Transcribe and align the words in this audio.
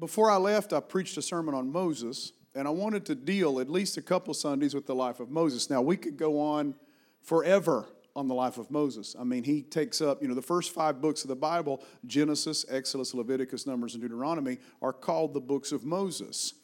before 0.00 0.30
I 0.30 0.36
left, 0.36 0.72
I 0.72 0.80
preached 0.80 1.16
a 1.18 1.22
sermon 1.22 1.54
on 1.54 1.70
Moses, 1.70 2.32
and 2.54 2.66
I 2.66 2.70
wanted 2.70 3.04
to 3.06 3.14
deal 3.14 3.60
at 3.60 3.70
least 3.70 3.98
a 3.98 4.02
couple 4.02 4.32
Sundays 4.34 4.74
with 4.74 4.86
the 4.86 4.94
life 4.94 5.20
of 5.20 5.30
Moses. 5.30 5.68
Now, 5.68 5.82
we 5.82 5.96
could 5.96 6.16
go 6.16 6.40
on 6.40 6.74
forever 7.20 7.86
on 8.16 8.26
the 8.26 8.34
life 8.34 8.58
of 8.58 8.70
Moses. 8.70 9.14
I 9.18 9.24
mean, 9.24 9.44
he 9.44 9.62
takes 9.62 10.00
up, 10.00 10.22
you 10.22 10.28
know, 10.28 10.34
the 10.34 10.42
first 10.42 10.72
five 10.72 11.00
books 11.00 11.22
of 11.22 11.28
the 11.28 11.36
Bible 11.36 11.84
Genesis, 12.06 12.64
Exodus, 12.68 13.14
Leviticus, 13.14 13.66
Numbers, 13.66 13.94
and 13.94 14.02
Deuteronomy 14.02 14.58
are 14.82 14.92
called 14.92 15.34
the 15.34 15.40
books 15.40 15.70
of 15.70 15.84
Moses. 15.84 16.54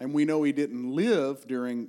And 0.00 0.12
we 0.12 0.24
know 0.24 0.42
he 0.42 0.52
didn't 0.52 0.90
live 0.90 1.46
during, 1.46 1.88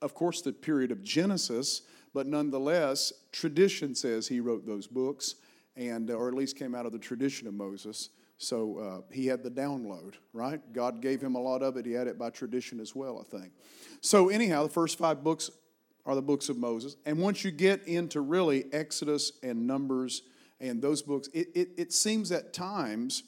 of 0.00 0.14
course, 0.14 0.42
the 0.42 0.52
period 0.52 0.90
of 0.90 1.02
Genesis, 1.02 1.82
but 2.14 2.26
nonetheless, 2.26 3.12
tradition 3.32 3.94
says 3.94 4.28
he 4.28 4.40
wrote 4.40 4.64
those 4.64 4.86
books, 4.86 5.34
and 5.76 6.10
or 6.10 6.28
at 6.28 6.34
least 6.34 6.56
came 6.56 6.74
out 6.74 6.86
of 6.86 6.92
the 6.92 6.98
tradition 6.98 7.46
of 7.46 7.54
Moses. 7.54 8.10
So 8.42 8.78
uh, 8.78 9.14
he 9.14 9.26
had 9.26 9.42
the 9.42 9.50
download, 9.50 10.14
right? 10.32 10.60
God 10.72 11.02
gave 11.02 11.20
him 11.20 11.34
a 11.34 11.38
lot 11.38 11.62
of 11.62 11.76
it. 11.76 11.84
He 11.84 11.92
had 11.92 12.06
it 12.06 12.18
by 12.18 12.30
tradition 12.30 12.80
as 12.80 12.96
well, 12.96 13.20
I 13.20 13.38
think. 13.38 13.52
So, 14.00 14.30
anyhow, 14.30 14.62
the 14.62 14.70
first 14.70 14.96
five 14.96 15.22
books 15.22 15.50
are 16.06 16.14
the 16.14 16.22
books 16.22 16.48
of 16.48 16.56
Moses. 16.56 16.96
And 17.04 17.18
once 17.18 17.44
you 17.44 17.50
get 17.50 17.86
into 17.86 18.22
really 18.22 18.64
Exodus 18.72 19.32
and 19.42 19.66
Numbers 19.66 20.22
and 20.58 20.80
those 20.80 21.02
books, 21.02 21.28
it, 21.34 21.48
it, 21.54 21.68
it 21.76 21.92
seems 21.92 22.32
at 22.32 22.54
times 22.54 23.24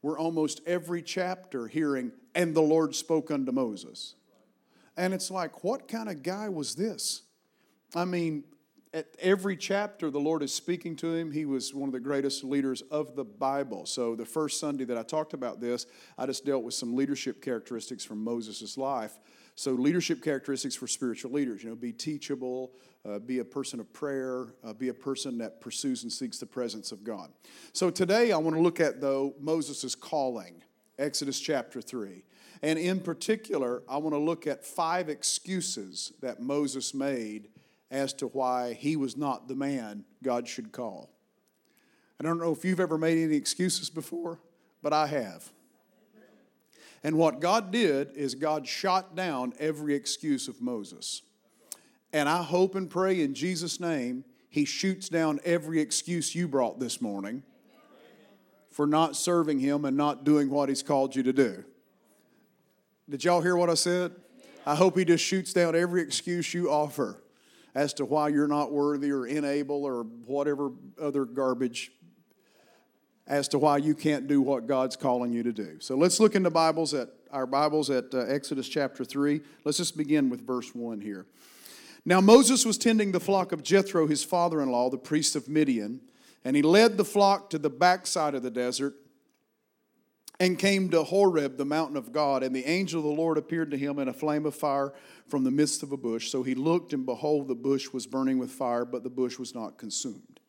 we're 0.00 0.18
almost 0.18 0.62
every 0.66 1.02
chapter 1.02 1.66
hearing, 1.66 2.10
and 2.34 2.54
the 2.54 2.62
Lord 2.62 2.94
spoke 2.94 3.30
unto 3.30 3.52
Moses. 3.52 4.14
And 4.96 5.12
it's 5.12 5.30
like, 5.30 5.62
what 5.62 5.88
kind 5.88 6.08
of 6.08 6.22
guy 6.22 6.48
was 6.48 6.74
this? 6.74 7.20
I 7.94 8.06
mean, 8.06 8.44
at 8.94 9.08
every 9.18 9.56
chapter 9.56 10.08
the 10.08 10.20
Lord 10.20 10.42
is 10.42 10.54
speaking 10.54 10.94
to 10.96 11.12
him. 11.12 11.32
He 11.32 11.44
was 11.44 11.74
one 11.74 11.88
of 11.88 11.92
the 11.92 12.00
greatest 12.00 12.44
leaders 12.44 12.80
of 12.92 13.16
the 13.16 13.24
Bible. 13.24 13.86
So 13.86 14.14
the 14.14 14.24
first 14.24 14.60
Sunday 14.60 14.84
that 14.84 14.96
I 14.96 15.02
talked 15.02 15.34
about 15.34 15.60
this, 15.60 15.86
I 16.16 16.26
just 16.26 16.46
dealt 16.46 16.62
with 16.62 16.74
some 16.74 16.94
leadership 16.94 17.42
characteristics 17.42 18.04
from 18.04 18.22
Moses' 18.22 18.78
life. 18.78 19.18
So 19.56 19.72
leadership 19.72 20.22
characteristics 20.22 20.76
for 20.76 20.86
spiritual 20.86 21.32
leaders, 21.32 21.64
you 21.64 21.70
know, 21.70 21.76
be 21.76 21.92
teachable, 21.92 22.72
uh, 23.04 23.18
be 23.18 23.40
a 23.40 23.44
person 23.44 23.80
of 23.80 23.92
prayer, 23.92 24.54
uh, 24.62 24.72
be 24.72 24.88
a 24.88 24.94
person 24.94 25.38
that 25.38 25.60
pursues 25.60 26.04
and 26.04 26.12
seeks 26.12 26.38
the 26.38 26.46
presence 26.46 26.92
of 26.92 27.02
God. 27.02 27.30
So 27.72 27.90
today 27.90 28.30
I 28.30 28.36
want 28.36 28.54
to 28.54 28.62
look 28.62 28.78
at 28.78 29.00
though 29.00 29.34
Moses' 29.40 29.96
calling, 29.96 30.62
Exodus 31.00 31.40
chapter 31.40 31.82
3. 31.82 32.22
And 32.62 32.78
in 32.78 33.00
particular, 33.00 33.82
I 33.88 33.96
want 33.96 34.14
to 34.14 34.18
look 34.18 34.46
at 34.46 34.64
five 34.64 35.08
excuses 35.08 36.12
that 36.22 36.40
Moses 36.40 36.94
made 36.94 37.48
as 37.94 38.12
to 38.12 38.26
why 38.26 38.72
he 38.72 38.96
was 38.96 39.16
not 39.16 39.46
the 39.46 39.54
man 39.54 40.04
God 40.20 40.48
should 40.48 40.72
call. 40.72 41.10
I 42.18 42.24
don't 42.24 42.38
know 42.38 42.50
if 42.50 42.64
you've 42.64 42.80
ever 42.80 42.98
made 42.98 43.22
any 43.22 43.36
excuses 43.36 43.88
before, 43.88 44.40
but 44.82 44.92
I 44.92 45.06
have. 45.06 45.48
And 47.04 47.16
what 47.16 47.38
God 47.38 47.70
did 47.70 48.10
is 48.16 48.34
God 48.34 48.66
shot 48.66 49.14
down 49.14 49.52
every 49.60 49.94
excuse 49.94 50.48
of 50.48 50.60
Moses. 50.60 51.22
And 52.12 52.28
I 52.28 52.42
hope 52.42 52.74
and 52.74 52.90
pray 52.90 53.22
in 53.22 53.32
Jesus' 53.32 53.78
name, 53.78 54.24
He 54.48 54.64
shoots 54.64 55.08
down 55.08 55.38
every 55.44 55.80
excuse 55.80 56.34
you 56.34 56.48
brought 56.48 56.80
this 56.80 57.00
morning 57.00 57.44
for 58.70 58.88
not 58.88 59.14
serving 59.14 59.60
Him 59.60 59.84
and 59.84 59.96
not 59.96 60.24
doing 60.24 60.50
what 60.50 60.68
He's 60.68 60.82
called 60.82 61.14
you 61.14 61.22
to 61.22 61.32
do. 61.32 61.64
Did 63.08 63.22
y'all 63.22 63.40
hear 63.40 63.56
what 63.56 63.70
I 63.70 63.74
said? 63.74 64.16
I 64.66 64.74
hope 64.74 64.98
He 64.98 65.04
just 65.04 65.24
shoots 65.24 65.52
down 65.52 65.76
every 65.76 66.02
excuse 66.02 66.52
you 66.52 66.72
offer 66.72 67.20
as 67.74 67.92
to 67.94 68.04
why 68.04 68.28
you're 68.28 68.48
not 68.48 68.72
worthy 68.72 69.10
or 69.10 69.26
unable 69.26 69.84
or 69.84 70.04
whatever 70.04 70.70
other 71.00 71.24
garbage 71.24 71.92
as 73.26 73.48
to 73.48 73.58
why 73.58 73.78
you 73.78 73.94
can't 73.94 74.28
do 74.28 74.40
what 74.42 74.66
God's 74.66 74.96
calling 74.96 75.32
you 75.32 75.42
to 75.42 75.52
do. 75.52 75.78
So 75.80 75.96
let's 75.96 76.20
look 76.20 76.34
in 76.34 76.42
the 76.42 76.50
Bibles 76.50 76.92
at 76.94 77.08
our 77.30 77.46
Bibles 77.46 77.90
at 77.90 78.14
uh, 78.14 78.18
Exodus 78.18 78.68
chapter 78.68 79.04
3. 79.04 79.40
Let's 79.64 79.78
just 79.78 79.96
begin 79.96 80.30
with 80.30 80.46
verse 80.46 80.74
1 80.74 81.00
here. 81.00 81.26
Now 82.04 82.20
Moses 82.20 82.66
was 82.66 82.76
tending 82.76 83.12
the 83.12 83.20
flock 83.20 83.50
of 83.50 83.62
Jethro, 83.62 84.06
his 84.06 84.22
father-in-law, 84.22 84.90
the 84.90 84.98
priest 84.98 85.34
of 85.34 85.48
Midian, 85.48 86.00
and 86.44 86.54
he 86.54 86.62
led 86.62 86.96
the 86.96 87.04
flock 87.04 87.48
to 87.50 87.58
the 87.58 87.70
backside 87.70 88.34
of 88.34 88.42
the 88.42 88.50
desert 88.50 88.94
and 90.40 90.58
came 90.58 90.88
to 90.90 91.04
Horeb, 91.04 91.56
the 91.56 91.64
mountain 91.64 91.96
of 91.96 92.12
God. 92.12 92.42
And 92.42 92.54
the 92.54 92.66
angel 92.66 93.00
of 93.00 93.06
the 93.06 93.22
Lord 93.22 93.38
appeared 93.38 93.70
to 93.70 93.78
him 93.78 93.98
in 93.98 94.08
a 94.08 94.12
flame 94.12 94.46
of 94.46 94.54
fire 94.54 94.92
from 95.28 95.44
the 95.44 95.50
midst 95.50 95.82
of 95.82 95.92
a 95.92 95.96
bush. 95.96 96.30
So 96.30 96.42
he 96.42 96.54
looked, 96.54 96.92
and 96.92 97.06
behold, 97.06 97.48
the 97.48 97.54
bush 97.54 97.92
was 97.92 98.06
burning 98.06 98.38
with 98.38 98.50
fire, 98.50 98.84
but 98.84 99.02
the 99.04 99.10
bush 99.10 99.38
was 99.38 99.54
not 99.54 99.78
consumed. 99.78 100.40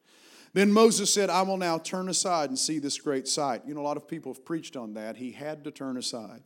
Then 0.53 0.71
Moses 0.71 1.13
said, 1.13 1.29
I 1.29 1.41
will 1.41 1.57
now 1.57 1.77
turn 1.77 2.07
aside 2.07 2.49
and 2.49 2.57
see 2.57 2.79
this 2.79 2.97
great 2.97 3.27
sight. 3.27 3.63
You 3.67 3.73
know, 3.73 3.81
a 3.81 3.83
lot 3.83 3.97
of 3.97 4.07
people 4.07 4.33
have 4.33 4.45
preached 4.45 4.77
on 4.77 4.93
that. 4.93 5.17
He 5.17 5.31
had 5.31 5.65
to 5.65 5.71
turn 5.71 5.97
aside. 5.97 6.41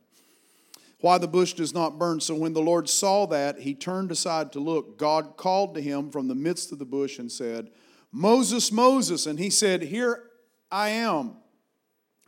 Why 1.00 1.16
the 1.16 1.28
bush 1.28 1.54
does 1.54 1.72
not 1.72 1.98
burn. 1.98 2.20
So 2.20 2.34
when 2.34 2.52
the 2.52 2.60
Lord 2.60 2.88
saw 2.88 3.26
that, 3.26 3.60
he 3.60 3.74
turned 3.74 4.10
aside 4.10 4.52
to 4.52 4.60
look. 4.60 4.98
God 4.98 5.36
called 5.36 5.74
to 5.74 5.80
him 5.80 6.10
from 6.10 6.28
the 6.28 6.34
midst 6.34 6.72
of 6.72 6.78
the 6.78 6.84
bush 6.84 7.18
and 7.18 7.30
said, 7.32 7.70
Moses, 8.12 8.70
Moses. 8.70 9.26
And 9.26 9.38
he 9.38 9.48
said, 9.48 9.82
Here 9.82 10.24
I 10.70 10.90
am. 10.90 11.36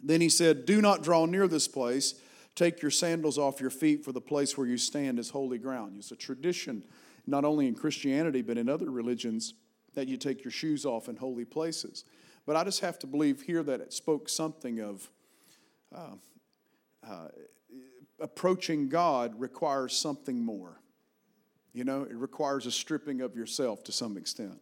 Then 0.03 0.21
he 0.21 0.29
said, 0.29 0.67
Do 0.67 0.81
not 0.81 1.03
draw 1.03 1.27
near 1.27 1.47
this 1.47 1.69
place. 1.69 2.15
Take 2.55 2.83
your 2.83 2.91
sandals 2.91 3.39
off 3.39 3.61
your 3.61 3.71
feet, 3.71 4.05
for 4.05 4.13
the 4.13 4.21
place 4.21 4.59
where 4.59 4.67
you 4.67 4.77
stand 4.77 5.19
is 5.19 5.31
holy 5.31 5.59
ground. 5.59 5.95
It's 5.97 6.13
a 6.13 6.17
tradition, 6.17 6.85
not 7.27 7.45
only 7.45 7.67
in 7.67 7.75
Christianity, 7.75 8.43
but 8.43 8.59
in 8.59 8.69
other 8.69 8.91
religions, 8.91 9.55
that 9.95 10.09
you 10.09 10.17
take 10.17 10.45
your 10.45 10.51
shoes 10.51 10.85
off 10.85 11.09
in 11.09 11.17
holy 11.17 11.45
places. 11.45 12.05
But 12.47 12.57
I 12.57 12.65
just 12.65 12.81
have 12.81 12.99
to 13.01 13.07
believe 13.07 13.43
here 13.43 13.63
that 13.63 13.81
it 13.81 13.93
spoke 13.93 14.29
something 14.29 14.81
of 14.81 15.09
uh, 15.95 16.17
uh, 17.09 17.29
approaching 18.21 18.89
God 18.89 19.39
requires 19.39 19.97
something 19.97 20.45
more. 20.45 20.81
You 21.73 21.85
know, 21.85 22.03
it 22.03 22.15
requires 22.15 22.67
a 22.67 22.71
stripping 22.71 23.21
of 23.21 23.35
yourself 23.35 23.83
to 23.85 23.93
some 23.93 24.17
extent. 24.17 24.61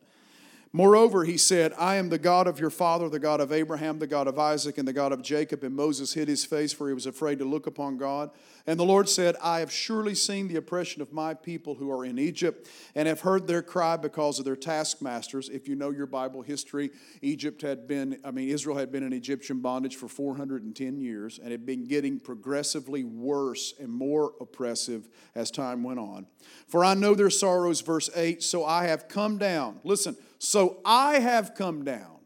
Moreover, 0.72 1.24
he 1.24 1.36
said, 1.36 1.72
I 1.76 1.96
am 1.96 2.10
the 2.10 2.18
God 2.18 2.46
of 2.46 2.60
your 2.60 2.70
father, 2.70 3.08
the 3.08 3.18
God 3.18 3.40
of 3.40 3.50
Abraham, 3.50 3.98
the 3.98 4.06
God 4.06 4.28
of 4.28 4.38
Isaac, 4.38 4.78
and 4.78 4.86
the 4.86 4.92
God 4.92 5.10
of 5.10 5.20
Jacob. 5.20 5.64
And 5.64 5.74
Moses 5.74 6.14
hid 6.14 6.28
his 6.28 6.44
face, 6.44 6.72
for 6.72 6.86
he 6.86 6.94
was 6.94 7.06
afraid 7.06 7.40
to 7.40 7.44
look 7.44 7.66
upon 7.66 7.96
God. 7.96 8.30
And 8.68 8.78
the 8.78 8.84
Lord 8.84 9.08
said, 9.08 9.34
I 9.42 9.58
have 9.58 9.72
surely 9.72 10.14
seen 10.14 10.46
the 10.46 10.54
oppression 10.54 11.02
of 11.02 11.12
my 11.12 11.34
people 11.34 11.74
who 11.74 11.90
are 11.90 12.04
in 12.04 12.20
Egypt, 12.20 12.68
and 12.94 13.08
have 13.08 13.22
heard 13.22 13.48
their 13.48 13.62
cry 13.62 13.96
because 13.96 14.38
of 14.38 14.44
their 14.44 14.54
taskmasters. 14.54 15.48
If 15.48 15.66
you 15.66 15.74
know 15.74 15.90
your 15.90 16.06
Bible 16.06 16.42
history, 16.42 16.90
Egypt 17.20 17.62
had 17.62 17.88
been, 17.88 18.20
I 18.24 18.30
mean, 18.30 18.48
Israel 18.48 18.76
had 18.76 18.92
been 18.92 19.02
in 19.02 19.12
Egyptian 19.12 19.58
bondage 19.58 19.96
for 19.96 20.06
410 20.06 21.00
years, 21.00 21.40
and 21.42 21.50
had 21.50 21.66
been 21.66 21.84
getting 21.84 22.20
progressively 22.20 23.02
worse 23.02 23.74
and 23.80 23.90
more 23.90 24.34
oppressive 24.40 25.08
as 25.34 25.50
time 25.50 25.82
went 25.82 25.98
on. 25.98 26.26
For 26.68 26.84
I 26.84 26.94
know 26.94 27.16
their 27.16 27.28
sorrows, 27.28 27.80
verse 27.80 28.08
8, 28.14 28.40
so 28.40 28.64
I 28.64 28.84
have 28.84 29.08
come 29.08 29.36
down. 29.36 29.80
Listen, 29.82 30.16
so 30.40 30.80
I 30.86 31.20
have 31.20 31.54
come 31.54 31.84
down. 31.84 32.16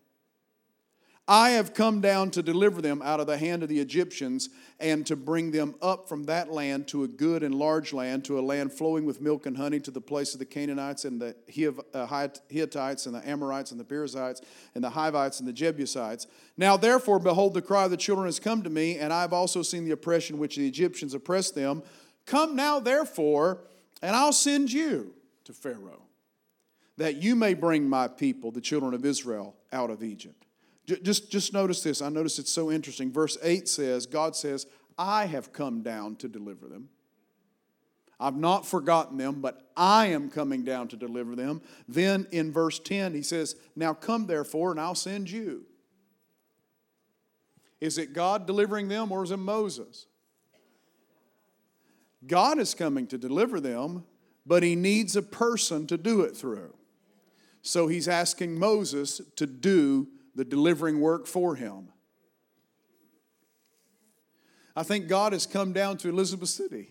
I 1.26 1.50
have 1.50 1.74
come 1.74 2.00
down 2.00 2.30
to 2.32 2.42
deliver 2.42 2.80
them 2.80 3.02
out 3.02 3.18
of 3.18 3.26
the 3.26 3.38
hand 3.38 3.62
of 3.62 3.68
the 3.68 3.80
Egyptians 3.80 4.50
and 4.78 5.04
to 5.06 5.16
bring 5.16 5.50
them 5.50 5.74
up 5.82 6.08
from 6.08 6.24
that 6.24 6.52
land 6.52 6.86
to 6.88 7.02
a 7.02 7.08
good 7.08 7.42
and 7.42 7.54
large 7.54 7.92
land, 7.92 8.24
to 8.26 8.38
a 8.38 8.42
land 8.42 8.72
flowing 8.72 9.04
with 9.04 9.20
milk 9.20 9.46
and 9.46 9.56
honey, 9.56 9.80
to 9.80 9.90
the 9.90 10.02
place 10.02 10.34
of 10.34 10.38
the 10.38 10.44
Canaanites 10.44 11.04
and 11.04 11.20
the 11.20 11.34
uh, 11.92 12.28
Hittites 12.48 13.06
and 13.06 13.14
the 13.14 13.28
Amorites 13.28 13.72
and 13.72 13.80
the 13.80 13.84
Perizzites 13.84 14.42
and 14.76 14.84
the 14.84 14.90
Hivites 14.90 15.40
and 15.40 15.48
the 15.48 15.52
Jebusites. 15.52 16.28
Now, 16.56 16.76
therefore, 16.76 17.18
behold, 17.18 17.54
the 17.54 17.62
cry 17.62 17.86
of 17.86 17.90
the 17.90 17.96
children 17.96 18.26
has 18.26 18.38
come 18.38 18.62
to 18.62 18.70
me, 18.70 18.98
and 18.98 19.12
I 19.12 19.22
have 19.22 19.32
also 19.32 19.62
seen 19.62 19.86
the 19.86 19.92
oppression 19.92 20.38
which 20.38 20.56
the 20.56 20.68
Egyptians 20.68 21.14
oppressed 21.14 21.56
them. 21.56 21.82
Come 22.26 22.54
now, 22.54 22.78
therefore, 22.78 23.64
and 24.02 24.14
I'll 24.14 24.32
send 24.32 24.70
you 24.70 25.14
to 25.46 25.52
Pharaoh 25.52 26.03
that 26.96 27.22
you 27.22 27.34
may 27.34 27.54
bring 27.54 27.88
my 27.88 28.08
people, 28.08 28.50
the 28.50 28.60
children 28.60 28.94
of 28.94 29.04
Israel, 29.04 29.56
out 29.72 29.90
of 29.90 30.02
Egypt. 30.02 30.46
Just, 30.86 31.30
just 31.30 31.52
notice 31.52 31.82
this. 31.82 32.02
I 32.02 32.10
notice 32.10 32.38
it's 32.38 32.52
so 32.52 32.70
interesting. 32.70 33.10
Verse 33.10 33.38
8 33.42 33.68
says, 33.68 34.06
God 34.06 34.36
says, 34.36 34.66
I 34.98 35.26
have 35.26 35.52
come 35.52 35.82
down 35.82 36.16
to 36.16 36.28
deliver 36.28 36.68
them. 36.68 36.90
I've 38.20 38.36
not 38.36 38.66
forgotten 38.66 39.16
them, 39.16 39.40
but 39.40 39.70
I 39.76 40.06
am 40.06 40.30
coming 40.30 40.62
down 40.62 40.88
to 40.88 40.96
deliver 40.96 41.34
them. 41.34 41.62
Then 41.88 42.26
in 42.30 42.52
verse 42.52 42.78
10, 42.78 43.14
he 43.14 43.22
says, 43.22 43.56
Now 43.74 43.92
come 43.92 44.26
therefore, 44.26 44.70
and 44.70 44.80
I'll 44.80 44.94
send 44.94 45.30
you. 45.30 45.64
Is 47.80 47.98
it 47.98 48.12
God 48.12 48.46
delivering 48.46 48.88
them, 48.88 49.10
or 49.10 49.24
is 49.24 49.30
it 49.30 49.38
Moses? 49.38 50.06
God 52.26 52.58
is 52.58 52.74
coming 52.74 53.06
to 53.08 53.18
deliver 53.18 53.60
them, 53.60 54.04
but 54.46 54.62
he 54.62 54.76
needs 54.76 55.16
a 55.16 55.22
person 55.22 55.86
to 55.88 55.98
do 55.98 56.20
it 56.22 56.36
through. 56.36 56.72
So 57.64 57.88
he's 57.88 58.08
asking 58.08 58.58
Moses 58.58 59.22
to 59.36 59.46
do 59.46 60.06
the 60.34 60.44
delivering 60.44 61.00
work 61.00 61.26
for 61.26 61.56
him. 61.56 61.88
I 64.76 64.82
think 64.82 65.08
God 65.08 65.32
has 65.32 65.46
come 65.46 65.72
down 65.72 65.96
to 65.98 66.10
Elizabeth 66.10 66.50
City. 66.50 66.88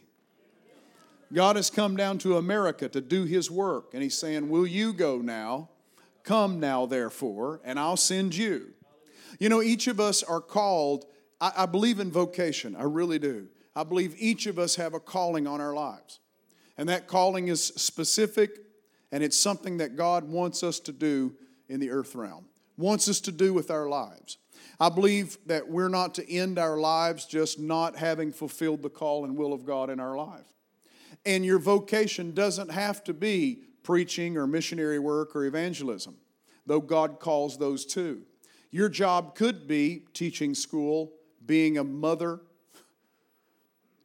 God 1.32 1.58
has 1.58 1.70
come 1.70 1.96
down 1.96 2.18
to 2.20 2.38
America 2.38 2.90
to 2.90 3.02
do 3.02 3.26
his 3.26 3.52
work. 3.52 3.94
And 3.94 4.02
he's 4.02 4.18
saying, 4.18 4.50
Will 4.50 4.66
you 4.66 4.94
go 4.94 5.20
now? 5.20 5.70
Come 6.24 6.60
now, 6.60 6.86
therefore, 6.86 7.62
and 7.64 7.80
I'll 7.80 7.98
send 7.98 8.36
you. 8.36 8.72
You 9.40 9.50
know, 9.50 9.62
each 9.62 9.88
of 9.88 10.00
us 10.00 10.24
are 10.24 10.42
called 10.42 11.06
I, 11.40 11.52
I 11.58 11.66
believe 11.68 12.00
in 12.00 12.10
vocation. 12.12 12.76
I 12.76 12.84
really 12.84 13.20
do. 13.20 13.48
I 13.76 13.84
believe 13.84 14.16
each 14.18 14.48
of 14.48 14.58
us 14.58 14.78
have 14.78 14.94
a 14.94 15.00
calling 15.00 15.46
on 15.46 15.60
our 15.62 15.74
lives. 15.74 16.20
And 16.78 16.90
that 16.90 17.08
calling 17.08 17.50
is 17.50 17.64
specific 17.64 18.63
and 19.14 19.24
it's 19.24 19.38
something 19.38 19.78
that 19.78 19.96
God 19.96 20.24
wants 20.24 20.64
us 20.64 20.80
to 20.80 20.92
do 20.92 21.36
in 21.70 21.80
the 21.80 21.92
earth 21.92 22.16
realm, 22.16 22.46
wants 22.78 23.08
us 23.08 23.20
to 23.22 23.32
do 23.32 23.54
with 23.54 23.70
our 23.70 23.88
lives. 23.88 24.40
I 24.80 24.90
believe 24.90 25.38
that 25.46 25.70
we're 25.70 25.88
not 25.88 26.16
to 26.16 26.30
end 26.30 26.58
our 26.58 26.78
lives 26.78 27.26
just 27.28 27.60
not 27.60 27.96
having 27.96 28.32
fulfilled 28.32 28.82
the 28.82 28.90
call 28.90 29.24
and 29.24 29.38
will 29.38 29.54
of 29.54 29.68
God 29.68 29.92
in 29.92 30.00
our 30.00 30.18
life. 30.18 30.52
And 31.28 31.46
your 31.46 31.60
vocation 31.60 32.34
doesn't 32.34 32.72
have 32.72 33.04
to 33.04 33.14
be 33.14 33.60
preaching 33.84 34.36
or 34.36 34.48
missionary 34.48 34.98
work 34.98 35.36
or 35.36 35.46
evangelism, 35.46 36.16
though 36.66 36.82
God 36.82 37.20
calls 37.20 37.60
those 37.60 37.86
too. 37.86 38.24
Your 38.72 38.90
job 38.90 39.36
could 39.36 39.68
be 39.68 40.06
teaching 40.16 40.56
school, 40.56 41.14
being 41.46 41.78
a 41.78 41.84
mother, 41.84 42.40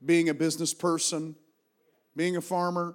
being 0.05 0.28
a 0.28 0.34
business 0.34 0.75
person, 0.75 1.34
being 2.14 2.37
a 2.37 2.43
farmer, 2.43 2.94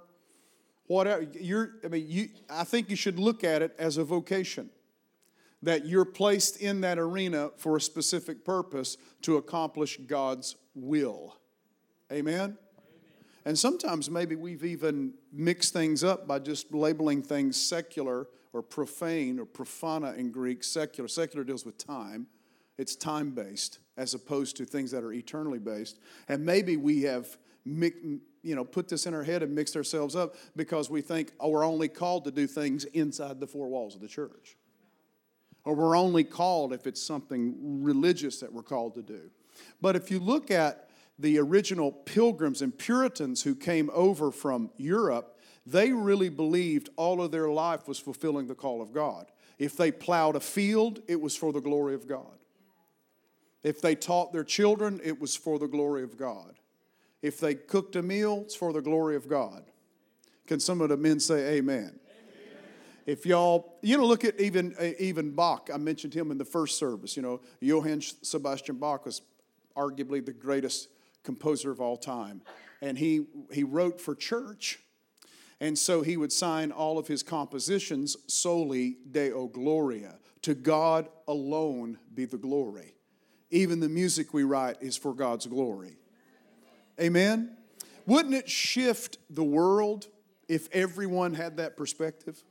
whatever. 0.86 1.26
You're, 1.32 1.74
I 1.84 1.88
mean, 1.88 2.06
you, 2.08 2.28
I 2.48 2.64
think 2.64 2.90
you 2.90 2.96
should 2.96 3.18
look 3.18 3.44
at 3.44 3.62
it 3.62 3.74
as 3.78 3.96
a 3.96 4.04
vocation 4.04 4.70
that 5.62 5.86
you're 5.86 6.04
placed 6.04 6.60
in 6.60 6.82
that 6.82 6.98
arena 6.98 7.50
for 7.56 7.76
a 7.76 7.80
specific 7.80 8.44
purpose 8.44 8.98
to 9.22 9.36
accomplish 9.38 9.96
God's 10.06 10.56
will. 10.74 11.36
Amen? 12.12 12.58
And 13.46 13.58
sometimes 13.58 14.10
maybe 14.10 14.36
we've 14.36 14.64
even 14.64 15.14
mixed 15.32 15.72
things 15.72 16.04
up 16.04 16.26
by 16.26 16.38
just 16.38 16.72
labeling 16.74 17.22
things 17.22 17.60
secular 17.60 18.28
or 18.52 18.62
profane 18.62 19.38
or 19.38 19.46
profana 19.46 20.16
in 20.16 20.30
Greek. 20.30 20.64
Secular. 20.64 21.08
Secular 21.08 21.44
deals 21.44 21.66
with 21.66 21.76
time, 21.78 22.26
it's 22.78 22.94
time 22.94 23.30
based 23.30 23.78
as 23.96 24.14
opposed 24.14 24.56
to 24.56 24.64
things 24.64 24.90
that 24.90 25.04
are 25.04 25.12
eternally 25.12 25.58
based. 25.58 25.98
And 26.28 26.44
maybe 26.44 26.76
we 26.76 27.02
have 27.02 27.36
you 28.44 28.54
know, 28.54 28.64
put 28.64 28.88
this 28.88 29.06
in 29.06 29.14
our 29.14 29.24
head 29.24 29.42
and 29.42 29.54
mixed 29.54 29.76
ourselves 29.76 30.14
up 30.14 30.36
because 30.54 30.90
we 30.90 31.00
think, 31.00 31.32
oh, 31.40 31.48
we're 31.48 31.64
only 31.64 31.88
called 31.88 32.24
to 32.24 32.30
do 32.30 32.46
things 32.46 32.84
inside 32.84 33.40
the 33.40 33.46
four 33.46 33.68
walls 33.68 33.94
of 33.94 34.00
the 34.00 34.08
church 34.08 34.56
or 35.64 35.74
we're 35.74 35.96
only 35.96 36.24
called 36.24 36.72
if 36.72 36.86
it's 36.86 37.02
something 37.02 37.82
religious 37.82 38.40
that 38.40 38.52
we're 38.52 38.62
called 38.62 38.94
to 38.94 39.02
do. 39.02 39.30
But 39.80 39.96
if 39.96 40.10
you 40.10 40.18
look 40.18 40.50
at 40.50 40.88
the 41.18 41.38
original 41.38 41.90
pilgrims 41.90 42.60
and 42.60 42.76
Puritans 42.76 43.42
who 43.42 43.54
came 43.54 43.90
over 43.94 44.30
from 44.30 44.70
Europe, 44.76 45.38
they 45.64 45.92
really 45.92 46.28
believed 46.28 46.90
all 46.96 47.22
of 47.22 47.30
their 47.30 47.48
life 47.48 47.88
was 47.88 47.98
fulfilling 47.98 48.46
the 48.46 48.54
call 48.54 48.82
of 48.82 48.92
God. 48.92 49.30
If 49.58 49.76
they 49.76 49.90
plowed 49.90 50.36
a 50.36 50.40
field, 50.40 51.00
it 51.08 51.20
was 51.20 51.36
for 51.36 51.52
the 51.52 51.60
glory 51.60 51.94
of 51.94 52.06
God. 52.06 52.38
If 53.62 53.80
they 53.80 53.94
taught 53.94 54.32
their 54.32 54.44
children, 54.44 55.00
it 55.02 55.18
was 55.18 55.34
for 55.34 55.58
the 55.58 55.68
glory 55.68 56.02
of 56.02 56.18
God. 56.18 56.58
If 57.24 57.40
they 57.40 57.54
cooked 57.54 57.96
a 57.96 58.02
meal, 58.02 58.42
it's 58.44 58.54
for 58.54 58.70
the 58.70 58.82
glory 58.82 59.16
of 59.16 59.30
God. 59.30 59.64
Can 60.46 60.60
some 60.60 60.82
of 60.82 60.90
the 60.90 60.98
men 60.98 61.18
say 61.18 61.56
amen? 61.56 61.98
if 63.06 63.24
y'all, 63.24 63.78
you 63.80 63.96
know, 63.96 64.04
look 64.04 64.26
at 64.26 64.38
even 64.38 64.74
uh, 64.78 64.90
even 64.98 65.30
Bach. 65.30 65.70
I 65.72 65.78
mentioned 65.78 66.12
him 66.12 66.30
in 66.30 66.36
the 66.36 66.44
first 66.44 66.78
service. 66.78 67.16
You 67.16 67.22
know, 67.22 67.40
Johann 67.60 68.02
Sebastian 68.02 68.76
Bach 68.76 69.06
was 69.06 69.22
arguably 69.74 70.22
the 70.22 70.34
greatest 70.34 70.88
composer 71.22 71.70
of 71.70 71.80
all 71.80 71.96
time, 71.96 72.42
and 72.82 72.98
he 72.98 73.24
he 73.50 73.64
wrote 73.64 74.02
for 74.02 74.14
church, 74.14 74.80
and 75.60 75.78
so 75.78 76.02
he 76.02 76.18
would 76.18 76.30
sign 76.30 76.72
all 76.72 76.98
of 76.98 77.08
his 77.08 77.22
compositions 77.22 78.18
Soli 78.26 78.98
Deo 79.10 79.46
Gloria. 79.46 80.16
To 80.42 80.54
God 80.54 81.08
alone 81.26 81.96
be 82.14 82.26
the 82.26 82.36
glory. 82.36 82.96
Even 83.48 83.80
the 83.80 83.88
music 83.88 84.34
we 84.34 84.44
write 84.44 84.76
is 84.82 84.94
for 84.94 85.14
God's 85.14 85.46
glory. 85.46 85.96
Amen. 87.00 87.56
Wouldn't 88.06 88.34
it 88.34 88.48
shift 88.48 89.18
the 89.30 89.44
world 89.44 90.06
if 90.48 90.68
everyone 90.72 91.34
had 91.34 91.56
that 91.56 91.76
perspective? 91.76 92.42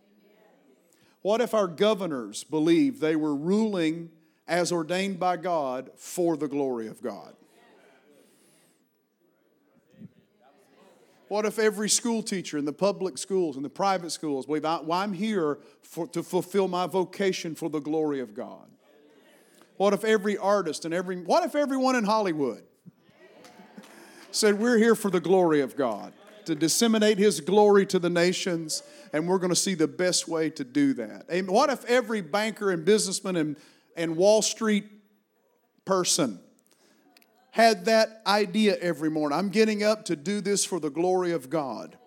What 1.22 1.40
if 1.40 1.54
our 1.54 1.68
governors 1.68 2.44
believed 2.44 3.00
they 3.00 3.16
were 3.16 3.36
ruling 3.36 4.10
as 4.48 4.72
ordained 4.72 5.19
by 5.19 5.38
God 5.38 5.90
for 5.95 6.36
the 6.36 6.48
glory 6.48 6.88
of 6.88 7.01
God? 7.01 7.36
What 11.30 11.46
if 11.46 11.57
every 11.57 11.89
school 11.89 12.22
teacher 12.22 12.57
in 12.57 12.66
the 12.66 12.74
public 12.74 13.18
schools 13.18 13.56
and 13.56 13.63
the 13.63 13.69
private 13.69 14.12
schools 14.12 14.46
believe 14.46 14.66
I, 14.66 14.81
well, 14.81 15.00
I'm 15.00 15.13
here 15.13 15.57
for, 15.81 16.06
to 16.10 16.22
fulfill 16.22 16.68
my 16.68 16.86
vocation 16.86 17.56
for 17.56 17.69
the 17.69 17.80
glory 17.80 18.19
of 18.19 18.36
God? 18.36 18.69
What 19.78 19.94
if 19.94 20.04
every 20.04 20.38
artist 20.38 20.86
and 20.86 20.94
every, 20.94 21.18
what 21.18 21.44
if 21.44 21.56
everyone 21.56 21.96
in 21.96 22.04
Hollywood 22.04 22.63
said, 24.35 24.59
We're 24.59 24.77
here 24.77 24.95
for 24.95 25.09
the 25.09 25.19
glory 25.19 25.62
of 25.62 25.75
God, 25.75 26.13
to 26.45 26.56
disseminate 26.56 27.18
His 27.18 27.39
glory 27.39 27.85
to 27.88 28.00
the 28.00 28.09
nations 28.09 28.83
and 29.13 29.27
we're 29.27 29.38
going 29.38 29.51
to 29.51 29.56
see 29.56 29.75
the 29.75 29.88
best 29.88 30.27
way 30.27 30.50
to 30.50 30.63
do 30.63 30.95
that. 30.95 31.25
Amen. 31.31 31.53
What 31.53 31.69
if 31.69 31.85
every 31.85 32.21
banker 32.21 32.71
and 32.71 32.83
businessman 32.83 33.35
and, 33.35 33.56
and 33.95 34.18
Wall 34.18 34.41
Street 34.41 34.85
person 35.85 36.39
had 37.51 37.85
that 37.85 38.24
idea 38.25 38.75
every 38.80 39.12
morning? 39.12 39.38
I'm 39.38 39.50
getting 39.50 39.83
up 39.83 40.06
to 40.06 40.15
do 40.15 40.41
this 40.41 40.65
for 40.65 40.79
the 40.79 40.89
glory 40.89 41.31
of 41.31 41.51
God 41.51 41.97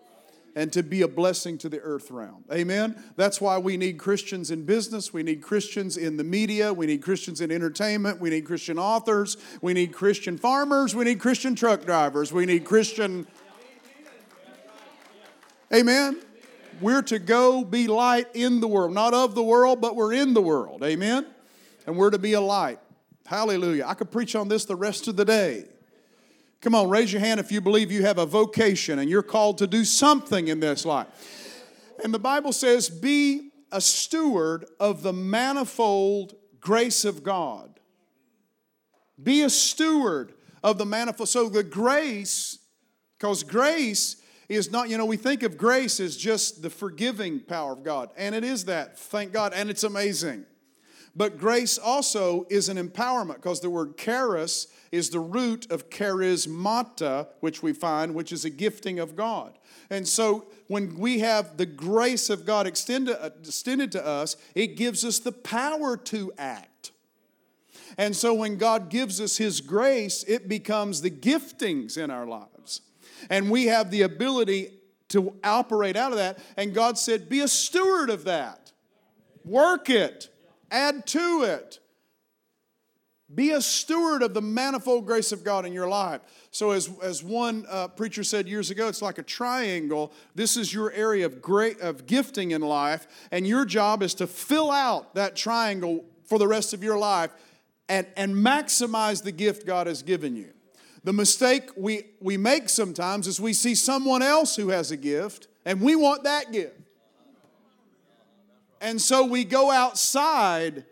and 0.57 0.73
to 0.73 0.83
be 0.83 1.03
a 1.03 1.09
blessing 1.09 1.59
to 1.59 1.69
the 1.69 1.79
earth 1.81 2.11
realm. 2.11 2.43
Amen? 2.51 3.01
That's 3.15 3.43
why 3.43 3.59
we 3.59 3.77
need 3.77 3.99
Christians 3.99 4.51
in 4.51 4.65
business. 4.65 5.13
We 5.13 5.23
need 5.23 5.43
Christians 5.43 5.99
in 5.99 6.17
the 6.17 6.25
media. 6.25 6.73
We 6.73 6.87
need 6.87 7.03
Christians 7.03 7.43
in 7.43 7.53
entertainment. 7.53 8.21
We 8.23 8.31
need 8.31 8.47
Christian 8.47 8.79
authors. 8.79 9.37
We 9.61 9.75
need 9.75 9.93
Christian 9.93 10.39
farmers. 10.39 10.95
We 10.95 11.05
need 11.05 11.21
Christian 11.21 11.55
truck 11.55 11.85
drivers. 11.85 12.33
We 12.33 12.47
need 12.47 12.65
Christian. 12.65 13.27
Amen? 15.73 16.23
We're 16.81 17.03
to 17.03 17.19
go 17.19 17.63
be 17.63 17.87
light 17.87 18.29
in 18.33 18.61
the 18.61 18.69
world, 18.69 18.95
not 18.95 19.13
of 19.13 19.35
the 19.35 19.43
world, 19.43 19.83
but 19.83 19.95
we're 19.95 20.15
in 20.15 20.33
the 20.33 20.43
world. 20.43 20.83
Amen? 20.83 21.27
And 21.87 21.99
we're 21.99 22.11
to 22.11 22.19
be 22.19 22.33
a 22.33 22.41
light. 22.41 22.79
Hallelujah. 23.27 23.85
I 23.87 23.93
could 23.93 24.11
preach 24.11 24.35
on 24.35 24.49
this 24.49 24.65
the 24.65 24.77
rest 24.77 25.07
of 25.07 25.17
the 25.17 25.25
day. 25.27 25.67
Come 26.61 26.75
on, 26.75 26.89
raise 26.89 27.13
your 27.13 27.21
hand 27.21 27.39
if 27.39 27.53
you 27.53 27.61
believe 27.61 27.93
you 27.93 28.03
have 28.03 28.19
a 28.19 28.27
vocation 28.27 28.99
and 28.99 29.09
you're 29.09 29.23
called 29.23 29.59
to 29.59 29.67
do 29.67 29.85
something 29.85 30.49
in 30.49 30.61
this 30.61 30.85
life. 30.85 31.07
And 32.03 32.13
the 32.13 32.19
Bible 32.19 32.53
says, 32.53 32.89
be 32.91 33.51
a 33.71 33.81
steward 33.81 34.65
of 34.81 35.03
the 35.03 35.13
manifold 35.13 36.35
grace 36.61 37.05
of 37.05 37.23
God. 37.23 37.79
Be 39.23 39.43
a 39.43 39.51
steward 39.51 40.35
of 40.63 40.79
the 40.79 40.87
manifold. 40.87 41.29
So 41.29 41.49
the 41.49 41.63
grace, 41.63 42.59
because 43.19 43.43
grace 43.43 44.17
is 44.49 44.71
not, 44.71 44.89
you 44.89 44.99
know, 44.99 45.07
we 45.07 45.17
think 45.17 45.43
of 45.43 45.57
grace 45.57 46.01
as 46.01 46.17
just 46.17 46.63
the 46.63 46.71
forgiving 46.71 47.41
power 47.41 47.73
of 47.73 47.83
God, 47.83 48.11
and 48.17 48.35
it 48.35 48.45
is 48.45 48.67
that, 48.67 48.99
thank 48.99 49.33
God, 49.33 49.53
and 49.55 49.71
it's 49.71 49.85
amazing. 49.85 50.45
But 51.17 51.39
grace 51.39 51.79
also 51.79 52.47
is 52.51 52.69
an 52.69 52.77
empowerment 52.77 53.37
because 53.37 53.61
the 53.61 53.71
word 53.71 53.97
charis 53.97 54.67
is 54.93 55.09
the 55.09 55.21
root 55.21 55.71
of 55.71 55.89
charismata, 55.89 57.29
which 57.41 57.63
we 57.63 57.73
find, 57.73 58.15
which 58.15 58.33
is 58.33 58.45
a 58.45 58.51
gifting 58.51 58.99
of 58.99 59.17
God. 59.17 59.59
And 59.89 60.07
so 60.07 60.47
when 60.67 60.99
we 60.99 61.21
have 61.21 61.57
the 61.57 61.67
grace 61.67 62.29
of 62.29 62.45
God 62.45 62.67
extended, 62.67 63.17
uh, 63.19 63.31
extended 63.41 63.93
to 63.93 64.07
us, 64.07 64.37
it 64.55 64.77
gives 64.77 65.05
us 65.05 65.19
the 65.19 65.33
power 65.33 65.97
to 65.97 66.33
act. 66.37 66.93
And 67.97 68.15
so 68.15 68.35
when 68.35 68.59
God 68.59 68.91
gives 68.91 69.19
us 69.21 69.39
His 69.39 69.63
grace, 69.63 70.23
it 70.25 70.49
becomes 70.49 71.01
the 71.01 71.11
giftings 71.11 71.97
in 71.97 72.11
our 72.11 72.27
lives. 72.27 72.83
And 73.31 73.51
we 73.51 73.67
have 73.67 73.91
the 73.91 74.03
ability 74.03 74.73
to 75.09 75.35
operate 75.43 75.97
out 75.97 76.13
of 76.13 76.19
that. 76.19 76.39
And 76.59 76.75
God 76.75 76.99
said, 76.99 77.31
Be 77.31 77.41
a 77.41 77.49
steward 77.49 78.11
of 78.11 78.25
that. 78.25 78.73
Work 79.45 79.89
it, 79.89 80.29
add 80.77 81.07
to 81.07 81.43
it. 81.45 81.81
Be 83.35 83.51
a 83.51 83.61
steward 83.61 84.23
of 84.23 84.35
the 84.35 84.41
manifold 84.41 85.05
grace 85.05 85.33
of 85.33 85.43
God 85.43 85.67
in 85.67 85.73
your 85.73 85.89
life. 85.89 86.21
So, 86.53 86.71
as, 86.71 86.89
as 87.03 87.25
one 87.25 87.67
uh, 87.69 87.89
preacher 87.89 88.23
said 88.23 88.47
years 88.47 88.71
ago, 88.71 88.87
it's 88.87 89.03
like 89.03 89.19
a 89.19 89.23
triangle. 89.25 90.13
This 90.37 90.57
is 90.57 90.73
your 90.73 90.93
area 90.93 91.27
of 91.27 91.43
great 91.43 91.81
of 91.81 92.07
gifting 92.07 92.53
in 92.53 92.61
life, 92.61 93.09
and 93.33 93.45
your 93.45 93.65
job 93.65 94.03
is 94.05 94.15
to 94.15 94.29
fill 94.29 94.71
out 94.71 95.17
that 95.17 95.35
triangle 95.35 96.05
for 96.25 96.39
the 96.39 96.47
rest 96.47 96.73
of 96.73 96.85
your 96.85 96.99
life 96.99 97.33
and, 97.89 98.07
and 98.17 98.35
maximize 98.35 99.23
the 99.23 99.33
gift 99.33 99.67
God 99.67 99.89
has 99.89 100.03
given 100.03 100.37
you. 100.37 100.53
The 101.03 101.13
mistake 101.13 101.71
we, 101.77 102.05
we 102.21 102.37
make 102.37 102.69
sometimes 102.69 103.27
is 103.27 103.41
we 103.41 103.53
see 103.53 103.75
someone 103.75 104.23
else 104.23 104.57
who 104.57 104.69
has 104.69 104.91
a 104.91 104.97
gift 104.97 105.47
and 105.65 105.81
we 105.81 105.95
want 105.95 106.25
that 106.25 106.53
gift. 106.53 106.81
And 108.81 109.01
so 109.01 109.25
we 109.25 109.45
go 109.45 109.71
outside 109.71 110.85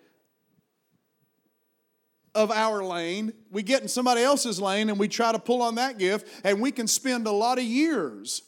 of 2.34 2.50
our 2.50 2.82
lane, 2.82 3.32
we 3.50 3.62
get 3.62 3.82
in 3.82 3.88
somebody 3.88 4.22
else's 4.22 4.60
lane 4.60 4.90
and 4.90 4.98
we 4.98 5.06
try 5.06 5.30
to 5.30 5.38
pull 5.38 5.62
on 5.62 5.76
that 5.76 5.98
gift, 5.98 6.26
and 6.44 6.60
we 6.60 6.72
can 6.72 6.88
spend 6.88 7.26
a 7.26 7.32
lot 7.32 7.58
of 7.58 7.64
years 7.64 8.42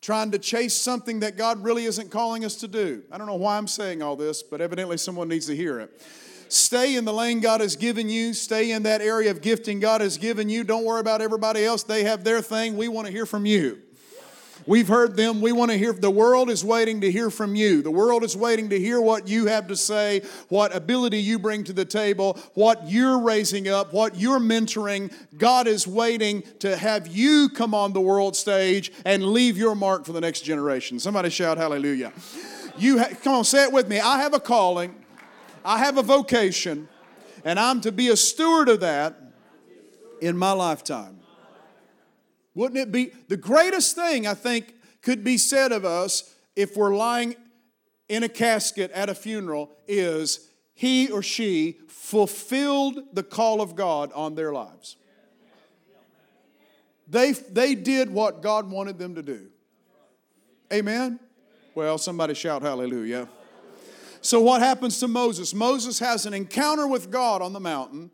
trying 0.00 0.30
to 0.32 0.38
chase 0.38 0.74
something 0.74 1.20
that 1.20 1.36
God 1.36 1.62
really 1.62 1.84
isn't 1.84 2.10
calling 2.10 2.44
us 2.44 2.56
to 2.56 2.68
do. 2.68 3.02
I 3.12 3.18
don't 3.18 3.26
know 3.26 3.36
why 3.36 3.56
I'm 3.56 3.68
saying 3.68 4.02
all 4.02 4.16
this, 4.16 4.42
but 4.42 4.60
evidently 4.60 4.96
someone 4.96 5.28
needs 5.28 5.46
to 5.46 5.56
hear 5.56 5.80
it. 5.80 6.02
Stay 6.48 6.96
in 6.96 7.04
the 7.04 7.12
lane 7.12 7.40
God 7.40 7.60
has 7.60 7.76
given 7.76 8.08
you. 8.08 8.32
Stay 8.32 8.70
in 8.70 8.84
that 8.84 9.02
area 9.02 9.30
of 9.30 9.42
gifting 9.42 9.80
God 9.80 10.00
has 10.00 10.16
given 10.16 10.48
you. 10.48 10.64
Don't 10.64 10.84
worry 10.84 11.00
about 11.00 11.20
everybody 11.20 11.64
else. 11.64 11.82
They 11.82 12.04
have 12.04 12.24
their 12.24 12.40
thing. 12.40 12.76
We 12.76 12.88
want 12.88 13.06
to 13.06 13.12
hear 13.12 13.26
from 13.26 13.44
you. 13.44 13.82
We've 14.68 14.86
heard 14.86 15.16
them. 15.16 15.40
We 15.40 15.50
want 15.50 15.70
to 15.70 15.78
hear. 15.78 15.94
The 15.94 16.10
world 16.10 16.50
is 16.50 16.62
waiting 16.62 17.00
to 17.00 17.10
hear 17.10 17.30
from 17.30 17.54
you. 17.54 17.80
The 17.80 17.90
world 17.90 18.22
is 18.22 18.36
waiting 18.36 18.68
to 18.68 18.78
hear 18.78 19.00
what 19.00 19.26
you 19.26 19.46
have 19.46 19.66
to 19.68 19.76
say, 19.76 20.20
what 20.50 20.76
ability 20.76 21.18
you 21.20 21.38
bring 21.38 21.64
to 21.64 21.72
the 21.72 21.86
table, 21.86 22.38
what 22.52 22.86
you're 22.86 23.18
raising 23.18 23.66
up, 23.66 23.94
what 23.94 24.16
you're 24.16 24.38
mentoring. 24.38 25.10
God 25.38 25.66
is 25.66 25.86
waiting 25.86 26.42
to 26.58 26.76
have 26.76 27.06
you 27.08 27.48
come 27.48 27.72
on 27.72 27.94
the 27.94 28.00
world 28.02 28.36
stage 28.36 28.92
and 29.06 29.24
leave 29.24 29.56
your 29.56 29.74
mark 29.74 30.04
for 30.04 30.12
the 30.12 30.20
next 30.20 30.42
generation. 30.42 31.00
Somebody 31.00 31.30
shout 31.30 31.56
hallelujah. 31.56 32.12
You 32.76 32.98
ha- 32.98 33.14
come 33.24 33.36
on, 33.36 33.44
say 33.44 33.64
it 33.64 33.72
with 33.72 33.88
me. 33.88 33.98
I 33.98 34.18
have 34.18 34.34
a 34.34 34.40
calling. 34.40 34.94
I 35.64 35.78
have 35.78 35.96
a 35.96 36.02
vocation, 36.02 36.88
and 37.42 37.58
I'm 37.58 37.80
to 37.80 37.92
be 37.92 38.08
a 38.08 38.16
steward 38.16 38.68
of 38.68 38.80
that 38.80 39.16
in 40.20 40.36
my 40.36 40.52
lifetime. 40.52 41.17
Wouldn't 42.58 42.80
it 42.80 42.90
be 42.90 43.12
the 43.28 43.36
greatest 43.36 43.94
thing 43.94 44.26
I 44.26 44.34
think 44.34 44.74
could 45.00 45.22
be 45.22 45.38
said 45.38 45.70
of 45.70 45.84
us 45.84 46.34
if 46.56 46.76
we're 46.76 46.96
lying 46.96 47.36
in 48.08 48.24
a 48.24 48.28
casket 48.28 48.90
at 48.90 49.08
a 49.08 49.14
funeral 49.14 49.70
is 49.86 50.50
he 50.74 51.08
or 51.08 51.22
she 51.22 51.78
fulfilled 51.86 52.98
the 53.12 53.22
call 53.22 53.60
of 53.60 53.76
God 53.76 54.10
on 54.12 54.34
their 54.34 54.52
lives. 54.52 54.96
They, 57.06 57.30
they 57.30 57.76
did 57.76 58.10
what 58.10 58.42
God 58.42 58.68
wanted 58.68 58.98
them 58.98 59.14
to 59.14 59.22
do. 59.22 59.46
Amen? 60.72 61.20
Well, 61.76 61.96
somebody 61.96 62.34
shout 62.34 62.62
hallelujah. 62.62 63.28
So, 64.20 64.40
what 64.40 64.62
happens 64.62 64.98
to 64.98 65.06
Moses? 65.06 65.54
Moses 65.54 66.00
has 66.00 66.26
an 66.26 66.34
encounter 66.34 66.88
with 66.88 67.08
God 67.08 67.40
on 67.40 67.52
the 67.52 67.60
mountain. 67.60 68.10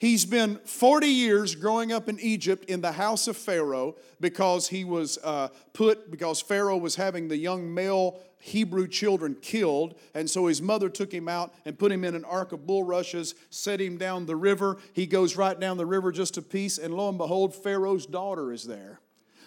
He's 0.00 0.24
been 0.24 0.56
40 0.64 1.08
years 1.08 1.54
growing 1.54 1.92
up 1.92 2.08
in 2.08 2.18
Egypt 2.20 2.64
in 2.70 2.80
the 2.80 2.92
house 2.92 3.28
of 3.28 3.36
Pharaoh 3.36 3.96
because 4.18 4.68
he 4.68 4.82
was 4.82 5.18
uh, 5.22 5.48
put, 5.74 6.10
because 6.10 6.40
Pharaoh 6.40 6.78
was 6.78 6.96
having 6.96 7.28
the 7.28 7.36
young 7.36 7.74
male 7.74 8.18
Hebrew 8.38 8.88
children 8.88 9.36
killed. 9.42 9.94
And 10.14 10.30
so 10.30 10.46
his 10.46 10.62
mother 10.62 10.88
took 10.88 11.12
him 11.12 11.28
out 11.28 11.52
and 11.66 11.78
put 11.78 11.92
him 11.92 12.02
in 12.02 12.14
an 12.14 12.24
ark 12.24 12.52
of 12.52 12.66
bulrushes, 12.66 13.34
set 13.50 13.78
him 13.78 13.98
down 13.98 14.24
the 14.24 14.36
river. 14.36 14.78
He 14.94 15.06
goes 15.06 15.36
right 15.36 15.60
down 15.60 15.76
the 15.76 15.84
river 15.84 16.12
just 16.12 16.38
a 16.38 16.42
piece, 16.42 16.78
and 16.78 16.94
lo 16.94 17.10
and 17.10 17.18
behold, 17.18 17.54
Pharaoh's 17.54 18.06
daughter 18.06 18.54
is 18.54 18.64
there. 18.64 19.00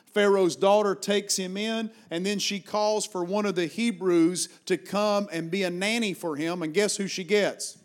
Pharaoh's 0.06 0.56
daughter 0.56 0.94
takes 0.94 1.36
him 1.36 1.58
in, 1.58 1.90
and 2.12 2.24
then 2.24 2.38
she 2.38 2.60
calls 2.60 3.08
for 3.08 3.24
one 3.24 3.48
of 3.48 3.56
the 3.56 3.66
Hebrews 3.66 4.50
to 4.68 4.78
come 4.78 5.28
and 5.32 5.50
be 5.50 5.64
a 5.64 5.72
nanny 5.72 6.14
for 6.14 6.36
him. 6.36 6.62
And 6.62 6.76
guess 6.76 6.98
who 6.98 7.08
she 7.08 7.24
gets? 7.24 7.80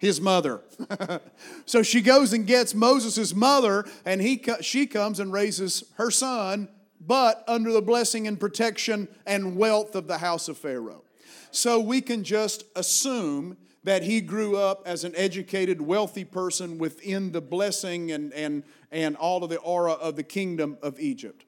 His 0.00 0.20
mother. 0.20 0.62
so 1.66 1.82
she 1.82 2.00
goes 2.00 2.32
and 2.32 2.46
gets 2.46 2.74
Moses' 2.74 3.34
mother, 3.34 3.84
and 4.06 4.20
he, 4.20 4.42
she 4.62 4.86
comes 4.86 5.20
and 5.20 5.30
raises 5.30 5.84
her 5.94 6.10
son, 6.10 6.68
but 7.00 7.44
under 7.46 7.70
the 7.70 7.82
blessing 7.82 8.26
and 8.26 8.40
protection 8.40 9.08
and 9.26 9.56
wealth 9.56 9.94
of 9.94 10.08
the 10.08 10.18
house 10.18 10.48
of 10.48 10.56
Pharaoh. 10.56 11.04
So 11.50 11.78
we 11.78 12.00
can 12.00 12.24
just 12.24 12.64
assume 12.74 13.58
that 13.84 14.02
he 14.02 14.22
grew 14.22 14.56
up 14.56 14.82
as 14.86 15.04
an 15.04 15.14
educated, 15.16 15.82
wealthy 15.82 16.24
person 16.24 16.78
within 16.78 17.32
the 17.32 17.40
blessing 17.42 18.10
and, 18.10 18.32
and, 18.32 18.64
and 18.90 19.16
all 19.16 19.44
of 19.44 19.50
the 19.50 19.58
aura 19.58 19.92
of 19.92 20.16
the 20.16 20.22
kingdom 20.22 20.78
of 20.82 20.98
Egypt. 20.98 21.44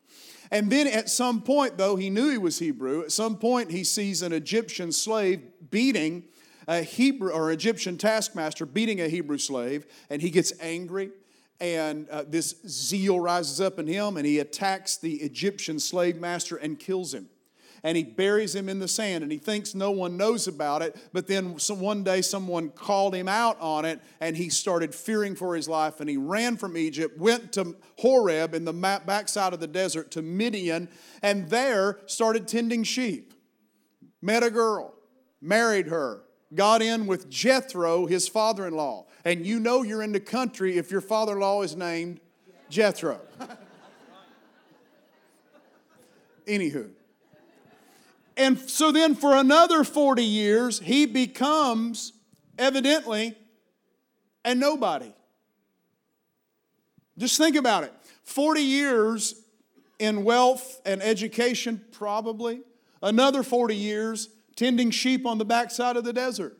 And 0.50 0.70
then 0.70 0.86
at 0.86 1.08
some 1.08 1.40
point, 1.40 1.78
though, 1.78 1.96
he 1.96 2.10
knew 2.10 2.28
he 2.28 2.36
was 2.36 2.58
Hebrew. 2.58 3.02
At 3.02 3.12
some 3.12 3.38
point, 3.38 3.70
he 3.70 3.84
sees 3.84 4.20
an 4.20 4.34
Egyptian 4.34 4.92
slave 4.92 5.40
beating 5.70 6.24
a 6.66 6.82
Hebrew 6.82 7.30
or 7.30 7.50
Egyptian 7.50 7.98
taskmaster 7.98 8.66
beating 8.66 9.00
a 9.00 9.08
Hebrew 9.08 9.38
slave, 9.38 9.86
and 10.10 10.22
he 10.22 10.30
gets 10.30 10.52
angry. 10.60 11.10
And 11.60 12.08
uh, 12.08 12.24
this 12.26 12.56
zeal 12.66 13.20
rises 13.20 13.60
up 13.60 13.78
in 13.78 13.86
him, 13.86 14.16
and 14.16 14.26
he 14.26 14.40
attacks 14.40 14.96
the 14.96 15.14
Egyptian 15.16 15.78
slave 15.78 16.16
master 16.16 16.56
and 16.56 16.78
kills 16.78 17.14
him. 17.14 17.28
And 17.84 17.96
he 17.96 18.04
buries 18.04 18.54
him 18.54 18.68
in 18.68 18.78
the 18.78 18.86
sand, 18.86 19.22
and 19.22 19.32
he 19.32 19.38
thinks 19.38 19.74
no 19.74 19.90
one 19.90 20.16
knows 20.16 20.46
about 20.46 20.82
it. 20.82 20.96
But 21.12 21.26
then 21.26 21.58
some, 21.58 21.80
one 21.80 22.04
day, 22.04 22.22
someone 22.22 22.70
called 22.70 23.14
him 23.14 23.28
out 23.28 23.60
on 23.60 23.84
it, 23.84 24.00
and 24.20 24.36
he 24.36 24.50
started 24.50 24.94
fearing 24.94 25.34
for 25.34 25.56
his 25.56 25.68
life. 25.68 26.00
And 26.00 26.08
he 26.08 26.16
ran 26.16 26.56
from 26.56 26.76
Egypt, 26.76 27.18
went 27.18 27.52
to 27.54 27.74
Horeb 27.98 28.54
in 28.54 28.64
the 28.64 28.72
backside 28.72 29.52
of 29.52 29.58
the 29.58 29.66
desert 29.66 30.12
to 30.12 30.22
Midian, 30.22 30.88
and 31.22 31.48
there 31.48 31.98
started 32.06 32.46
tending 32.46 32.84
sheep. 32.84 33.34
Met 34.20 34.44
a 34.44 34.50
girl, 34.50 34.94
married 35.40 35.88
her, 35.88 36.22
got 36.54 36.82
in 36.82 37.06
with 37.06 37.30
Jethro, 37.30 38.06
his 38.06 38.28
father 38.28 38.66
in 38.66 38.74
law. 38.74 39.06
And 39.24 39.46
you 39.46 39.60
know 39.60 39.82
you're 39.82 40.02
in 40.02 40.12
the 40.12 40.20
country 40.20 40.76
if 40.78 40.90
your 40.90 41.00
father 41.00 41.32
in 41.32 41.40
law 41.40 41.62
is 41.62 41.76
named 41.76 42.20
Jethro. 42.68 43.20
Anywho. 46.46 46.90
And 48.36 48.58
so 48.58 48.90
then 48.90 49.14
for 49.14 49.36
another 49.36 49.84
40 49.84 50.24
years, 50.24 50.80
he 50.80 51.06
becomes 51.06 52.12
evidently 52.58 53.36
a 54.44 54.54
nobody. 54.54 55.12
Just 57.18 57.36
think 57.36 57.56
about 57.56 57.84
it 57.84 57.92
40 58.24 58.60
years 58.62 59.42
in 59.98 60.24
wealth 60.24 60.80
and 60.84 61.02
education, 61.02 61.82
probably. 61.92 62.62
Another 63.02 63.42
40 63.42 63.76
years 63.76 64.28
tending 64.56 64.90
sheep 64.90 65.26
on 65.26 65.38
the 65.38 65.44
backside 65.44 65.96
of 65.96 66.04
the 66.04 66.12
desert. 66.12 66.58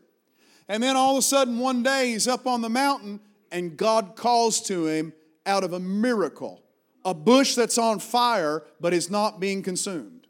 And 0.67 0.81
then 0.81 0.95
all 0.95 1.13
of 1.13 1.19
a 1.19 1.21
sudden, 1.21 1.59
one 1.59 1.83
day, 1.83 2.11
he's 2.11 2.27
up 2.27 2.47
on 2.47 2.61
the 2.61 2.69
mountain, 2.69 3.19
and 3.51 3.77
God 3.77 4.15
calls 4.15 4.61
to 4.63 4.87
him 4.87 5.13
out 5.45 5.63
of 5.63 5.73
a 5.73 5.79
miracle 5.79 6.63
a 7.05 7.13
bush 7.13 7.55
that's 7.55 7.77
on 7.77 7.99
fire 7.99 8.63
but 8.79 8.93
is 8.93 9.09
not 9.09 9.39
being 9.39 9.61
consumed. 9.61 10.27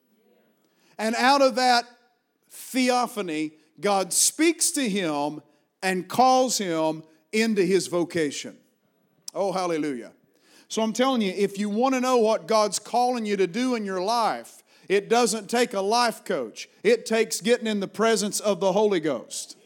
And 0.97 1.15
out 1.15 1.41
of 1.41 1.55
that 1.55 1.85
theophany, 2.49 3.53
God 3.79 4.13
speaks 4.13 4.71
to 4.71 4.87
him 4.87 5.41
and 5.81 6.07
calls 6.07 6.57
him 6.57 7.03
into 7.31 7.63
his 7.63 7.87
vocation. 7.87 8.57
Oh, 9.33 9.51
hallelujah. 9.51 10.13
So 10.67 10.81
I'm 10.81 10.93
telling 10.93 11.21
you, 11.21 11.33
if 11.35 11.59
you 11.59 11.69
want 11.69 11.95
to 11.95 12.01
know 12.01 12.17
what 12.17 12.47
God's 12.47 12.79
calling 12.79 13.25
you 13.25 13.37
to 13.37 13.47
do 13.47 13.75
in 13.75 13.85
your 13.85 14.01
life, 14.01 14.62
it 14.89 15.09
doesn't 15.09 15.49
take 15.49 15.73
a 15.73 15.81
life 15.81 16.23
coach, 16.25 16.69
it 16.83 17.05
takes 17.05 17.41
getting 17.41 17.67
in 17.67 17.79
the 17.79 17.87
presence 17.87 18.39
of 18.39 18.59
the 18.59 18.71
Holy 18.71 18.99
Ghost. 18.99 19.57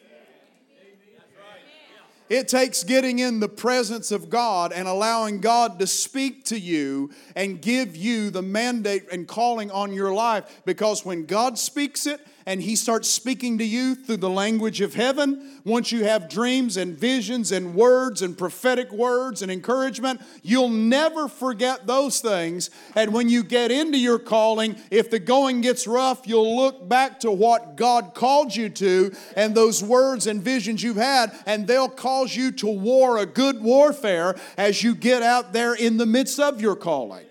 It 2.30 2.50
takes 2.50 2.84
getting 2.84 3.20
in 3.20 3.40
the 3.40 3.48
presence 3.48 4.12
of 4.12 4.30
God 4.30 4.74
and 4.74 4.86
allowing 4.86 5.40
God 5.40 5.80
to 5.80 5.88
speak 5.88 6.44
to 6.46 6.60
you 6.60 7.12
and 7.38 7.62
give 7.62 7.96
you 7.96 8.30
the 8.30 8.42
mandate 8.42 9.06
and 9.12 9.26
calling 9.26 9.72
on 9.72 9.94
your 9.94 10.14
life. 10.14 10.62
Because 10.66 11.06
when 11.06 11.26
God 11.26 11.58
speaks 11.58 12.06
it, 12.06 12.20
and 12.48 12.62
He 12.62 12.78
starts 12.78 13.10
speaking 13.10 13.58
to 13.58 13.66
you 13.66 13.94
through 13.94 14.18
the 14.18 14.30
language 14.30 14.80
of 14.80 14.96
heaven, 14.96 15.60
once 15.66 15.92
you 15.92 16.06
have 16.06 16.30
dreams 16.30 16.78
and 16.78 16.98
visions 16.98 17.52
and 17.52 17.76
words 17.76 18.22
and 18.22 18.38
prophetic 18.38 18.90
words 18.90 19.42
and 19.42 19.52
encouragement, 19.52 20.22
you'll 20.42 20.70
never 20.70 21.28
forget 21.28 21.86
those 21.86 22.22
things. 22.22 22.70
And 22.96 23.14
when 23.14 23.28
you 23.28 23.44
get 23.44 23.70
into 23.70 23.98
your 23.98 24.18
calling, 24.18 24.78
if 24.90 25.12
the 25.12 25.20
going 25.20 25.60
gets 25.60 25.86
rough, 25.86 26.26
you'll 26.26 26.56
look 26.56 26.88
back 26.88 27.20
to 27.20 27.32
what 27.32 27.76
God 27.76 28.14
called 28.16 28.56
you 28.56 28.70
to 28.70 29.12
and 29.36 29.54
those 29.54 29.84
words 29.84 30.26
and 30.26 30.42
visions 30.42 30.82
you've 30.82 30.96
had, 30.96 31.34
and 31.46 31.68
they'll 31.68 31.90
cause 31.90 32.34
you 32.34 32.54
to 32.54 32.68
war 32.68 33.18
a 33.18 33.26
good 33.26 33.62
warfare 33.62 34.38
as 34.56 34.82
you 34.82 34.96
get 34.96 35.22
out 35.22 35.52
there 35.52 35.74
in 35.74 35.98
the 35.98 36.06
midst 36.06 36.40
of 36.40 36.62
your 36.62 36.78
calling. 36.78 37.26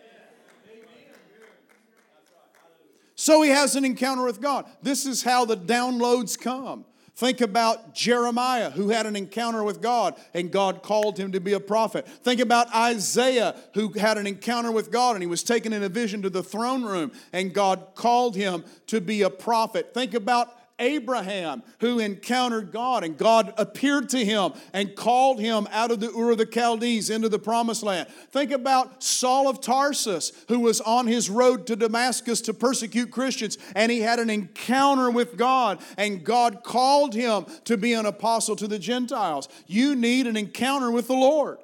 So 3.27 3.43
he 3.43 3.51
has 3.51 3.75
an 3.75 3.85
encounter 3.85 4.23
with 4.23 4.41
God. 4.41 4.67
This 4.85 5.05
is 5.05 5.25
how 5.25 5.45
the 5.45 5.57
downloads 5.57 6.39
come. 6.41 6.85
Think 7.17 7.41
about 7.41 7.93
Jeremiah, 7.93 8.71
who 8.71 8.91
had 8.91 9.05
an 9.05 9.17
encounter 9.17 9.65
with 9.65 9.83
God 9.83 10.15
and 10.33 10.53
God 10.53 10.85
called 10.85 11.19
him 11.19 11.33
to 11.33 11.41
be 11.41 11.53
a 11.53 11.59
prophet. 11.59 12.07
Think 12.07 12.39
about 12.39 12.73
Isaiah, 12.73 13.57
who 13.75 13.89
had 13.95 14.17
an 14.17 14.29
encounter 14.29 14.71
with 14.71 14.93
God 14.93 15.17
and 15.17 15.25
he 15.25 15.27
was 15.27 15.43
taken 15.43 15.73
in 15.73 15.83
a 15.83 15.89
vision 15.89 16.23
to 16.23 16.31
the 16.31 16.45
throne 16.45 16.85
room 16.85 17.11
and 17.33 17.53
God 17.53 17.97
called 17.97 18.37
him 18.37 18.65
to 18.87 19.01
be 19.01 19.23
a 19.23 19.31
prophet. 19.31 19.93
Think 19.93 20.15
about 20.15 20.57
Abraham, 20.79 21.63
who 21.81 21.99
encountered 21.99 22.71
God, 22.71 23.03
and 23.03 23.17
God 23.17 23.55
appeared 23.57 24.11
to 24.11 24.25
him 24.25 24.53
and 24.73 24.95
called 24.95 25.41
him 25.41 25.67
out 25.71 25.91
of 25.91 26.01
the 26.01 26.11
Ur 26.11 26.33
of 26.33 26.39
the 26.39 26.47
Chaldees 26.47 27.09
into 27.09 27.29
the 27.29 27.39
promised 27.39 27.83
land. 27.83 28.09
Think 28.31 28.51
about 28.51 29.03
Saul 29.03 29.49
of 29.49 29.61
Tarsus, 29.61 30.33
who 30.49 30.61
was 30.61 30.81
on 30.83 31.07
his 31.07 31.31
road 31.31 31.67
to 31.69 31.77
Damascus 31.77 32.41
to 32.43 32.55
persecute 32.55 33.11
Christians, 33.11 33.57
and 33.75 33.91
he 33.91 34.01
had 34.01 34.19
an 34.19 34.29
encounter 34.29 35.11
with 35.11 35.37
God, 35.37 35.81
and 35.97 36.25
God 36.25 36.63
called 36.63 37.15
him 37.15 37.47
to 37.65 37.77
be 37.77 37.95
an 37.95 38.05
apostle 38.05 38.57
to 38.57 38.69
the 38.69 38.79
Gentiles. 38.79 39.49
You 39.67 39.97
need 39.97 40.27
an 40.27 40.37
encounter 40.37 40.91
with 40.91 41.07
the 41.07 41.15
Lord. 41.15 41.59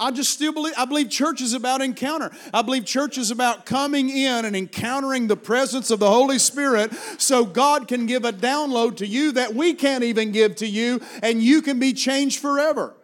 I 0.00 0.10
just 0.10 0.30
still 0.30 0.52
believe, 0.52 0.74
I 0.76 0.86
believe 0.86 1.10
church 1.10 1.42
is 1.42 1.52
about 1.52 1.82
encounter. 1.82 2.30
I 2.54 2.62
believe 2.62 2.86
church 2.86 3.18
is 3.18 3.30
about 3.30 3.66
coming 3.66 4.08
in 4.08 4.46
and 4.46 4.56
encountering 4.56 5.26
the 5.26 5.36
presence 5.36 5.90
of 5.90 6.00
the 6.00 6.10
Holy 6.10 6.38
Spirit 6.38 6.92
so 7.18 7.44
God 7.44 7.86
can 7.86 8.06
give 8.06 8.24
a 8.24 8.32
download 8.32 8.96
to 8.96 9.06
you 9.06 9.32
that 9.32 9.54
we 9.54 9.74
can't 9.74 10.02
even 10.02 10.32
give 10.32 10.56
to 10.56 10.66
you 10.66 11.00
and 11.22 11.42
you 11.42 11.60
can 11.60 11.78
be 11.78 11.92
changed 11.92 12.40
forever. 12.40 12.94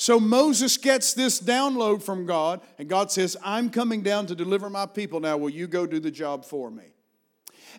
So 0.00 0.18
Moses 0.18 0.76
gets 0.76 1.12
this 1.12 1.40
download 1.40 2.04
from 2.04 2.24
God, 2.24 2.60
and 2.78 2.88
God 2.88 3.10
says, 3.10 3.36
I'm 3.42 3.68
coming 3.68 4.02
down 4.02 4.26
to 4.26 4.36
deliver 4.36 4.70
my 4.70 4.86
people. 4.86 5.18
Now, 5.18 5.36
will 5.36 5.50
you 5.50 5.66
go 5.66 5.86
do 5.86 5.98
the 5.98 6.12
job 6.12 6.44
for 6.44 6.70
me? 6.70 6.84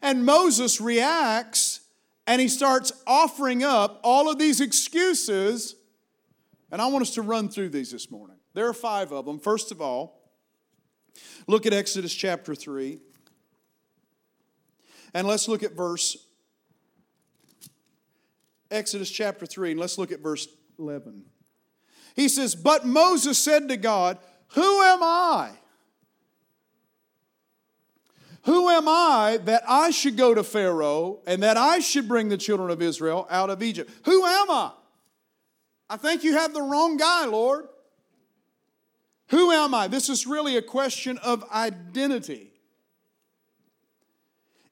And 0.02 0.26
Moses 0.26 0.82
reacts 0.82 1.80
and 2.28 2.42
he 2.42 2.48
starts 2.48 2.92
offering 3.08 3.64
up 3.64 4.00
all 4.04 4.30
of 4.30 4.38
these 4.38 4.62
excuses. 4.62 5.76
And 6.72 6.82
I 6.82 6.88
want 6.88 7.02
us 7.02 7.14
to 7.16 7.22
run 7.22 7.50
through 7.50 7.70
these 7.70 7.92
this 7.92 8.12
morning. 8.12 8.38
There 8.54 8.68
are 8.68 8.74
five 8.74 9.12
of 9.12 9.26
them. 9.26 9.40
First 9.40 9.72
of 9.72 9.82
all, 9.82 10.22
look 11.48 11.66
at 11.66 11.74
Exodus 11.74 12.14
chapter 12.14 12.54
3. 12.54 13.00
And 15.14 15.28
let's 15.28 15.48
look 15.48 15.64
at 15.64 15.74
verse 15.74 16.18
Exodus 18.72 19.10
chapter 19.10 19.46
3, 19.46 19.72
and 19.72 19.80
let's 19.80 19.98
look 19.98 20.12
at 20.12 20.20
verse 20.20 20.48
11. 20.78 21.24
He 22.16 22.30
says, 22.30 22.56
But 22.56 22.86
Moses 22.86 23.38
said 23.38 23.68
to 23.70 23.78
God, 23.78 24.20
Who 24.50 24.82
am 24.82 25.02
I? 25.02 25.52
Who 28.44 28.70
am 28.70 28.88
I 28.88 29.40
that 29.46 29.64
I 29.68 29.90
should 29.90 30.18
go 30.18 30.34
to 30.34 30.44
Pharaoh 30.44 31.20
and 31.28 31.44
that 31.44 31.58
I 31.58 31.80
should 31.80 32.08
bring 32.08 32.30
the 32.30 32.38
children 32.38 32.70
of 32.70 32.82
Israel 32.82 33.28
out 33.30 33.50
of 33.50 33.62
Egypt? 33.62 33.92
Who 34.06 34.24
am 34.24 34.52
I? 34.52 34.72
I 35.90 35.98
think 35.98 36.24
you 36.24 36.34
have 36.34 36.54
the 36.54 36.62
wrong 36.62 36.98
guy, 36.98 37.26
Lord. 37.26 37.68
Who 39.30 39.52
am 39.52 39.74
I? 39.74 39.88
This 39.88 40.10
is 40.10 40.28
really 40.28 40.58
a 40.58 40.62
question 40.62 41.18
of 41.20 41.44
identity. 41.52 42.54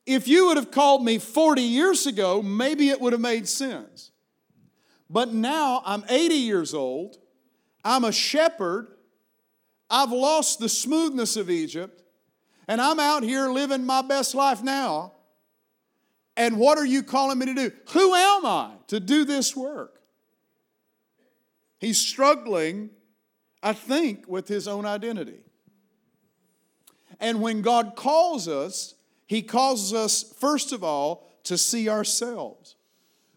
If 0.05 0.27
you 0.27 0.47
would 0.47 0.57
have 0.57 0.71
called 0.71 1.03
me 1.03 1.17
40 1.17 1.61
years 1.61 2.05
ago, 2.07 2.41
maybe 2.41 2.89
it 2.89 3.01
would 3.01 3.13
have 3.13 3.21
made 3.21 3.47
sense. 3.47 4.11
But 5.09 5.33
now 5.33 5.81
I'm 5.85 6.03
80 6.09 6.35
years 6.35 6.73
old, 6.73 7.17
I'm 7.83 8.03
a 8.03 8.11
shepherd, 8.11 8.87
I've 9.89 10.11
lost 10.11 10.59
the 10.59 10.69
smoothness 10.69 11.37
of 11.37 11.49
Egypt, 11.49 12.03
and 12.67 12.81
I'm 12.81 12.99
out 12.99 13.23
here 13.23 13.49
living 13.49 13.85
my 13.85 14.01
best 14.01 14.35
life 14.35 14.63
now. 14.63 15.13
And 16.35 16.57
what 16.57 16.77
are 16.77 16.85
you 16.85 17.03
calling 17.03 17.39
me 17.39 17.47
to 17.47 17.53
do? 17.53 17.71
Who 17.91 18.13
am 18.13 18.45
I 18.45 18.71
to 18.87 18.99
do 18.99 19.25
this 19.25 19.55
work? 19.55 19.96
He's 21.79 21.97
struggling, 21.97 22.89
I 23.61 23.73
think, 23.73 24.27
with 24.27 24.47
his 24.47 24.67
own 24.67 24.85
identity. 24.85 25.39
And 27.19 27.41
when 27.41 27.61
God 27.61 27.95
calls 27.95 28.47
us, 28.47 28.95
He 29.25 29.41
calls 29.41 29.93
us, 29.93 30.23
first 30.39 30.71
of 30.71 30.83
all, 30.83 31.27
to 31.43 31.57
see 31.57 31.89
ourselves. 31.89 32.75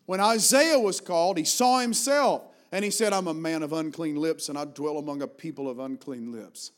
When 0.06 0.20
Isaiah 0.20 0.78
was 0.78 1.00
called, 1.00 1.38
he 1.38 1.44
saw 1.44 1.78
himself 1.78 2.42
and 2.72 2.84
he 2.84 2.90
said, 2.90 3.12
I'm 3.12 3.28
a 3.28 3.34
man 3.34 3.62
of 3.62 3.72
unclean 3.72 4.16
lips 4.16 4.48
and 4.48 4.58
I 4.58 4.64
dwell 4.64 4.98
among 4.98 5.22
a 5.22 5.28
people 5.28 5.68
of 5.68 5.78
unclean 5.78 6.32
lips. 6.32 6.72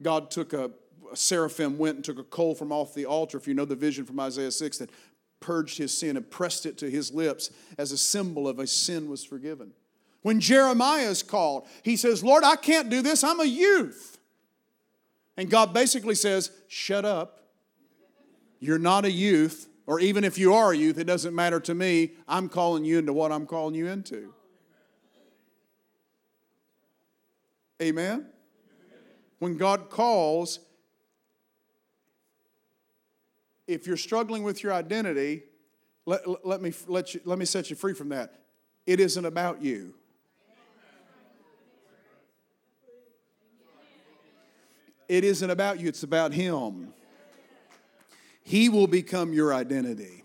God 0.00 0.30
took 0.30 0.54
a 0.54 0.70
seraphim 1.14 1.76
went 1.76 1.96
and 1.96 2.04
took 2.04 2.18
a 2.18 2.24
coal 2.24 2.54
from 2.54 2.72
off 2.72 2.94
the 2.94 3.04
altar, 3.04 3.36
if 3.36 3.46
you 3.46 3.52
know 3.52 3.66
the 3.66 3.76
vision 3.76 4.06
from 4.06 4.18
Isaiah 4.18 4.50
6, 4.50 4.78
that 4.78 4.90
purged 5.40 5.76
his 5.76 5.96
sin 5.96 6.16
and 6.16 6.30
pressed 6.30 6.64
it 6.64 6.78
to 6.78 6.88
his 6.88 7.12
lips 7.12 7.50
as 7.76 7.92
a 7.92 7.98
symbol 7.98 8.48
of 8.48 8.58
a 8.58 8.66
sin 8.66 9.10
was 9.10 9.22
forgiven. 9.22 9.72
When 10.22 10.40
Jeremiah 10.40 11.08
is 11.08 11.22
called, 11.22 11.66
he 11.82 11.96
says, 11.96 12.22
Lord, 12.22 12.44
I 12.44 12.56
can't 12.56 12.88
do 12.88 13.02
this. 13.02 13.24
I'm 13.24 13.40
a 13.40 13.44
youth. 13.44 14.18
And 15.36 15.50
God 15.50 15.74
basically 15.74 16.14
says, 16.14 16.50
Shut 16.68 17.04
up. 17.04 17.40
You're 18.60 18.78
not 18.78 19.04
a 19.04 19.10
youth, 19.10 19.68
or 19.86 19.98
even 19.98 20.22
if 20.22 20.38
you 20.38 20.54
are 20.54 20.72
a 20.72 20.76
youth, 20.76 20.96
it 20.96 21.04
doesn't 21.04 21.34
matter 21.34 21.58
to 21.58 21.74
me. 21.74 22.12
I'm 22.28 22.48
calling 22.48 22.84
you 22.84 22.98
into 22.98 23.12
what 23.12 23.32
I'm 23.32 23.46
calling 23.46 23.74
you 23.74 23.88
into. 23.88 24.32
Amen? 27.82 28.26
When 29.40 29.56
God 29.56 29.90
calls, 29.90 30.60
if 33.66 33.88
you're 33.88 33.96
struggling 33.96 34.44
with 34.44 34.62
your 34.62 34.72
identity, 34.72 35.42
let, 36.06 36.46
let, 36.46 36.62
me, 36.62 36.72
let, 36.86 37.14
you, 37.14 37.20
let 37.24 37.40
me 37.40 37.44
set 37.44 37.68
you 37.68 37.74
free 37.74 37.94
from 37.94 38.10
that. 38.10 38.34
It 38.86 39.00
isn't 39.00 39.24
about 39.24 39.60
you. 39.60 39.94
It 45.08 45.24
isn't 45.24 45.50
about 45.50 45.80
you, 45.80 45.88
it's 45.88 46.02
about 46.02 46.32
Him. 46.32 46.92
He 48.44 48.68
will 48.68 48.86
become 48.86 49.32
your 49.32 49.54
identity, 49.54 50.24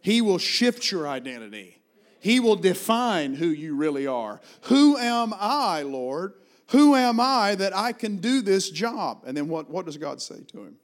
He 0.00 0.20
will 0.20 0.38
shift 0.38 0.90
your 0.90 1.08
identity. 1.08 1.78
He 2.22 2.38
will 2.38 2.54
define 2.54 3.34
who 3.34 3.48
you 3.48 3.74
really 3.74 4.06
are. 4.06 4.40
Who 4.66 4.96
am 4.96 5.34
I, 5.36 5.82
Lord? 5.82 6.34
Who 6.68 6.94
am 6.94 7.18
I 7.18 7.56
that 7.56 7.76
I 7.76 7.90
can 7.90 8.18
do 8.18 8.42
this 8.42 8.70
job? 8.70 9.24
And 9.26 9.36
then 9.36 9.48
what, 9.48 9.68
what 9.68 9.86
does 9.86 9.96
God 9.96 10.22
say 10.22 10.36
to 10.52 10.58
him? 10.58 10.76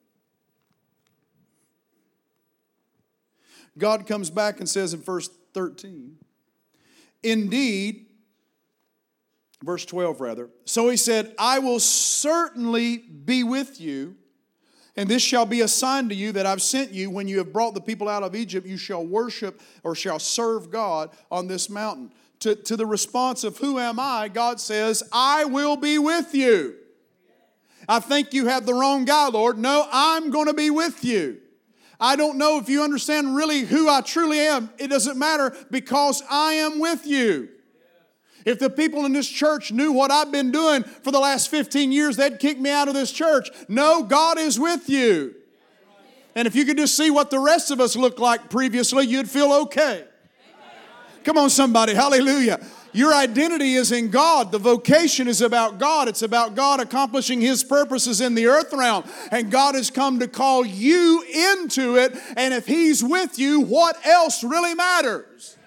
God 3.78 4.04
comes 4.06 4.30
back 4.30 4.58
and 4.58 4.68
says 4.68 4.92
in 4.92 5.00
verse 5.00 5.30
13, 5.54 6.16
Indeed, 7.22 8.06
verse 9.62 9.84
12 9.84 10.20
rather, 10.20 10.50
so 10.64 10.88
he 10.88 10.96
said, 10.96 11.34
I 11.38 11.58
will 11.58 11.80
certainly 11.80 12.98
be 12.98 13.42
with 13.42 13.80
you, 13.80 14.16
and 14.96 15.08
this 15.08 15.22
shall 15.22 15.46
be 15.46 15.60
a 15.60 15.68
sign 15.68 16.08
to 16.08 16.14
you 16.14 16.32
that 16.32 16.46
I've 16.46 16.62
sent 16.62 16.92
you. 16.92 17.10
When 17.10 17.28
you 17.28 17.38
have 17.38 17.52
brought 17.52 17.74
the 17.74 17.80
people 17.80 18.08
out 18.08 18.22
of 18.22 18.34
Egypt, 18.34 18.66
you 18.66 18.76
shall 18.76 19.06
worship 19.06 19.60
or 19.84 19.94
shall 19.94 20.18
serve 20.18 20.70
God 20.70 21.10
on 21.30 21.46
this 21.46 21.70
mountain. 21.70 22.12
To, 22.40 22.54
to 22.54 22.76
the 22.76 22.86
response 22.86 23.42
of, 23.42 23.58
Who 23.58 23.78
am 23.78 23.98
I? 23.98 24.28
God 24.28 24.60
says, 24.60 25.02
I 25.12 25.44
will 25.44 25.76
be 25.76 25.98
with 25.98 26.34
you. 26.34 26.76
I 27.88 28.00
think 28.00 28.34
you 28.34 28.46
have 28.46 28.66
the 28.66 28.74
wrong 28.74 29.04
guy, 29.04 29.28
Lord. 29.28 29.58
No, 29.58 29.88
I'm 29.90 30.30
going 30.30 30.46
to 30.46 30.54
be 30.54 30.70
with 30.70 31.04
you. 31.04 31.38
I 32.00 32.16
don't 32.16 32.38
know 32.38 32.58
if 32.58 32.68
you 32.68 32.82
understand 32.82 33.34
really 33.34 33.60
who 33.60 33.88
I 33.88 34.02
truly 34.02 34.38
am. 34.38 34.70
It 34.78 34.88
doesn't 34.88 35.18
matter 35.18 35.56
because 35.70 36.22
I 36.30 36.54
am 36.54 36.78
with 36.78 37.06
you. 37.06 37.48
If 38.44 38.58
the 38.58 38.70
people 38.70 39.04
in 39.04 39.12
this 39.12 39.28
church 39.28 39.72
knew 39.72 39.92
what 39.92 40.10
I've 40.10 40.32
been 40.32 40.50
doing 40.50 40.82
for 40.82 41.10
the 41.10 41.18
last 41.18 41.50
15 41.50 41.92
years, 41.92 42.16
they'd 42.16 42.38
kick 42.38 42.58
me 42.58 42.70
out 42.70 42.88
of 42.88 42.94
this 42.94 43.12
church. 43.12 43.50
No, 43.68 44.02
God 44.02 44.38
is 44.38 44.58
with 44.58 44.88
you. 44.88 45.34
And 46.34 46.46
if 46.46 46.54
you 46.54 46.64
could 46.64 46.76
just 46.76 46.96
see 46.96 47.10
what 47.10 47.30
the 47.30 47.40
rest 47.40 47.70
of 47.70 47.80
us 47.80 47.96
looked 47.96 48.20
like 48.20 48.48
previously, 48.48 49.06
you'd 49.06 49.28
feel 49.28 49.52
okay. 49.52 50.04
Come 51.24 51.36
on, 51.36 51.50
somebody. 51.50 51.94
Hallelujah. 51.94 52.64
Your 52.92 53.12
identity 53.12 53.74
is 53.74 53.92
in 53.92 54.10
God. 54.10 54.50
The 54.50 54.58
vocation 54.58 55.28
is 55.28 55.42
about 55.42 55.78
God. 55.78 56.08
It's 56.08 56.22
about 56.22 56.54
God 56.54 56.80
accomplishing 56.80 57.40
His 57.40 57.62
purposes 57.62 58.20
in 58.20 58.34
the 58.34 58.46
earth 58.46 58.72
realm. 58.72 59.04
And 59.30 59.50
God 59.50 59.74
has 59.74 59.90
come 59.90 60.20
to 60.20 60.28
call 60.28 60.64
you 60.64 61.22
into 61.22 61.96
it. 61.96 62.16
And 62.36 62.54
if 62.54 62.66
He's 62.66 63.04
with 63.04 63.38
you, 63.38 63.60
what 63.60 64.04
else 64.06 64.42
really 64.42 64.74
matters? 64.74 65.57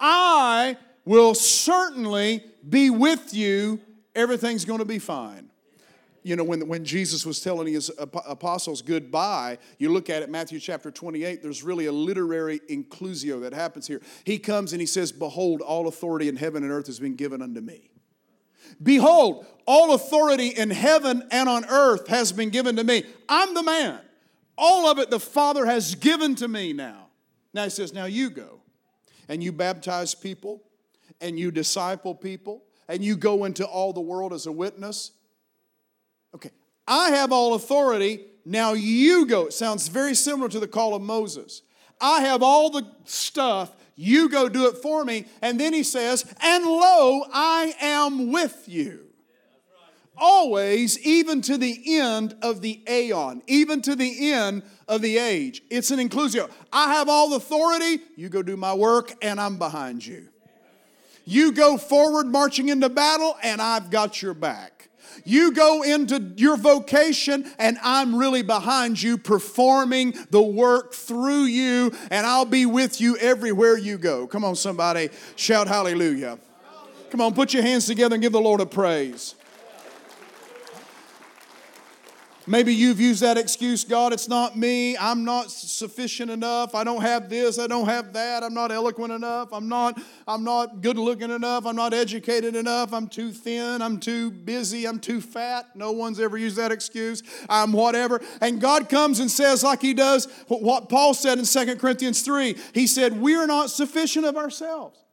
I 0.00 0.76
will 1.04 1.34
certainly 1.34 2.44
be 2.68 2.90
with 2.90 3.34
you. 3.34 3.80
Everything's 4.14 4.64
going 4.64 4.80
to 4.80 4.84
be 4.84 4.98
fine 4.98 5.50
you 6.26 6.34
know, 6.34 6.42
when, 6.42 6.66
when 6.66 6.84
Jesus 6.84 7.24
was 7.24 7.38
telling 7.38 7.72
his 7.72 7.88
apostles 7.98 8.82
goodbye, 8.82 9.58
you 9.78 9.92
look 9.92 10.10
at 10.10 10.24
it, 10.24 10.28
Matthew 10.28 10.58
chapter 10.58 10.90
28, 10.90 11.40
there's 11.40 11.62
really 11.62 11.86
a 11.86 11.92
literary 11.92 12.58
inclusio 12.68 13.42
that 13.42 13.52
happens 13.52 13.86
here. 13.86 14.02
He 14.24 14.40
comes 14.40 14.72
and 14.72 14.80
he 14.80 14.88
says, 14.88 15.12
Behold, 15.12 15.60
all 15.60 15.86
authority 15.86 16.26
in 16.26 16.34
heaven 16.34 16.64
and 16.64 16.72
earth 16.72 16.88
has 16.88 16.98
been 16.98 17.14
given 17.14 17.42
unto 17.42 17.60
me. 17.60 17.90
Behold, 18.82 19.46
all 19.66 19.94
authority 19.94 20.48
in 20.48 20.70
heaven 20.70 21.22
and 21.30 21.48
on 21.48 21.64
earth 21.66 22.08
has 22.08 22.32
been 22.32 22.50
given 22.50 22.74
to 22.74 22.82
me. 22.82 23.04
I'm 23.28 23.54
the 23.54 23.62
man. 23.62 24.00
All 24.58 24.90
of 24.90 24.98
it 24.98 25.10
the 25.10 25.20
Father 25.20 25.64
has 25.64 25.94
given 25.94 26.34
to 26.36 26.48
me 26.48 26.72
now. 26.72 27.06
Now 27.54 27.62
he 27.62 27.70
says, 27.70 27.92
Now 27.92 28.06
you 28.06 28.30
go 28.30 28.55
and 29.28 29.42
you 29.42 29.52
baptize 29.52 30.14
people 30.14 30.62
and 31.20 31.38
you 31.38 31.50
disciple 31.50 32.14
people 32.14 32.62
and 32.88 33.04
you 33.04 33.16
go 33.16 33.44
into 33.44 33.66
all 33.66 33.92
the 33.92 34.00
world 34.00 34.32
as 34.32 34.46
a 34.46 34.52
witness 34.52 35.12
Okay, 36.36 36.50
I 36.86 37.10
have 37.12 37.32
all 37.32 37.54
authority. 37.54 38.20
Now 38.44 38.74
you 38.74 39.24
go. 39.24 39.46
It 39.46 39.54
sounds 39.54 39.88
very 39.88 40.14
similar 40.14 40.50
to 40.50 40.60
the 40.60 40.68
call 40.68 40.94
of 40.94 41.00
Moses. 41.00 41.62
I 41.98 42.20
have 42.20 42.42
all 42.42 42.68
the 42.68 42.86
stuff. 43.04 43.74
You 43.94 44.28
go 44.28 44.50
do 44.50 44.68
it 44.68 44.76
for 44.76 45.02
me. 45.02 45.24
And 45.40 45.58
then 45.58 45.72
he 45.72 45.82
says, 45.82 46.30
And 46.42 46.64
lo, 46.64 47.24
I 47.32 47.74
am 47.80 48.32
with 48.32 48.64
you. 48.66 49.05
Always, 50.16 50.98
even 51.00 51.42
to 51.42 51.58
the 51.58 51.98
end 52.00 52.36
of 52.42 52.62
the 52.62 52.80
aeon, 52.88 53.42
even 53.46 53.82
to 53.82 53.94
the 53.94 54.32
end 54.32 54.62
of 54.88 55.02
the 55.02 55.18
age. 55.18 55.62
It's 55.70 55.90
an 55.90 55.98
inclusio. 55.98 56.50
I 56.72 56.94
have 56.94 57.08
all 57.08 57.34
authority. 57.34 58.02
You 58.16 58.28
go 58.28 58.42
do 58.42 58.56
my 58.56 58.72
work, 58.72 59.12
and 59.22 59.40
I'm 59.40 59.58
behind 59.58 60.06
you. 60.06 60.28
You 61.24 61.52
go 61.52 61.76
forward 61.76 62.28
marching 62.28 62.68
into 62.68 62.88
battle, 62.88 63.36
and 63.42 63.60
I've 63.60 63.90
got 63.90 64.22
your 64.22 64.32
back. 64.32 64.88
You 65.24 65.52
go 65.52 65.82
into 65.82 66.32
your 66.36 66.56
vocation, 66.56 67.50
and 67.58 67.78
I'm 67.82 68.14
really 68.14 68.42
behind 68.42 69.02
you, 69.02 69.18
performing 69.18 70.14
the 70.30 70.42
work 70.42 70.94
through 70.94 71.44
you, 71.44 71.92
and 72.10 72.26
I'll 72.26 72.44
be 72.44 72.64
with 72.64 73.00
you 73.00 73.16
everywhere 73.16 73.76
you 73.76 73.98
go. 73.98 74.26
Come 74.26 74.44
on, 74.44 74.54
somebody, 74.56 75.10
shout 75.34 75.68
hallelujah. 75.68 76.38
Come 77.10 77.20
on, 77.20 77.34
put 77.34 77.54
your 77.54 77.62
hands 77.62 77.86
together 77.86 78.14
and 78.14 78.22
give 78.22 78.32
the 78.32 78.40
Lord 78.40 78.60
a 78.60 78.66
praise. 78.66 79.34
Maybe 82.48 82.72
you've 82.72 83.00
used 83.00 83.22
that 83.22 83.36
excuse 83.36 83.84
God, 83.84 84.12
it's 84.12 84.28
not 84.28 84.56
me. 84.56 84.96
I'm 84.96 85.24
not 85.24 85.50
sufficient 85.50 86.30
enough. 86.30 86.76
I 86.76 86.84
don't 86.84 87.02
have 87.02 87.28
this. 87.28 87.58
I 87.58 87.66
don't 87.66 87.86
have 87.86 88.12
that. 88.12 88.44
I'm 88.44 88.54
not 88.54 88.70
eloquent 88.70 89.12
enough. 89.12 89.48
I'm 89.52 89.68
not, 89.68 90.00
I'm 90.28 90.44
not 90.44 90.80
good 90.80 90.96
looking 90.96 91.30
enough. 91.30 91.66
I'm 91.66 91.74
not 91.74 91.92
educated 91.92 92.54
enough. 92.54 92.92
I'm 92.92 93.08
too 93.08 93.32
thin. 93.32 93.82
I'm 93.82 93.98
too 93.98 94.30
busy. 94.30 94.86
I'm 94.86 95.00
too 95.00 95.20
fat. 95.20 95.74
No 95.74 95.90
one's 95.90 96.20
ever 96.20 96.38
used 96.38 96.56
that 96.56 96.70
excuse. 96.70 97.24
I'm 97.48 97.72
whatever. 97.72 98.20
And 98.40 98.60
God 98.60 98.88
comes 98.88 99.18
and 99.18 99.30
says, 99.30 99.64
like 99.64 99.82
He 99.82 99.92
does 99.92 100.26
what 100.46 100.88
Paul 100.88 101.14
said 101.14 101.38
in 101.38 101.44
2 101.44 101.76
Corinthians 101.76 102.22
3, 102.22 102.56
He 102.72 102.86
said, 102.86 103.20
We're 103.20 103.46
not 103.46 103.70
sufficient 103.70 104.24
of 104.24 104.36
ourselves. 104.36 105.05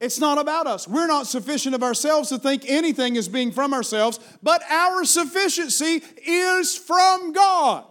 It's 0.00 0.20
not 0.20 0.38
about 0.38 0.66
us. 0.66 0.86
We're 0.86 1.06
not 1.06 1.26
sufficient 1.26 1.74
of 1.74 1.82
ourselves 1.82 2.28
to 2.28 2.38
think 2.38 2.64
anything 2.66 3.16
is 3.16 3.28
being 3.28 3.50
from 3.50 3.72
ourselves, 3.72 4.20
but 4.42 4.62
our 4.70 5.04
sufficiency 5.04 6.02
is 6.26 6.76
from 6.76 7.32
God. 7.32 7.84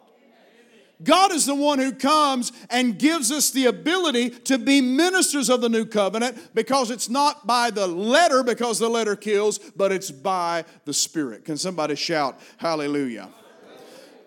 God 1.04 1.34
is 1.34 1.46
the 1.46 1.56
one 1.56 1.80
who 1.80 1.92
comes 1.92 2.52
and 2.70 2.98
gives 2.98 3.32
us 3.32 3.52
the 3.52 3.66
ability 3.66 4.30
to 4.30 4.58
be 4.58 4.80
ministers 4.80 5.50
of 5.50 5.62
the 5.62 5.68
new 5.68 5.86
covenant 5.86 6.38
because 6.54 6.90
it's 6.90 7.10
not 7.10 7.46
by 7.46 7.70
the 7.70 7.86
letter, 7.86 8.44
because 8.44 8.80
the 8.80 8.88
letter 8.88 9.16
kills, 9.16 9.60
but 9.60 9.92
it's 9.92 10.10
by 10.10 10.64
the 10.86 10.94
Spirit. 10.94 11.44
Can 11.44 11.58
somebody 11.58 11.96
shout 11.96 12.40
hallelujah? 12.58 13.30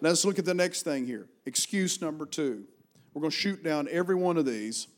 Let's 0.00 0.24
look 0.24 0.38
at 0.38 0.44
the 0.44 0.54
next 0.54 0.82
thing 0.82 1.06
here. 1.06 1.26
Excuse 1.46 2.02
number 2.02 2.26
two. 2.26 2.64
We're 3.14 3.22
going 3.22 3.30
to 3.30 3.36
shoot 3.36 3.64
down 3.64 3.88
every 3.90 4.14
one 4.14 4.36
of 4.36 4.44
these. 4.44 4.88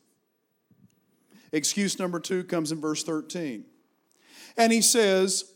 Excuse 1.53 1.99
number 1.99 2.21
two 2.21 2.45
comes 2.45 2.73
in 2.73 2.81
verse 2.81 3.03
13. 3.03 3.65
And 4.57 4.73
he 4.73 4.83
says, 4.83 5.53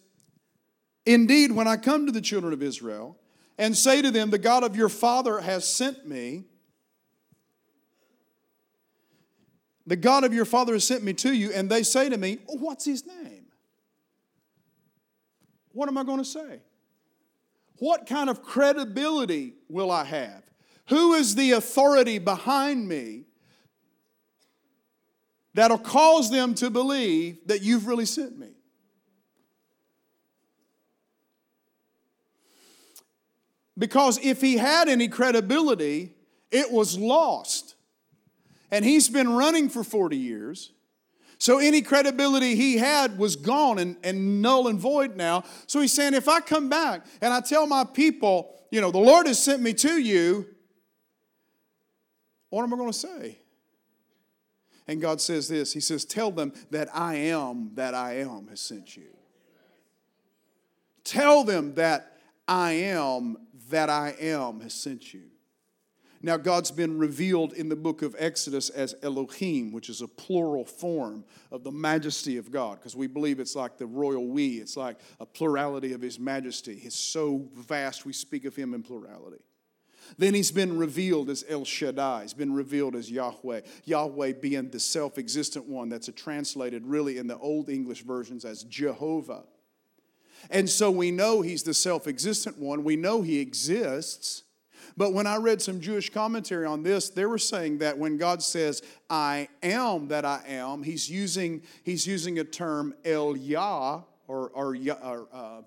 Indeed, 1.06 1.52
when 1.52 1.68
I 1.68 1.76
come 1.76 2.06
to 2.06 2.12
the 2.12 2.20
children 2.20 2.52
of 2.52 2.62
Israel 2.62 3.18
and 3.58 3.76
say 3.76 4.02
to 4.02 4.10
them, 4.10 4.30
The 4.30 4.38
God 4.38 4.64
of 4.64 4.76
your 4.76 4.88
father 4.88 5.40
has 5.40 5.66
sent 5.66 6.06
me, 6.06 6.44
the 9.86 9.96
God 9.96 10.24
of 10.24 10.32
your 10.32 10.46
father 10.46 10.72
has 10.72 10.86
sent 10.86 11.04
me 11.04 11.12
to 11.14 11.32
you, 11.32 11.52
and 11.52 11.68
they 11.68 11.82
say 11.82 12.08
to 12.08 12.16
me, 12.16 12.38
oh, 12.48 12.56
What's 12.56 12.84
his 12.84 13.06
name? 13.06 13.46
What 15.72 15.88
am 15.88 15.98
I 15.98 16.04
going 16.04 16.18
to 16.18 16.24
say? 16.24 16.60
What 17.78 18.06
kind 18.06 18.30
of 18.30 18.42
credibility 18.42 19.54
will 19.68 19.90
I 19.90 20.04
have? 20.04 20.42
Who 20.88 21.14
is 21.14 21.34
the 21.34 21.52
authority 21.52 22.18
behind 22.18 22.88
me 22.88 23.24
that'll 25.54 25.78
cause 25.78 26.30
them 26.30 26.54
to 26.56 26.68
believe 26.68 27.38
that 27.46 27.62
you've 27.62 27.86
really 27.86 28.06
sent 28.06 28.38
me. 28.38 28.48
Because 33.76 34.18
if 34.22 34.40
he 34.40 34.56
had 34.56 34.88
any 34.88 35.08
credibility, 35.08 36.14
it 36.50 36.70
was 36.70 36.98
lost. 36.98 37.74
And 38.70 38.84
he's 38.84 39.08
been 39.08 39.32
running 39.32 39.68
for 39.68 39.82
40 39.82 40.16
years. 40.16 40.72
So 41.38 41.58
any 41.58 41.82
credibility 41.82 42.54
he 42.54 42.78
had 42.78 43.18
was 43.18 43.36
gone 43.36 43.78
and, 43.78 43.96
and 44.04 44.40
null 44.40 44.68
and 44.68 44.78
void 44.78 45.16
now. 45.16 45.44
So 45.66 45.80
he's 45.80 45.92
saying, 45.92 46.14
if 46.14 46.28
I 46.28 46.40
come 46.40 46.68
back 46.68 47.04
and 47.20 47.32
I 47.32 47.40
tell 47.40 47.66
my 47.66 47.84
people, 47.84 48.54
you 48.70 48.80
know, 48.80 48.90
the 48.90 48.98
Lord 48.98 49.26
has 49.26 49.42
sent 49.42 49.60
me 49.60 49.74
to 49.74 50.00
you, 50.00 50.46
what 52.50 52.62
am 52.62 52.72
I 52.72 52.76
going 52.76 52.92
to 52.92 52.98
say? 52.98 53.38
And 54.86 55.00
God 55.00 55.20
says 55.20 55.48
this 55.48 55.72
He 55.72 55.80
says, 55.80 56.04
Tell 56.04 56.30
them 56.30 56.52
that 56.70 56.88
I 56.94 57.16
am 57.16 57.70
that 57.74 57.94
I 57.94 58.18
am 58.18 58.48
has 58.48 58.60
sent 58.60 58.96
you. 58.96 59.16
Tell 61.04 61.44
them 61.44 61.74
that 61.74 62.18
I 62.48 62.72
am 62.72 63.36
that 63.70 63.90
I 63.90 64.14
am 64.20 64.60
has 64.60 64.74
sent 64.74 65.14
you. 65.14 65.24
Now, 66.22 66.38
God's 66.38 66.70
been 66.70 66.98
revealed 66.98 67.52
in 67.52 67.68
the 67.68 67.76
book 67.76 68.00
of 68.00 68.16
Exodus 68.18 68.70
as 68.70 68.94
Elohim, 69.02 69.72
which 69.72 69.90
is 69.90 70.00
a 70.00 70.08
plural 70.08 70.64
form 70.64 71.22
of 71.50 71.64
the 71.64 71.70
majesty 71.70 72.38
of 72.38 72.50
God, 72.50 72.78
because 72.78 72.96
we 72.96 73.06
believe 73.06 73.40
it's 73.40 73.54
like 73.54 73.76
the 73.76 73.84
royal 73.84 74.26
we, 74.28 74.56
it's 74.56 74.74
like 74.74 74.96
a 75.20 75.26
plurality 75.26 75.92
of 75.92 76.00
His 76.00 76.18
majesty. 76.18 76.76
He's 76.76 76.94
so 76.94 77.46
vast, 77.54 78.06
we 78.06 78.14
speak 78.14 78.46
of 78.46 78.56
Him 78.56 78.72
in 78.72 78.82
plurality. 78.82 79.42
Then 80.18 80.34
he's 80.34 80.50
been 80.50 80.78
revealed 80.78 81.30
as 81.30 81.44
El 81.48 81.64
Shaddai. 81.64 82.22
He's 82.22 82.34
been 82.34 82.52
revealed 82.52 82.94
as 82.94 83.10
Yahweh. 83.10 83.62
Yahweh 83.84 84.32
being 84.34 84.70
the 84.70 84.80
self 84.80 85.18
existent 85.18 85.66
one 85.66 85.88
that's 85.88 86.08
translated 86.14 86.86
really 86.86 87.18
in 87.18 87.26
the 87.26 87.38
Old 87.38 87.68
English 87.68 88.02
versions 88.02 88.44
as 88.44 88.64
Jehovah. 88.64 89.44
And 90.50 90.68
so 90.68 90.90
we 90.90 91.10
know 91.10 91.40
he's 91.40 91.62
the 91.62 91.74
self 91.74 92.06
existent 92.06 92.58
one. 92.58 92.84
We 92.84 92.96
know 92.96 93.22
he 93.22 93.40
exists. 93.40 94.42
But 94.96 95.12
when 95.12 95.26
I 95.26 95.36
read 95.36 95.60
some 95.60 95.80
Jewish 95.80 96.10
commentary 96.10 96.66
on 96.66 96.82
this, 96.82 97.10
they 97.10 97.26
were 97.26 97.38
saying 97.38 97.78
that 97.78 97.98
when 97.98 98.16
God 98.16 98.42
says, 98.42 98.82
I 99.10 99.48
am 99.62 100.08
that 100.08 100.24
I 100.24 100.42
am, 100.46 100.84
he's 100.84 101.10
using, 101.10 101.62
he's 101.82 102.06
using 102.06 102.38
a 102.38 102.44
term 102.44 102.94
El 103.04 103.36
Yah 103.36 104.02
or, 104.28 104.50
or, 104.50 104.76
or 104.76 105.28
uh, 105.32 105.62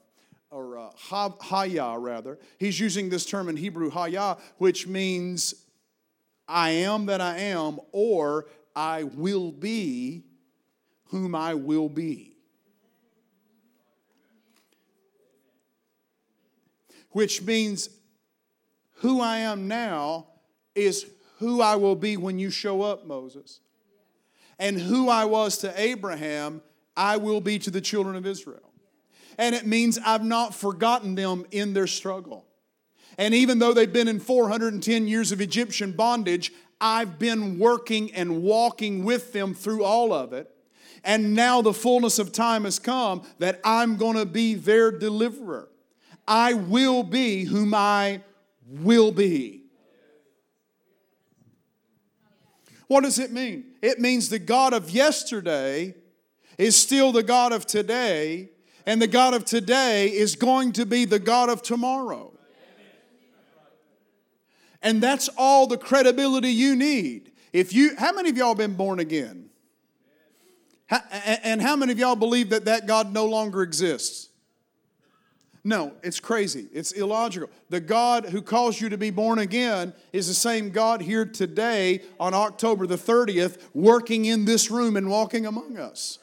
or 0.51 0.77
uh, 0.77 0.89
Haya 0.95 1.97
rather. 1.97 2.39
He's 2.57 2.79
using 2.79 3.09
this 3.09 3.25
term 3.25 3.49
in 3.49 3.57
Hebrew, 3.57 3.89
Haya, 3.89 4.37
which 4.57 4.87
means 4.87 5.53
I 6.47 6.71
am 6.71 7.07
that 7.07 7.21
I 7.21 7.37
am, 7.39 7.79
or 7.91 8.47
I 8.75 9.03
will 9.03 9.51
be 9.51 10.23
whom 11.05 11.35
I 11.35 11.53
will 11.53 11.89
be. 11.89 12.33
Which 17.11 17.41
means 17.41 17.89
who 18.97 19.21
I 19.21 19.37
am 19.39 19.67
now 19.67 20.27
is 20.75 21.07
who 21.39 21.61
I 21.61 21.75
will 21.75 21.95
be 21.95 22.17
when 22.17 22.39
you 22.39 22.49
show 22.49 22.81
up, 22.81 23.05
Moses. 23.05 23.59
And 24.59 24.79
who 24.79 25.09
I 25.09 25.25
was 25.25 25.59
to 25.59 25.79
Abraham, 25.79 26.61
I 26.95 27.17
will 27.17 27.41
be 27.41 27.59
to 27.59 27.71
the 27.71 27.81
children 27.81 28.15
of 28.15 28.25
Israel 28.25 28.66
and 29.37 29.53
it 29.53 29.65
means 29.65 29.99
I've 30.03 30.23
not 30.23 30.55
forgotten 30.55 31.15
them 31.15 31.45
in 31.51 31.73
their 31.73 31.87
struggle. 31.87 32.45
And 33.17 33.33
even 33.33 33.59
though 33.59 33.73
they've 33.73 33.91
been 33.91 34.07
in 34.07 34.19
410 34.19 35.07
years 35.07 35.31
of 35.31 35.41
Egyptian 35.41 35.91
bondage, 35.91 36.51
I've 36.79 37.17
been 37.17 37.57
working 37.57 38.13
and 38.13 38.43
walking 38.43 39.03
with 39.03 39.33
them 39.33 39.53
through 39.53 39.83
all 39.83 40.13
of 40.13 40.33
it. 40.33 40.49
And 41.03 41.33
now 41.33 41.61
the 41.61 41.73
fullness 41.73 42.19
of 42.19 42.31
time 42.31 42.65
has 42.65 42.79
come 42.79 43.23
that 43.39 43.59
I'm 43.63 43.97
going 43.97 44.17
to 44.17 44.25
be 44.25 44.55
their 44.55 44.91
deliverer. 44.91 45.69
I 46.27 46.53
will 46.53 47.03
be 47.03 47.45
whom 47.45 47.73
I 47.73 48.21
will 48.67 49.11
be. 49.11 49.63
What 52.87 53.03
does 53.03 53.19
it 53.19 53.31
mean? 53.31 53.65
It 53.81 53.99
means 53.99 54.29
the 54.29 54.39
God 54.39 54.73
of 54.73 54.89
yesterday 54.89 55.95
is 56.57 56.75
still 56.75 57.11
the 57.11 57.23
God 57.23 57.51
of 57.51 57.65
today 57.65 58.49
and 58.87 59.01
the 59.01 59.07
God 59.07 59.33
of 59.33 59.43
today 59.43 60.07
is 60.07 60.37
going 60.37 60.71
to 60.71 60.85
be 60.85 61.03
the 61.03 61.19
God 61.19 61.49
of 61.49 61.61
tomorrow. 61.61 62.31
And 64.81 65.03
that's 65.03 65.29
all 65.37 65.67
the 65.67 65.77
credibility 65.77 66.49
you 66.49 66.75
need. 66.75 67.33
If 67.51 67.73
you, 67.73 67.97
how 67.97 68.13
many 68.13 68.29
of 68.29 68.37
y'all 68.37 68.55
been 68.55 68.75
born 68.75 68.99
again? 68.99 69.49
and 71.43 71.61
how 71.61 71.75
many 71.75 71.91
of 71.91 71.99
y'all 71.99 72.15
believe 72.15 72.49
that 72.51 72.63
that 72.65 72.87
God 72.87 73.13
no 73.13 73.25
longer 73.25 73.61
exists? 73.61 74.29
No, 75.65 75.91
it's 76.01 76.21
crazy. 76.21 76.67
It's 76.71 76.93
illogical. 76.93 77.49
The 77.69 77.81
God 77.81 78.27
who 78.27 78.41
calls 78.41 78.79
you 78.79 78.87
to 78.87 78.97
be 78.97 79.09
born 79.09 79.39
again 79.39 79.93
is 80.13 80.29
the 80.29 80.33
same 80.33 80.69
God 80.69 81.01
here 81.01 81.25
today 81.25 82.03
on 82.21 82.33
October 82.33 82.87
the 82.87 82.95
30th, 82.95 83.61
working 83.73 84.23
in 84.23 84.45
this 84.45 84.71
room 84.71 84.95
and 84.95 85.09
walking 85.09 85.45
among 85.45 85.77
us. 85.77 86.19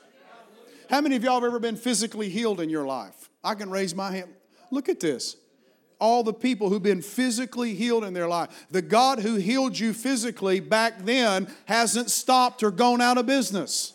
How 0.91 1.01
many 1.01 1.17
of 1.17 1.25
y'all 1.25 1.35
have 1.35 1.45
ever 1.45 1.59
been 1.59 1.77
physically 1.77 2.29
healed 2.29 2.61
in 2.61 2.69
your 2.69 2.85
life? 2.85 3.31
I 3.43 3.55
can 3.55 3.71
raise 3.71 3.95
my 3.95 4.11
hand. 4.11 4.31
Look 4.71 4.89
at 4.89 5.01
this. 5.01 5.37
All 5.99 6.23
the 6.23 6.35
people 6.35 6.69
who've 6.69 6.83
been 6.83 7.03
physically 7.03 7.75
healed 7.75 8.05
in 8.05 8.13
their 8.13 8.29
life. 8.29 8.67
The 8.71 8.83
God 8.83 9.21
who 9.21 9.37
healed 9.37 9.79
you 9.79 9.93
physically 9.93 10.61
back 10.61 11.05
then 11.05 11.49
hasn't 11.67 12.11
stopped 12.11 12.63
or 12.63 12.71
gone 12.71 13.01
out 13.01 13.17
of 13.17 13.27
business. 13.27 13.94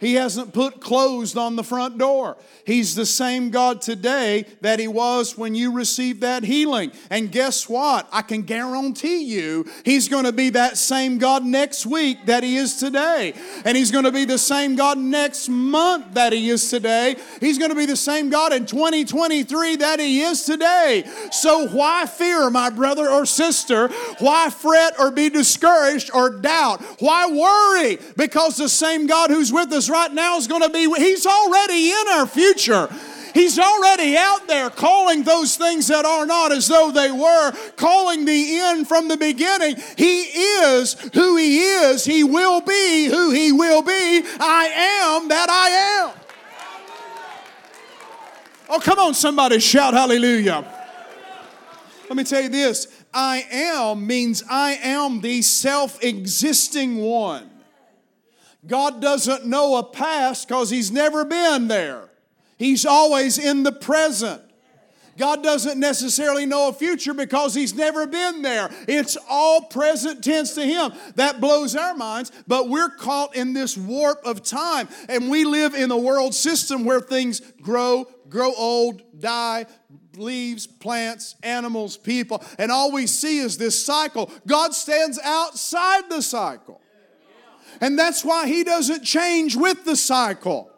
He 0.00 0.14
hasn't 0.14 0.52
put 0.52 0.80
closed 0.80 1.36
on 1.36 1.56
the 1.56 1.64
front 1.64 1.98
door. 1.98 2.36
He's 2.64 2.94
the 2.94 3.06
same 3.06 3.50
God 3.50 3.80
today 3.80 4.46
that 4.60 4.78
He 4.78 4.88
was 4.88 5.36
when 5.36 5.54
you 5.54 5.72
received 5.72 6.20
that 6.20 6.44
healing. 6.44 6.92
And 7.10 7.32
guess 7.32 7.68
what? 7.68 8.08
I 8.12 8.22
can 8.22 8.42
guarantee 8.42 9.24
you 9.24 9.66
He's 9.84 10.08
going 10.08 10.24
to 10.24 10.32
be 10.32 10.50
that 10.50 10.76
same 10.76 11.18
God 11.18 11.44
next 11.44 11.86
week 11.86 12.26
that 12.26 12.42
He 12.42 12.56
is 12.56 12.76
today. 12.76 13.34
And 13.64 13.76
He's 13.76 13.90
going 13.90 14.04
to 14.04 14.12
be 14.12 14.24
the 14.24 14.38
same 14.38 14.76
God 14.76 14.98
next 14.98 15.48
month 15.48 16.14
that 16.14 16.32
He 16.32 16.50
is 16.50 16.70
today. 16.70 17.16
He's 17.40 17.58
going 17.58 17.70
to 17.70 17.76
be 17.76 17.86
the 17.86 17.96
same 17.96 18.30
God 18.30 18.52
in 18.52 18.66
2023 18.66 19.76
that 19.76 19.98
He 19.98 20.20
is 20.20 20.44
today. 20.44 21.04
So 21.32 21.68
why 21.68 22.06
fear, 22.06 22.50
my 22.50 22.70
brother 22.70 23.08
or 23.08 23.26
sister? 23.26 23.88
Why 24.18 24.50
fret 24.50 24.94
or 24.98 25.10
be 25.10 25.28
discouraged 25.28 26.10
or 26.14 26.30
doubt? 26.30 26.82
Why 27.00 27.26
worry? 27.26 27.98
Because 28.16 28.56
the 28.56 28.68
same 28.68 29.06
God 29.06 29.30
who's 29.30 29.52
with 29.52 29.72
us 29.72 29.87
right 29.88 30.12
now 30.12 30.36
is 30.36 30.46
going 30.46 30.62
to 30.62 30.70
be, 30.70 30.84
He's 30.96 31.26
already 31.26 31.90
in 31.90 32.08
our 32.12 32.26
future. 32.26 32.88
He's 33.34 33.58
already 33.58 34.16
out 34.16 34.48
there 34.48 34.70
calling 34.70 35.22
those 35.22 35.56
things 35.56 35.86
that 35.88 36.04
are 36.04 36.26
not 36.26 36.50
as 36.50 36.66
though 36.66 36.90
they 36.90 37.12
were, 37.12 37.52
calling 37.76 38.24
the 38.24 38.58
end 38.58 38.88
from 38.88 39.08
the 39.08 39.16
beginning. 39.16 39.76
He 39.96 40.22
is 40.22 40.94
who 41.14 41.36
He 41.36 41.58
is. 41.60 42.04
He 42.04 42.24
will 42.24 42.60
be 42.60 43.06
who 43.06 43.30
He 43.30 43.52
will 43.52 43.82
be. 43.82 44.22
I 44.40 45.18
am 45.20 45.28
that 45.28 45.48
I 45.50 45.68
am. 45.68 46.18
Oh, 48.70 48.80
come 48.80 48.98
on, 48.98 49.14
somebody 49.14 49.60
shout 49.60 49.94
hallelujah. 49.94 50.74
Let 52.08 52.16
me 52.16 52.24
tell 52.24 52.42
you 52.42 52.48
this 52.48 52.88
I 53.12 53.46
am 53.50 54.06
means 54.06 54.42
I 54.50 54.72
am 54.82 55.20
the 55.20 55.42
self 55.42 56.02
existing 56.02 56.98
one. 56.98 57.47
God 58.66 59.00
doesn't 59.00 59.46
know 59.46 59.76
a 59.76 59.84
past 59.84 60.48
because 60.48 60.70
He's 60.70 60.90
never 60.90 61.24
been 61.24 61.68
there. 61.68 62.10
He's 62.58 62.84
always 62.84 63.38
in 63.38 63.62
the 63.62 63.72
present. 63.72 64.42
God 65.16 65.42
doesn't 65.42 65.80
necessarily 65.80 66.46
know 66.46 66.68
a 66.68 66.72
future 66.72 67.12
because 67.12 67.54
He's 67.54 67.74
never 67.74 68.06
been 68.06 68.42
there. 68.42 68.70
It's 68.86 69.16
all 69.28 69.62
present 69.62 70.22
tense 70.22 70.54
to 70.54 70.64
Him. 70.64 70.92
That 71.16 71.40
blows 71.40 71.76
our 71.76 71.94
minds, 71.94 72.30
but 72.46 72.68
we're 72.68 72.90
caught 72.90 73.34
in 73.34 73.52
this 73.52 73.76
warp 73.76 74.24
of 74.24 74.42
time. 74.42 74.88
And 75.08 75.28
we 75.28 75.44
live 75.44 75.74
in 75.74 75.90
a 75.90 75.98
world 75.98 76.34
system 76.34 76.84
where 76.84 77.00
things 77.00 77.40
grow, 77.60 78.06
grow 78.28 78.52
old, 78.54 79.02
die, 79.20 79.66
leaves, 80.16 80.66
plants, 80.66 81.36
animals, 81.42 81.96
people, 81.96 82.42
and 82.58 82.70
all 82.70 82.92
we 82.92 83.06
see 83.06 83.38
is 83.38 83.58
this 83.58 83.84
cycle. 83.84 84.30
God 84.46 84.74
stands 84.74 85.18
outside 85.22 86.08
the 86.08 86.22
cycle. 86.22 86.80
And 87.80 87.98
that's 87.98 88.24
why 88.24 88.46
He 88.46 88.64
doesn't 88.64 89.02
change 89.02 89.56
with 89.56 89.84
the 89.84 89.96
cycle. 89.96 90.70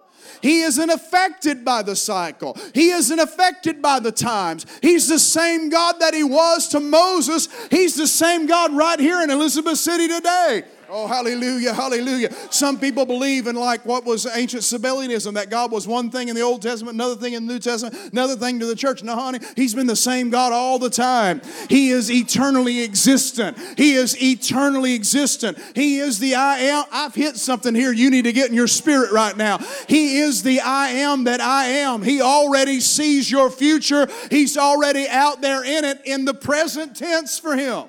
He 0.42 0.62
isn't 0.62 0.90
affected 0.90 1.64
by 1.64 1.82
the 1.82 1.96
cycle. 1.96 2.56
He 2.74 2.90
isn't 2.90 3.18
affected 3.18 3.82
by 3.82 4.00
the 4.00 4.12
times. 4.12 4.64
He's 4.80 5.06
the 5.06 5.18
same 5.18 5.68
God 5.68 5.96
that 6.00 6.14
He 6.14 6.24
was 6.24 6.68
to 6.68 6.80
Moses. 6.80 7.48
He's 7.70 7.94
the 7.94 8.06
same 8.06 8.46
God 8.46 8.74
right 8.74 8.98
here 8.98 9.22
in 9.22 9.30
Elizabeth 9.30 9.78
City 9.78 10.08
today. 10.08 10.62
Oh, 10.92 11.06
hallelujah, 11.06 11.72
hallelujah. 11.72 12.32
Some 12.50 12.76
people 12.78 13.06
believe 13.06 13.46
in 13.46 13.54
like 13.54 13.86
what 13.86 14.04
was 14.04 14.26
ancient 14.26 14.64
Sabellianism, 14.64 15.34
that 15.34 15.48
God 15.48 15.70
was 15.70 15.86
one 15.86 16.10
thing 16.10 16.28
in 16.28 16.34
the 16.34 16.40
Old 16.40 16.62
Testament, 16.62 16.96
another 16.96 17.14
thing 17.14 17.34
in 17.34 17.46
the 17.46 17.52
New 17.54 17.60
Testament, 17.60 18.12
another 18.12 18.34
thing 18.34 18.58
to 18.58 18.66
the 18.66 18.74
church. 18.74 19.04
No, 19.04 19.14
honey, 19.14 19.38
He's 19.54 19.72
been 19.72 19.86
the 19.86 19.94
same 19.94 20.30
God 20.30 20.52
all 20.52 20.80
the 20.80 20.90
time. 20.90 21.42
He 21.68 21.90
is 21.90 22.10
eternally 22.10 22.82
existent. 22.82 23.56
He 23.76 23.94
is 23.94 24.20
eternally 24.20 24.94
existent. 24.94 25.58
He 25.76 26.00
is 26.00 26.18
the 26.18 26.34
I 26.34 26.58
am. 26.58 26.84
I've 26.90 27.14
hit 27.14 27.36
something 27.36 27.72
here 27.72 27.92
you 27.92 28.10
need 28.10 28.24
to 28.24 28.32
get 28.32 28.48
in 28.48 28.56
your 28.56 28.66
spirit 28.66 29.12
right 29.12 29.36
now. 29.36 29.58
He 29.86 30.18
is 30.18 30.42
the 30.42 30.60
I 30.60 30.88
am 30.88 31.24
that 31.24 31.40
I 31.40 31.66
am. 31.66 32.02
He 32.02 32.20
already 32.20 32.80
sees 32.80 33.30
your 33.30 33.48
future, 33.48 34.08
He's 34.28 34.56
already 34.56 35.06
out 35.08 35.40
there 35.40 35.62
in 35.62 35.84
it 35.84 36.00
in 36.04 36.24
the 36.24 36.34
present 36.34 36.96
tense 36.96 37.38
for 37.38 37.54
Him. 37.54 37.84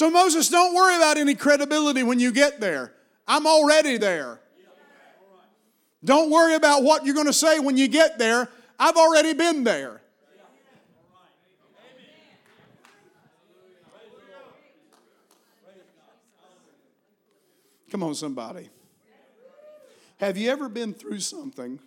So, 0.00 0.08
Moses, 0.08 0.48
don't 0.48 0.74
worry 0.74 0.96
about 0.96 1.18
any 1.18 1.34
credibility 1.34 2.02
when 2.02 2.18
you 2.18 2.32
get 2.32 2.58
there. 2.58 2.94
I'm 3.28 3.46
already 3.46 3.98
there. 3.98 4.40
Don't 6.02 6.30
worry 6.30 6.54
about 6.54 6.82
what 6.82 7.04
you're 7.04 7.14
going 7.14 7.26
to 7.26 7.34
say 7.34 7.58
when 7.58 7.76
you 7.76 7.86
get 7.86 8.18
there. 8.18 8.48
I've 8.78 8.96
already 8.96 9.34
been 9.34 9.62
there. 9.62 10.00
Come 17.90 18.02
on, 18.02 18.14
somebody. 18.14 18.70
Have 20.16 20.38
you 20.38 20.48
ever 20.48 20.70
been 20.70 20.94
through 20.94 21.20
something 21.20 21.78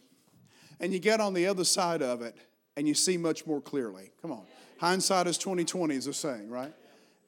and 0.79 0.93
you 0.93 0.99
get 0.99 1.19
on 1.19 1.33
the 1.33 1.47
other 1.47 1.63
side 1.63 2.03
of 2.03 2.21
it 2.21 2.35
and 2.77 2.87
you 2.87 2.93
see 2.93 3.17
much 3.17 3.47
more 3.47 3.59
clearly? 3.59 4.11
Come 4.21 4.31
on. 4.31 4.43
Hindsight 4.77 5.25
is 5.25 5.39
2020 5.39 5.95
is 5.95 6.05
a 6.05 6.13
saying, 6.13 6.51
right? 6.51 6.73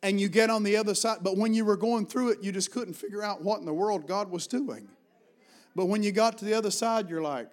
And 0.06 0.22
you 0.22 0.30
get 0.30 0.52
on 0.52 0.62
the 0.62 0.78
other 0.78 0.94
side. 0.94 1.18
But 1.24 1.36
when 1.36 1.56
you 1.56 1.66
were 1.66 1.76
going 1.76 2.06
through 2.06 2.30
it, 2.30 2.44
you 2.44 2.52
just 2.52 2.72
couldn't 2.72 2.94
figure 2.94 3.24
out 3.24 3.42
what 3.42 3.60
in 3.60 3.66
the 3.66 3.74
world 3.74 4.08
God 4.08 4.30
was 4.30 4.46
doing. 4.46 4.88
But 5.76 5.88
when 5.88 6.04
you 6.04 6.12
got 6.12 6.38
to 6.38 6.46
the 6.46 6.54
other 6.54 6.70
side, 6.70 7.10
you're 7.10 7.24
like, 7.24 7.50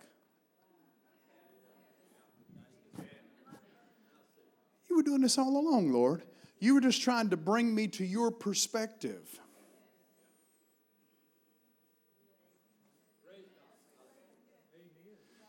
You 4.91 4.97
were 4.97 5.03
doing 5.03 5.23
this 5.23 5.39
all 5.39 5.57
along, 5.57 5.91
Lord. 5.91 6.23
You 6.61 6.75
were 6.75 6.83
just 6.83 7.01
trying 7.01 7.31
to 7.31 7.37
bring 7.39 7.75
me 7.75 7.89
to 7.89 8.05
your 8.05 8.31
perspective. 8.31 9.41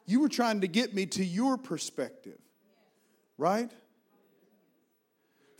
You 0.06 0.22
were 0.22 0.30
trying 0.30 0.62
to 0.62 0.68
get 0.68 0.96
me 0.96 1.06
to 1.08 1.26
your 1.26 1.58
perspective, 1.58 2.39
right? 3.38 3.70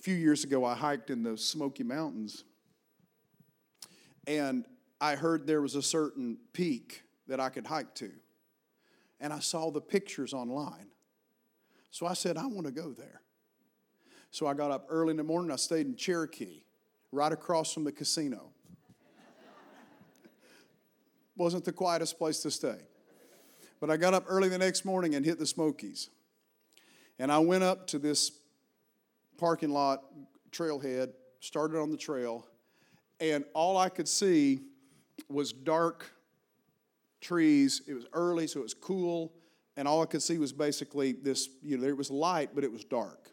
Few 0.04 0.16
years 0.16 0.44
ago, 0.44 0.66
I 0.66 0.76
hiked 0.76 1.10
in 1.10 1.24
the 1.24 1.38
Smoky 1.38 1.84
Mountains, 1.84 2.44
and 4.28 4.66
I 5.00 5.16
heard 5.16 5.48
there 5.48 5.62
was 5.62 5.76
a 5.76 5.82
certain 5.82 6.40
peak 6.52 7.04
that 7.28 7.40
I 7.40 7.48
could 7.48 7.66
hike 7.66 7.96
to. 7.96 8.12
And 9.22 9.32
I 9.32 9.40
saw 9.40 9.72
the 9.72 9.80
pictures 9.80 10.34
online. 10.34 10.88
So 11.90 12.06
I 12.06 12.16
said, 12.16 12.38
I 12.38 12.46
want 12.48 12.66
to 12.68 12.74
go 12.74 12.92
there. 12.92 13.22
So 14.30 14.46
I 14.46 14.54
got 14.54 14.72
up 14.72 14.88
early 14.90 15.12
in 15.12 15.18
the 15.18 15.24
morning. 15.24 15.52
I 15.52 15.56
stayed 15.56 15.86
in 15.86 15.96
Cherokee, 15.96 16.64
right 17.14 17.32
across 17.32 17.72
from 17.72 17.86
the 17.86 17.92
casino. 17.94 18.50
Wasn't 21.38 21.64
the 21.64 21.72
quietest 21.72 22.18
place 22.18 22.40
to 22.40 22.52
stay. 22.52 22.80
But 23.80 23.90
I 23.90 23.96
got 23.96 24.14
up 24.14 24.26
early 24.28 24.50
the 24.50 24.58
next 24.58 24.84
morning 24.84 25.16
and 25.16 25.26
hit 25.26 25.40
the 25.40 25.48
Smokies. 25.48 26.10
And 27.20 27.32
I 27.32 27.40
went 27.40 27.64
up 27.64 27.88
to 27.88 28.00
this 28.00 28.43
parking 29.38 29.70
lot, 29.70 30.04
trailhead, 30.52 31.12
started 31.40 31.80
on 31.80 31.92
the 31.92 31.98
trail, 31.98 32.48
and 33.20 33.44
all 33.54 33.78
I 33.78 33.90
could 33.90 34.08
see 34.08 34.62
was 35.30 35.52
dark 35.54 36.12
trees. 37.22 37.82
It 37.88 37.94
was 37.94 38.06
early, 38.14 38.48
so 38.48 38.60
it 38.60 38.64
was 38.64 38.74
cool, 38.74 39.34
and 39.78 39.88
all 39.88 40.02
I 40.02 40.06
could 40.06 40.22
see 40.22 40.38
was 40.38 40.54
basically 40.54 41.14
this 41.14 41.50
you 41.62 41.78
know, 41.78 41.84
there 41.84 41.96
was 41.96 42.12
light, 42.12 42.52
but 42.54 42.64
it 42.64 42.72
was 42.72 42.84
dark. 42.84 43.32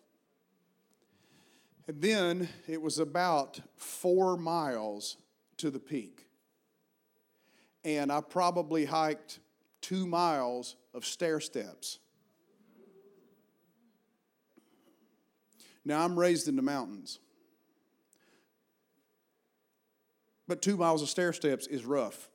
And 1.89 2.01
then 2.01 2.49
it 2.69 2.81
was 2.81 3.01
about 3.01 3.61
four 3.77 4.37
miles 4.37 5.17
to 5.57 5.71
the 5.71 5.81
peak. 5.81 6.29
And 7.85 8.13
I 8.13 8.21
probably 8.21 8.85
hiked 8.85 9.41
two 9.81 10.07
miles 10.07 10.77
of 10.95 11.05
stair 11.05 11.41
steps. 11.41 11.99
Now, 15.85 16.05
I'm 16.05 16.19
raised 16.19 16.49
in 16.49 16.57
the 16.57 16.63
mountains. 16.63 17.19
But 20.47 20.63
two 20.63 20.77
miles 20.77 21.03
of 21.03 21.09
stair 21.09 21.33
steps 21.33 21.67
is 21.67 21.85
rough. 21.85 22.29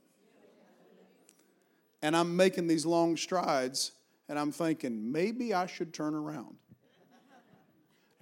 And 2.01 2.15
I'm 2.15 2.36
making 2.36 2.67
these 2.67 2.86
long 2.86 3.17
strides, 3.17 3.91
and 4.29 4.38
I'm 4.38 4.51
thinking, 4.51 5.12
maybe 5.12 5.53
I 5.53 5.65
should 5.65 5.93
turn 5.93 6.13
around 6.13 6.55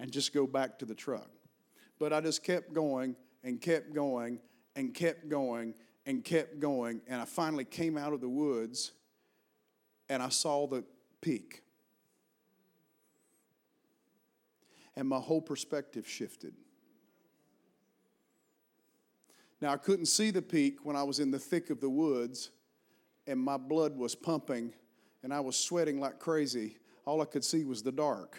and 0.00 0.10
just 0.10 0.34
go 0.34 0.46
back 0.46 0.78
to 0.78 0.84
the 0.84 0.94
truck. 0.94 1.30
But 1.98 2.12
I 2.12 2.20
just 2.20 2.42
kept 2.42 2.72
going 2.72 3.16
and 3.42 3.60
kept 3.60 3.94
going 3.94 4.40
and 4.76 4.92
kept 4.92 5.28
going 5.28 5.74
and 6.06 6.24
kept 6.24 6.60
going. 6.60 7.00
And 7.06 7.20
I 7.20 7.24
finally 7.24 7.64
came 7.64 7.96
out 7.96 8.12
of 8.12 8.20
the 8.20 8.28
woods 8.28 8.92
and 10.08 10.22
I 10.22 10.28
saw 10.28 10.66
the 10.66 10.84
peak. 11.20 11.63
And 14.96 15.08
my 15.08 15.18
whole 15.18 15.40
perspective 15.40 16.08
shifted. 16.08 16.54
Now, 19.60 19.72
I 19.72 19.76
couldn't 19.76 20.06
see 20.06 20.30
the 20.30 20.42
peak 20.42 20.84
when 20.84 20.96
I 20.96 21.02
was 21.02 21.20
in 21.20 21.30
the 21.30 21.38
thick 21.38 21.70
of 21.70 21.80
the 21.80 21.88
woods, 21.88 22.50
and 23.26 23.40
my 23.40 23.56
blood 23.56 23.96
was 23.96 24.14
pumping, 24.14 24.74
and 25.22 25.32
I 25.32 25.40
was 25.40 25.56
sweating 25.56 26.00
like 26.00 26.18
crazy. 26.18 26.76
All 27.06 27.22
I 27.22 27.24
could 27.24 27.44
see 27.44 27.64
was 27.64 27.82
the 27.82 27.92
dark. 27.92 28.38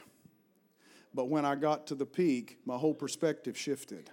But 1.13 1.29
when 1.29 1.45
I 1.45 1.55
got 1.55 1.87
to 1.87 1.95
the 1.95 2.05
peak, 2.05 2.59
my 2.65 2.77
whole 2.77 2.93
perspective 2.93 3.57
shifted. 3.57 4.09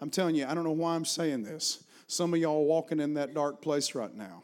I'm 0.00 0.10
telling 0.10 0.34
you, 0.34 0.46
I 0.46 0.54
don't 0.54 0.64
know 0.64 0.72
why 0.72 0.94
I'm 0.94 1.04
saying 1.04 1.44
this. 1.44 1.82
Some 2.06 2.34
of 2.34 2.40
y'all 2.40 2.66
walking 2.66 3.00
in 3.00 3.14
that 3.14 3.34
dark 3.34 3.62
place 3.62 3.94
right 3.94 4.14
now. 4.14 4.42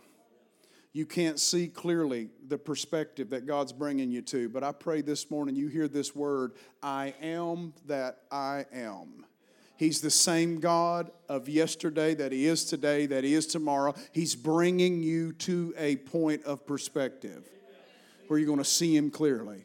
You 0.92 1.06
can't 1.06 1.38
see 1.38 1.68
clearly 1.68 2.30
the 2.48 2.58
perspective 2.58 3.30
that 3.30 3.46
God's 3.46 3.72
bringing 3.72 4.10
you 4.10 4.22
to. 4.22 4.48
But 4.48 4.64
I 4.64 4.72
pray 4.72 5.02
this 5.02 5.30
morning 5.30 5.54
you 5.54 5.68
hear 5.68 5.86
this 5.86 6.16
word 6.16 6.52
I 6.82 7.14
am 7.22 7.74
that 7.86 8.22
I 8.30 8.66
am. 8.72 9.24
He's 9.76 10.00
the 10.00 10.10
same 10.10 10.58
God 10.58 11.10
of 11.28 11.48
yesterday 11.48 12.14
that 12.14 12.32
He 12.32 12.46
is 12.46 12.64
today, 12.64 13.06
that 13.06 13.22
He 13.24 13.34
is 13.34 13.46
tomorrow. 13.46 13.94
He's 14.12 14.34
bringing 14.34 15.02
you 15.02 15.32
to 15.34 15.72
a 15.78 15.96
point 15.96 16.44
of 16.44 16.66
perspective 16.66 17.48
where 18.26 18.38
you're 18.38 18.46
going 18.46 18.58
to 18.58 18.64
see 18.64 18.94
Him 18.94 19.10
clearly. 19.10 19.64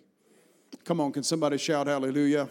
Come 0.84 1.02
on, 1.02 1.12
can 1.12 1.24
somebody 1.24 1.58
shout 1.58 1.88
hallelujah? 1.88 2.50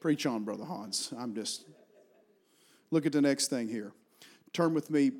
Preach 0.00 0.24
on, 0.24 0.44
Brother 0.44 0.64
Hans. 0.64 1.12
I'm 1.18 1.34
just. 1.34 1.64
Look 2.96 3.04
at 3.04 3.12
the 3.12 3.20
next 3.20 3.48
thing 3.48 3.68
here. 3.68 3.92
Turn 4.54 4.72
with 4.72 4.88
me 4.88 5.10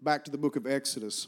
back 0.00 0.24
to 0.26 0.30
the 0.30 0.38
book 0.38 0.54
of 0.54 0.68
Exodus. 0.68 1.26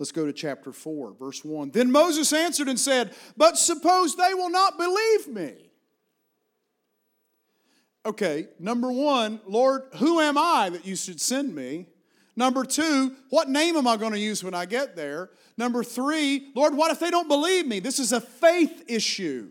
Let's 0.00 0.10
go 0.10 0.26
to 0.26 0.32
chapter 0.32 0.72
4, 0.72 1.12
verse 1.12 1.44
1. 1.44 1.70
Then 1.70 1.92
Moses 1.92 2.32
answered 2.32 2.66
and 2.66 2.80
said, 2.80 3.14
But 3.36 3.56
suppose 3.56 4.16
they 4.16 4.34
will 4.34 4.50
not 4.50 4.76
believe 4.76 5.28
me. 5.28 5.54
Okay, 8.04 8.48
number 8.58 8.90
one, 8.90 9.38
Lord, 9.46 9.82
who 9.98 10.18
am 10.18 10.36
I 10.36 10.70
that 10.70 10.84
you 10.84 10.96
should 10.96 11.20
send 11.20 11.54
me? 11.54 11.86
Number 12.36 12.64
two, 12.64 13.14
what 13.30 13.48
name 13.48 13.76
am 13.76 13.86
I 13.86 13.96
going 13.96 14.12
to 14.12 14.18
use 14.18 14.44
when 14.44 14.54
I 14.54 14.66
get 14.66 14.94
there? 14.94 15.30
Number 15.56 15.82
three, 15.82 16.48
Lord, 16.54 16.76
what 16.76 16.92
if 16.92 17.00
they 17.00 17.10
don't 17.10 17.28
believe 17.28 17.66
me? 17.66 17.80
This 17.80 17.98
is 17.98 18.12
a 18.12 18.20
faith 18.20 18.84
issue. 18.88 19.48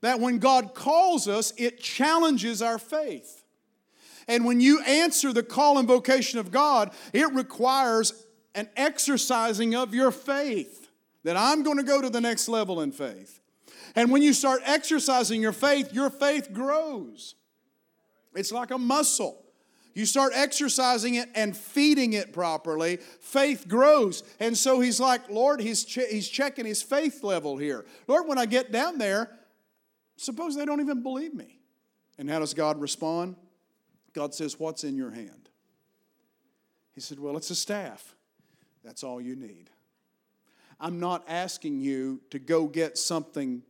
That 0.00 0.18
when 0.18 0.38
God 0.38 0.74
calls 0.74 1.28
us, 1.28 1.52
it 1.58 1.80
challenges 1.80 2.62
our 2.62 2.78
faith. 2.78 3.44
And 4.26 4.44
when 4.44 4.60
you 4.60 4.82
answer 4.82 5.32
the 5.32 5.42
call 5.42 5.78
and 5.78 5.86
vocation 5.86 6.38
of 6.38 6.50
God, 6.50 6.92
it 7.12 7.32
requires 7.32 8.24
an 8.54 8.68
exercising 8.76 9.74
of 9.74 9.94
your 9.94 10.10
faith. 10.10 10.88
That 11.24 11.36
I'm 11.36 11.62
going 11.62 11.76
to 11.76 11.82
go 11.82 12.00
to 12.00 12.08
the 12.08 12.20
next 12.20 12.48
level 12.48 12.80
in 12.80 12.92
faith. 12.92 13.40
And 13.94 14.10
when 14.10 14.22
you 14.22 14.32
start 14.32 14.62
exercising 14.64 15.42
your 15.42 15.52
faith, 15.52 15.92
your 15.92 16.08
faith 16.08 16.52
grows. 16.52 17.34
It's 18.34 18.52
like 18.52 18.70
a 18.70 18.78
muscle. 18.78 19.45
You 19.96 20.04
start 20.04 20.32
exercising 20.34 21.14
it 21.14 21.30
and 21.34 21.56
feeding 21.56 22.12
it 22.12 22.34
properly, 22.34 22.98
faith 22.98 23.66
grows. 23.66 24.22
And 24.38 24.54
so 24.54 24.78
he's 24.78 25.00
like, 25.00 25.30
Lord, 25.30 25.58
he's, 25.58 25.86
che- 25.86 26.08
he's 26.10 26.28
checking 26.28 26.66
his 26.66 26.82
faith 26.82 27.24
level 27.24 27.56
here. 27.56 27.86
Lord, 28.06 28.28
when 28.28 28.36
I 28.36 28.44
get 28.44 28.70
down 28.70 28.98
there, 28.98 29.30
suppose 30.18 30.54
they 30.54 30.66
don't 30.66 30.82
even 30.82 31.02
believe 31.02 31.32
me. 31.32 31.60
And 32.18 32.28
how 32.28 32.40
does 32.40 32.52
God 32.52 32.78
respond? 32.78 33.36
God 34.12 34.34
says, 34.34 34.60
What's 34.60 34.84
in 34.84 34.96
your 34.96 35.12
hand? 35.12 35.48
He 36.94 37.00
said, 37.00 37.18
Well, 37.18 37.38
it's 37.38 37.48
a 37.48 37.54
staff. 37.54 38.14
That's 38.84 39.02
all 39.02 39.18
you 39.18 39.34
need. 39.34 39.70
I'm 40.78 41.00
not 41.00 41.24
asking 41.26 41.80
you 41.80 42.20
to 42.28 42.38
go 42.38 42.66
get 42.66 42.98
something 42.98 43.62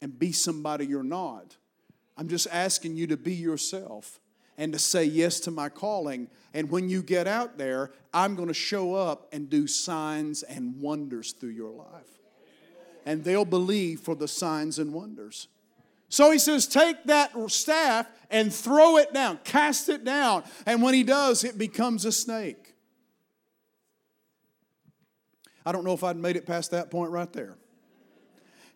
and 0.00 0.16
be 0.16 0.30
somebody 0.30 0.86
you're 0.86 1.02
not. 1.02 1.56
I'm 2.16 2.28
just 2.28 2.46
asking 2.52 2.94
you 2.94 3.08
to 3.08 3.16
be 3.16 3.34
yourself 3.34 4.20
and 4.58 4.72
to 4.72 4.78
say 4.78 5.04
yes 5.04 5.40
to 5.40 5.50
my 5.50 5.68
calling. 5.68 6.28
And 6.52 6.68
when 6.70 6.90
you 6.90 7.02
get 7.02 7.26
out 7.28 7.56
there, 7.56 7.92
I'm 8.12 8.34
going 8.34 8.48
to 8.48 8.54
show 8.54 8.94
up 8.94 9.28
and 9.32 9.48
do 9.48 9.66
signs 9.66 10.42
and 10.42 10.80
wonders 10.80 11.32
through 11.32 11.50
your 11.50 11.70
life. 11.70 12.18
And 13.06 13.24
they'll 13.24 13.44
believe 13.44 14.00
for 14.00 14.14
the 14.14 14.28
signs 14.28 14.78
and 14.78 14.92
wonders. 14.92 15.46
So 16.10 16.30
he 16.32 16.38
says, 16.38 16.66
Take 16.66 17.04
that 17.04 17.32
staff 17.50 18.06
and 18.30 18.52
throw 18.52 18.96
it 18.98 19.14
down, 19.14 19.38
cast 19.44 19.88
it 19.88 20.04
down. 20.04 20.42
And 20.66 20.82
when 20.82 20.92
he 20.92 21.04
does, 21.04 21.44
it 21.44 21.56
becomes 21.56 22.04
a 22.04 22.12
snake. 22.12 22.74
I 25.64 25.72
don't 25.72 25.84
know 25.84 25.92
if 25.92 26.02
I'd 26.02 26.16
made 26.16 26.36
it 26.36 26.46
past 26.46 26.72
that 26.72 26.90
point 26.90 27.12
right 27.12 27.32
there. 27.32 27.56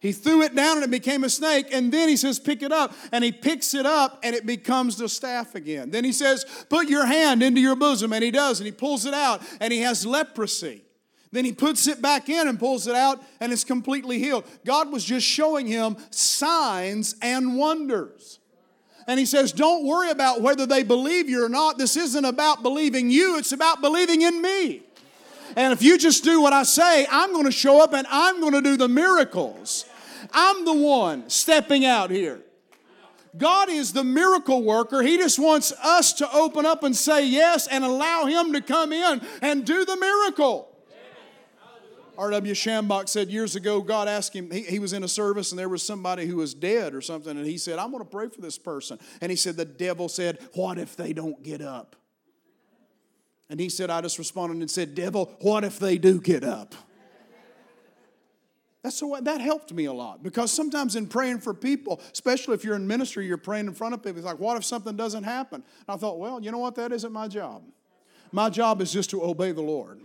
He 0.02 0.10
threw 0.10 0.42
it 0.42 0.56
down 0.56 0.78
and 0.78 0.84
it 0.84 0.90
became 0.90 1.22
a 1.22 1.30
snake. 1.30 1.68
And 1.72 1.92
then 1.92 2.08
he 2.08 2.16
says, 2.16 2.40
Pick 2.40 2.60
it 2.62 2.72
up. 2.72 2.92
And 3.12 3.22
he 3.22 3.30
picks 3.30 3.72
it 3.72 3.86
up 3.86 4.18
and 4.24 4.34
it 4.34 4.44
becomes 4.44 4.96
the 4.96 5.08
staff 5.08 5.54
again. 5.54 5.92
Then 5.92 6.02
he 6.02 6.10
says, 6.10 6.44
Put 6.68 6.88
your 6.88 7.06
hand 7.06 7.40
into 7.40 7.60
your 7.60 7.76
bosom. 7.76 8.12
And 8.12 8.24
he 8.24 8.32
does. 8.32 8.58
And 8.58 8.66
he 8.66 8.72
pulls 8.72 9.06
it 9.06 9.14
out 9.14 9.42
and 9.60 9.72
he 9.72 9.78
has 9.82 10.04
leprosy. 10.04 10.82
Then 11.30 11.44
he 11.44 11.52
puts 11.52 11.86
it 11.86 12.02
back 12.02 12.28
in 12.28 12.48
and 12.48 12.58
pulls 12.58 12.88
it 12.88 12.96
out 12.96 13.22
and 13.38 13.52
it's 13.52 13.62
completely 13.62 14.18
healed. 14.18 14.44
God 14.66 14.90
was 14.90 15.04
just 15.04 15.24
showing 15.24 15.68
him 15.68 15.96
signs 16.10 17.14
and 17.22 17.56
wonders. 17.56 18.40
And 19.06 19.20
he 19.20 19.26
says, 19.26 19.52
Don't 19.52 19.86
worry 19.86 20.10
about 20.10 20.42
whether 20.42 20.66
they 20.66 20.82
believe 20.82 21.28
you 21.28 21.44
or 21.44 21.48
not. 21.48 21.78
This 21.78 21.96
isn't 21.96 22.24
about 22.24 22.64
believing 22.64 23.08
you, 23.08 23.38
it's 23.38 23.52
about 23.52 23.80
believing 23.80 24.22
in 24.22 24.42
me. 24.42 24.82
And 25.54 25.72
if 25.72 25.80
you 25.80 25.96
just 25.96 26.24
do 26.24 26.42
what 26.42 26.52
I 26.52 26.64
say, 26.64 27.06
I'm 27.08 27.32
going 27.32 27.44
to 27.44 27.52
show 27.52 27.84
up 27.84 27.92
and 27.92 28.04
I'm 28.10 28.40
going 28.40 28.54
to 28.54 28.62
do 28.62 28.76
the 28.76 28.88
miracles. 28.88 29.84
I'm 30.32 30.64
the 30.64 30.74
one 30.74 31.28
stepping 31.30 31.84
out 31.84 32.10
here. 32.10 32.40
God 33.36 33.70
is 33.70 33.92
the 33.92 34.04
miracle 34.04 34.62
worker. 34.62 35.02
He 35.02 35.16
just 35.16 35.38
wants 35.38 35.72
us 35.82 36.12
to 36.14 36.30
open 36.32 36.66
up 36.66 36.82
and 36.82 36.94
say 36.94 37.26
yes 37.26 37.66
and 37.66 37.82
allow 37.82 38.26
Him 38.26 38.52
to 38.52 38.60
come 38.60 38.92
in 38.92 39.22
and 39.40 39.64
do 39.64 39.84
the 39.84 39.96
miracle. 39.96 40.68
R.W. 42.18 42.52
Schambach 42.52 43.08
said 43.08 43.30
years 43.30 43.56
ago, 43.56 43.80
God 43.80 44.06
asked 44.06 44.34
him, 44.34 44.50
he, 44.50 44.62
he, 44.62 44.78
was 44.78 44.92
in 44.92 45.02
a 45.02 45.08
service 45.08 45.50
and 45.50 45.58
there 45.58 45.70
was 45.70 45.82
somebody 45.82 46.26
who 46.26 46.36
was 46.36 46.52
dead 46.52 46.94
or 46.94 47.00
something, 47.00 47.36
and 47.36 47.46
he 47.46 47.56
said, 47.56 47.78
I'm 47.78 47.90
going 47.90 48.04
to 48.04 48.08
pray 48.08 48.28
for 48.28 48.42
this 48.42 48.58
person. 48.58 48.98
And 49.22 49.30
he 49.30 49.36
said, 49.36 49.56
The 49.56 49.64
devil 49.64 50.10
said, 50.10 50.38
What 50.52 50.78
if 50.78 50.94
they 50.94 51.14
don't 51.14 51.42
get 51.42 51.62
up? 51.62 51.96
And 53.48 53.58
he 53.58 53.68
said, 53.68 53.90
I 53.90 54.02
just 54.02 54.18
responded 54.18 54.58
and 54.58 54.70
said, 54.70 54.94
Devil, 54.94 55.34
what 55.40 55.64
if 55.64 55.78
they 55.78 55.98
do 55.98 56.20
get 56.20 56.44
up? 56.44 56.74
That's 58.82 58.96
so 58.96 59.16
that 59.20 59.40
helped 59.40 59.72
me 59.72 59.84
a 59.84 59.92
lot 59.92 60.24
because 60.24 60.52
sometimes 60.52 60.96
in 60.96 61.06
praying 61.06 61.38
for 61.38 61.54
people, 61.54 62.00
especially 62.12 62.54
if 62.54 62.64
you're 62.64 62.74
in 62.74 62.86
ministry, 62.86 63.26
you're 63.26 63.36
praying 63.36 63.66
in 63.66 63.74
front 63.74 63.94
of 63.94 64.02
people. 64.02 64.18
It's 64.18 64.26
like, 64.26 64.40
what 64.40 64.56
if 64.56 64.64
something 64.64 64.96
doesn't 64.96 65.22
happen? 65.22 65.62
And 65.62 65.94
I 65.94 65.96
thought, 65.96 66.18
well, 66.18 66.42
you 66.42 66.50
know 66.50 66.58
what? 66.58 66.74
That 66.74 66.90
isn't 66.90 67.12
my 67.12 67.28
job. 67.28 67.62
My 68.32 68.50
job 68.50 68.80
is 68.80 68.92
just 68.92 69.10
to 69.10 69.22
obey 69.22 69.52
the 69.52 69.62
Lord. 69.62 70.00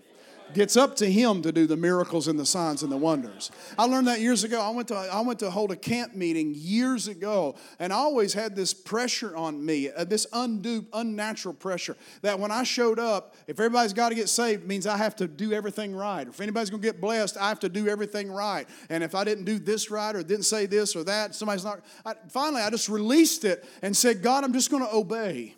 It's 0.56 0.78
up 0.78 0.96
to 0.98 1.12
him 1.12 1.42
to 1.42 1.52
do 1.52 1.68
the 1.68 1.78
miracles 1.78 2.28
and 2.28 2.40
the 2.40 2.46
signs 2.46 2.84
and 2.84 2.92
the 2.92 2.98
wonders. 2.98 3.52
I 3.78 3.86
learned 3.86 4.08
that 4.08 4.22
years 4.22 4.44
ago. 4.44 4.62
I 4.62 4.70
went 4.70 4.88
to 4.90 4.96
I 4.96 5.22
went 5.22 5.40
to 5.40 5.50
hold 5.50 5.72
a 5.72 5.76
camp 5.76 6.16
meeting 6.16 6.54
years 6.56 7.08
ago, 7.08 7.56
and 7.80 7.92
I 7.92 7.98
always 7.98 8.34
had 8.34 8.56
this 8.56 8.74
pressure 8.74 9.36
on 9.36 9.64
me, 9.64 9.90
uh, 9.90 10.04
this 10.04 10.26
undue, 10.34 10.86
unnatural 10.94 11.54
pressure 11.54 11.96
that 12.22 12.40
when 12.40 12.52
I 12.52 12.64
showed 12.64 13.00
up, 13.00 13.36
if 13.48 13.60
everybody's 13.60 13.94
got 13.94 14.10
to 14.10 14.16
get 14.16 14.30
saved, 14.30 14.66
means 14.66 14.88
I 14.88 14.98
have 14.98 15.16
to 15.18 15.28
do 15.28 15.54
everything 15.54 15.96
right. 15.96 16.28
If 16.28 16.42
anybody's 16.42 16.70
going 16.70 16.82
to 16.82 16.88
get 16.88 17.02
blessed, 17.02 17.38
I 17.38 17.50
have 17.50 17.60
to 17.62 17.70
do 17.70 17.88
everything 17.88 18.32
right. 18.32 18.68
And 18.90 19.04
if 19.04 19.16
I 19.16 19.24
didn't 19.24 19.46
do 19.46 19.60
this 19.60 19.92
right 19.92 20.16
or 20.16 20.24
didn't 20.24 20.46
say 20.46 20.66
this 20.66 20.96
or 20.96 21.04
that, 21.04 21.36
somebody's 21.36 21.66
not. 21.66 21.82
I, 22.06 22.16
finally, 22.30 22.62
I 22.62 22.70
just 22.70 22.90
released 22.90 23.46
it 23.46 23.66
and 23.82 23.96
said, 23.96 24.22
God, 24.22 24.44
I'm 24.44 24.54
just 24.54 24.72
going 24.72 24.84
to 24.84 24.94
obey 24.94 25.56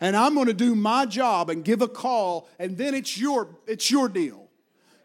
and 0.00 0.16
I'm 0.16 0.34
going 0.34 0.46
to 0.46 0.54
do 0.54 0.74
my 0.74 1.06
job 1.06 1.50
and 1.50 1.64
give 1.64 1.82
a 1.82 1.88
call, 1.88 2.48
and 2.58 2.76
then 2.76 2.94
it's 2.94 3.18
your 3.18 3.48
it's 3.66 3.90
your 3.90 4.08
deal. 4.08 4.46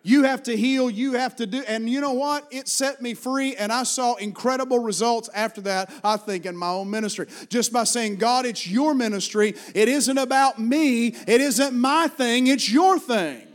You 0.03 0.23
have 0.23 0.41
to 0.43 0.57
heal, 0.57 0.89
you 0.89 1.13
have 1.13 1.35
to 1.35 1.45
do, 1.45 1.63
and 1.67 1.87
you 1.87 2.01
know 2.01 2.13
what? 2.13 2.47
It 2.49 2.67
set 2.67 3.03
me 3.03 3.13
free, 3.13 3.55
and 3.55 3.71
I 3.71 3.83
saw 3.83 4.15
incredible 4.15 4.79
results 4.79 5.29
after 5.33 5.61
that, 5.61 5.93
I 6.03 6.17
think, 6.17 6.47
in 6.47 6.57
my 6.57 6.69
own 6.69 6.89
ministry. 6.89 7.27
Just 7.49 7.71
by 7.71 7.83
saying, 7.83 8.15
God, 8.15 8.47
it's 8.47 8.65
your 8.65 8.95
ministry. 8.95 9.53
It 9.75 9.87
isn't 9.87 10.17
about 10.17 10.57
me, 10.57 11.07
it 11.07 11.41
isn't 11.41 11.73
my 11.73 12.07
thing, 12.07 12.47
it's 12.47 12.71
your 12.71 12.97
thing. 12.97 13.47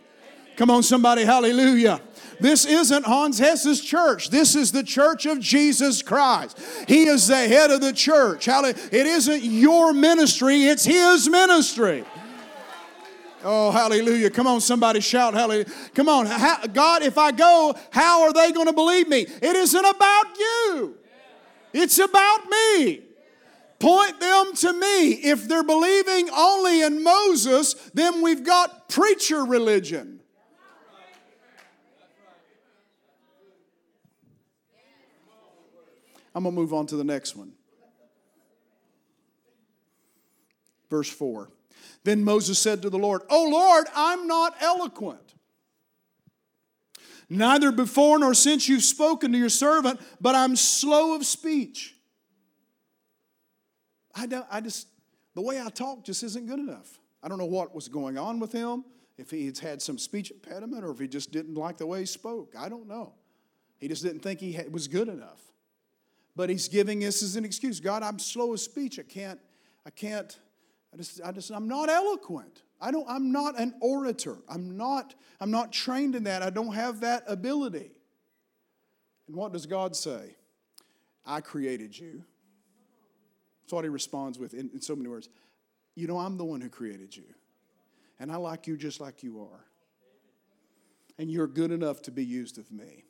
Come 0.57 0.71
on, 0.71 0.85
somebody, 0.85 1.25
hallelujah. 1.25 2.01
This 2.39 2.65
isn't 2.65 3.07
Hans 3.07 3.39
Hess's 3.39 3.81
church. 3.81 4.31
This 4.31 4.55
is 4.55 4.73
the 4.73 4.83
church 4.83 5.27
of 5.27 5.41
Jesus 5.41 6.03
Christ. 6.03 6.59
He 6.87 7.05
is 7.05 7.27
the 7.27 7.49
head 7.49 7.71
of 7.71 7.81
the 7.81 7.93
church. 7.93 8.49
It 8.49 8.93
isn't 8.93 9.43
your 9.43 9.93
ministry, 9.93 10.65
it's 10.65 10.85
His 10.85 11.29
ministry. 11.29 12.05
Oh, 13.45 13.71
hallelujah. 13.71 14.29
Come 14.31 14.49
on, 14.49 14.61
somebody 14.61 15.01
shout 15.01 15.35
hallelujah. 15.35 15.67
Come 15.95 16.09
on. 16.09 16.27
God, 16.73 17.03
if 17.03 17.17
I 17.17 17.31
go, 17.31 17.77
how 17.91 18.23
are 18.23 18.33
they 18.33 18.51
going 18.51 18.67
to 18.67 18.73
believe 18.73 19.09
me? 19.09 19.21
It 19.21 19.57
isn't 19.57 19.85
about 19.85 20.39
you, 20.39 20.97
it's 21.73 21.99
about 21.99 22.51
me. 22.51 23.03
Point 23.79 24.19
them 24.21 24.55
to 24.55 24.73
me. 24.73 25.13
If 25.13 25.47
they're 25.49 25.63
believing 25.63 26.31
only 26.31 26.81
in 26.83 27.05
Moses, 27.05 27.75
then 27.93 28.23
we've 28.23 28.43
got 28.43 28.89
preacher 28.89 29.45
religion. 29.45 30.16
I'm 36.37 36.43
going 36.43 36.55
to 36.55 36.61
move 36.61 36.75
on 36.75 36.87
to 36.89 36.97
the 36.97 37.03
next 37.03 37.35
one. 37.35 37.53
Verse 40.91 41.09
4. 41.09 41.49
Then 42.05 42.23
Moses 42.25 42.59
said 42.59 42.83
to 42.83 42.91
the 42.91 42.99
Lord, 42.99 43.23
Oh 43.31 43.49
Lord, 43.51 43.87
I'm 43.97 44.27
not 44.27 44.55
eloquent. 44.61 45.35
Neither 47.31 47.73
before 47.73 48.19
nor 48.19 48.35
since 48.35 48.69
you've 48.69 48.85
spoken 48.85 49.33
to 49.33 49.39
your 49.39 49.49
servant, 49.49 49.99
but 50.21 50.35
I'm 50.35 50.57
slow 50.57 51.15
of 51.15 51.25
speech. 51.25 51.95
I, 54.15 54.27
don't, 54.27 54.47
I 54.51 54.61
just, 54.61 54.89
the 55.35 55.41
way 55.41 55.59
I 55.59 55.71
talk 55.71 56.05
just 56.05 56.23
isn't 56.23 56.47
good 56.47 56.59
enough. 56.59 57.01
I 57.23 57.29
don't 57.29 57.39
know 57.39 57.47
what 57.47 57.75
was 57.75 57.89
going 57.89 58.19
on 58.19 58.41
with 58.41 58.53
him, 58.53 58.85
if 59.17 59.31
he 59.31 59.51
had 59.63 59.81
some 59.81 59.97
speech 59.97 60.31
impediment 60.31 60.85
or 60.85 60.91
if 60.91 60.99
he 60.99 61.09
just 61.09 61.33
didn't 61.33 61.55
like 61.55 61.79
the 61.79 61.87
way 61.87 62.01
he 62.01 62.07
spoke. 62.07 62.53
I 62.57 62.69
don't 62.69 62.87
know. 62.87 63.15
He 63.79 63.89
just 63.89 64.03
didn't 64.03 64.21
think 64.21 64.41
he 64.41 64.61
was 64.71 64.87
good 64.87 65.09
enough. 65.09 65.41
But 66.37 66.51
he's 66.51 66.69
giving 66.69 67.01
this 67.01 67.23
as 67.23 67.35
an 67.37 67.45
excuse. 67.45 67.81
God, 67.81 68.03
I'm 68.03 68.19
slow 68.19 68.53
of 68.53 68.61
speech. 68.61 68.99
I 68.99 69.03
can't, 69.03 69.41
I 69.87 69.91
can't, 69.91 70.39
I 70.93 70.99
just, 70.99 71.21
I 71.25 71.33
just, 71.33 71.51
I'm 71.51 71.67
not 71.67 71.89
eloquent. 71.89 72.63
I 72.79 72.91
don't, 72.91 73.09
I'm 73.09 73.33
not 73.33 73.59
an 73.59 73.75
orator. 73.81 74.37
I'm 74.49 74.77
not, 74.77 75.15
I'm 75.41 75.51
not 75.51 75.73
trained 75.73 76.15
in 76.15 76.25
that. 76.25 76.43
I 76.43 76.51
don't 76.51 76.75
have 76.75 77.01
that 77.01 77.25
ability. 77.27 77.91
And 79.27 79.35
what 79.35 79.53
does 79.55 79.65
God 79.65 79.97
say? 79.97 80.37
I 81.25 81.41
created 81.41 81.99
you. 81.99 82.23
That's 83.63 83.73
what 83.73 83.85
he 83.85 83.89
responds 83.89 84.39
with 84.39 84.53
in, 84.53 84.71
in 84.75 84.81
so 84.81 84.95
many 84.95 85.09
words. 85.09 85.29
You 85.95 86.07
know, 86.07 86.19
I'm 86.19 86.37
the 86.37 86.45
one 86.45 86.61
who 86.61 86.69
created 86.69 87.17
you. 87.17 87.25
And 88.21 88.31
I 88.31 88.37
like 88.37 88.67
you 88.67 88.77
just 88.77 89.01
like 89.01 89.23
you 89.23 89.41
are. 89.41 89.65
And 91.19 91.31
you're 91.31 91.47
good 91.47 91.71
enough 91.71 92.03
to 92.03 92.11
be 92.11 92.25
used 92.25 92.59
of 92.59 92.71
me. 92.71 93.06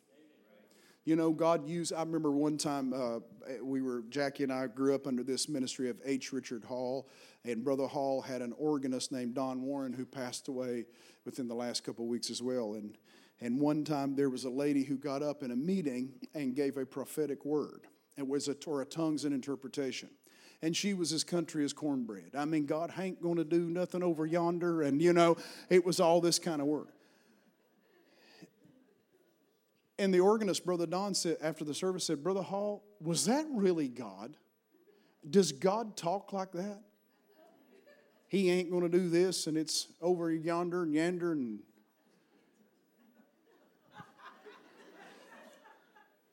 You 1.06 1.14
know, 1.14 1.30
God 1.30 1.68
used, 1.68 1.92
I 1.92 2.00
remember 2.00 2.32
one 2.32 2.58
time 2.58 2.92
uh, 2.92 3.20
we 3.62 3.80
were, 3.80 4.02
Jackie 4.10 4.42
and 4.42 4.52
I 4.52 4.66
grew 4.66 4.92
up 4.92 5.06
under 5.06 5.22
this 5.22 5.48
ministry 5.48 5.88
of 5.88 5.96
H. 6.04 6.32
Richard 6.32 6.64
Hall, 6.64 7.08
and 7.44 7.62
Brother 7.62 7.86
Hall 7.86 8.20
had 8.20 8.42
an 8.42 8.52
organist 8.58 9.12
named 9.12 9.36
Don 9.36 9.62
Warren 9.62 9.92
who 9.92 10.04
passed 10.04 10.48
away 10.48 10.84
within 11.24 11.46
the 11.46 11.54
last 11.54 11.84
couple 11.84 12.04
of 12.04 12.10
weeks 12.10 12.28
as 12.28 12.42
well. 12.42 12.74
And, 12.74 12.98
and 13.40 13.60
one 13.60 13.84
time 13.84 14.16
there 14.16 14.28
was 14.28 14.42
a 14.46 14.50
lady 14.50 14.82
who 14.82 14.96
got 14.96 15.22
up 15.22 15.44
in 15.44 15.52
a 15.52 15.56
meeting 15.56 16.10
and 16.34 16.56
gave 16.56 16.76
a 16.76 16.84
prophetic 16.84 17.44
word. 17.44 17.86
It 18.18 18.26
was 18.26 18.48
a, 18.48 18.56
or 18.66 18.82
a 18.82 18.84
tongues 18.84 19.24
and 19.24 19.32
interpretation 19.32 20.10
and 20.62 20.74
she 20.74 20.94
was 20.94 21.12
as 21.12 21.22
country 21.22 21.66
as 21.66 21.74
cornbread. 21.74 22.30
I 22.34 22.46
mean, 22.46 22.64
God 22.64 22.90
ain't 22.98 23.22
going 23.22 23.36
to 23.36 23.44
do 23.44 23.68
nothing 23.68 24.02
over 24.02 24.24
yonder, 24.24 24.80
and 24.80 25.02
you 25.02 25.12
know, 25.12 25.36
it 25.68 25.84
was 25.84 26.00
all 26.00 26.22
this 26.22 26.38
kind 26.38 26.62
of 26.62 26.66
work. 26.66 26.95
And 29.98 30.12
the 30.12 30.20
organist, 30.20 30.66
Brother 30.66 30.86
Don, 30.86 31.14
said 31.14 31.38
after 31.40 31.64
the 31.64 31.72
service, 31.74 32.04
said, 32.04 32.22
Brother 32.22 32.42
Hall, 32.42 32.84
was 33.00 33.24
that 33.26 33.46
really 33.50 33.88
God? 33.88 34.36
Does 35.28 35.52
God 35.52 35.96
talk 35.96 36.32
like 36.32 36.52
that? 36.52 36.82
He 38.28 38.50
ain't 38.50 38.70
going 38.70 38.82
to 38.82 38.88
do 38.88 39.08
this, 39.08 39.46
and 39.46 39.56
it's 39.56 39.88
over 40.02 40.30
yonder 40.30 40.82
and 40.82 40.92
yonder 40.92 41.32
and 41.32 41.60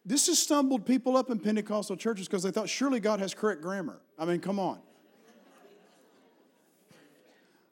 This 0.05 0.27
has 0.27 0.39
stumbled 0.39 0.85
people 0.85 1.15
up 1.15 1.29
in 1.29 1.39
Pentecostal 1.39 1.95
churches 1.95 2.27
because 2.27 2.43
they 2.43 2.51
thought 2.51 2.67
surely 2.67 2.99
God 2.99 3.19
has 3.19 3.33
correct 3.33 3.61
grammar. 3.61 4.01
I 4.17 4.25
mean, 4.25 4.39
come 4.39 4.59
on. 4.59 4.79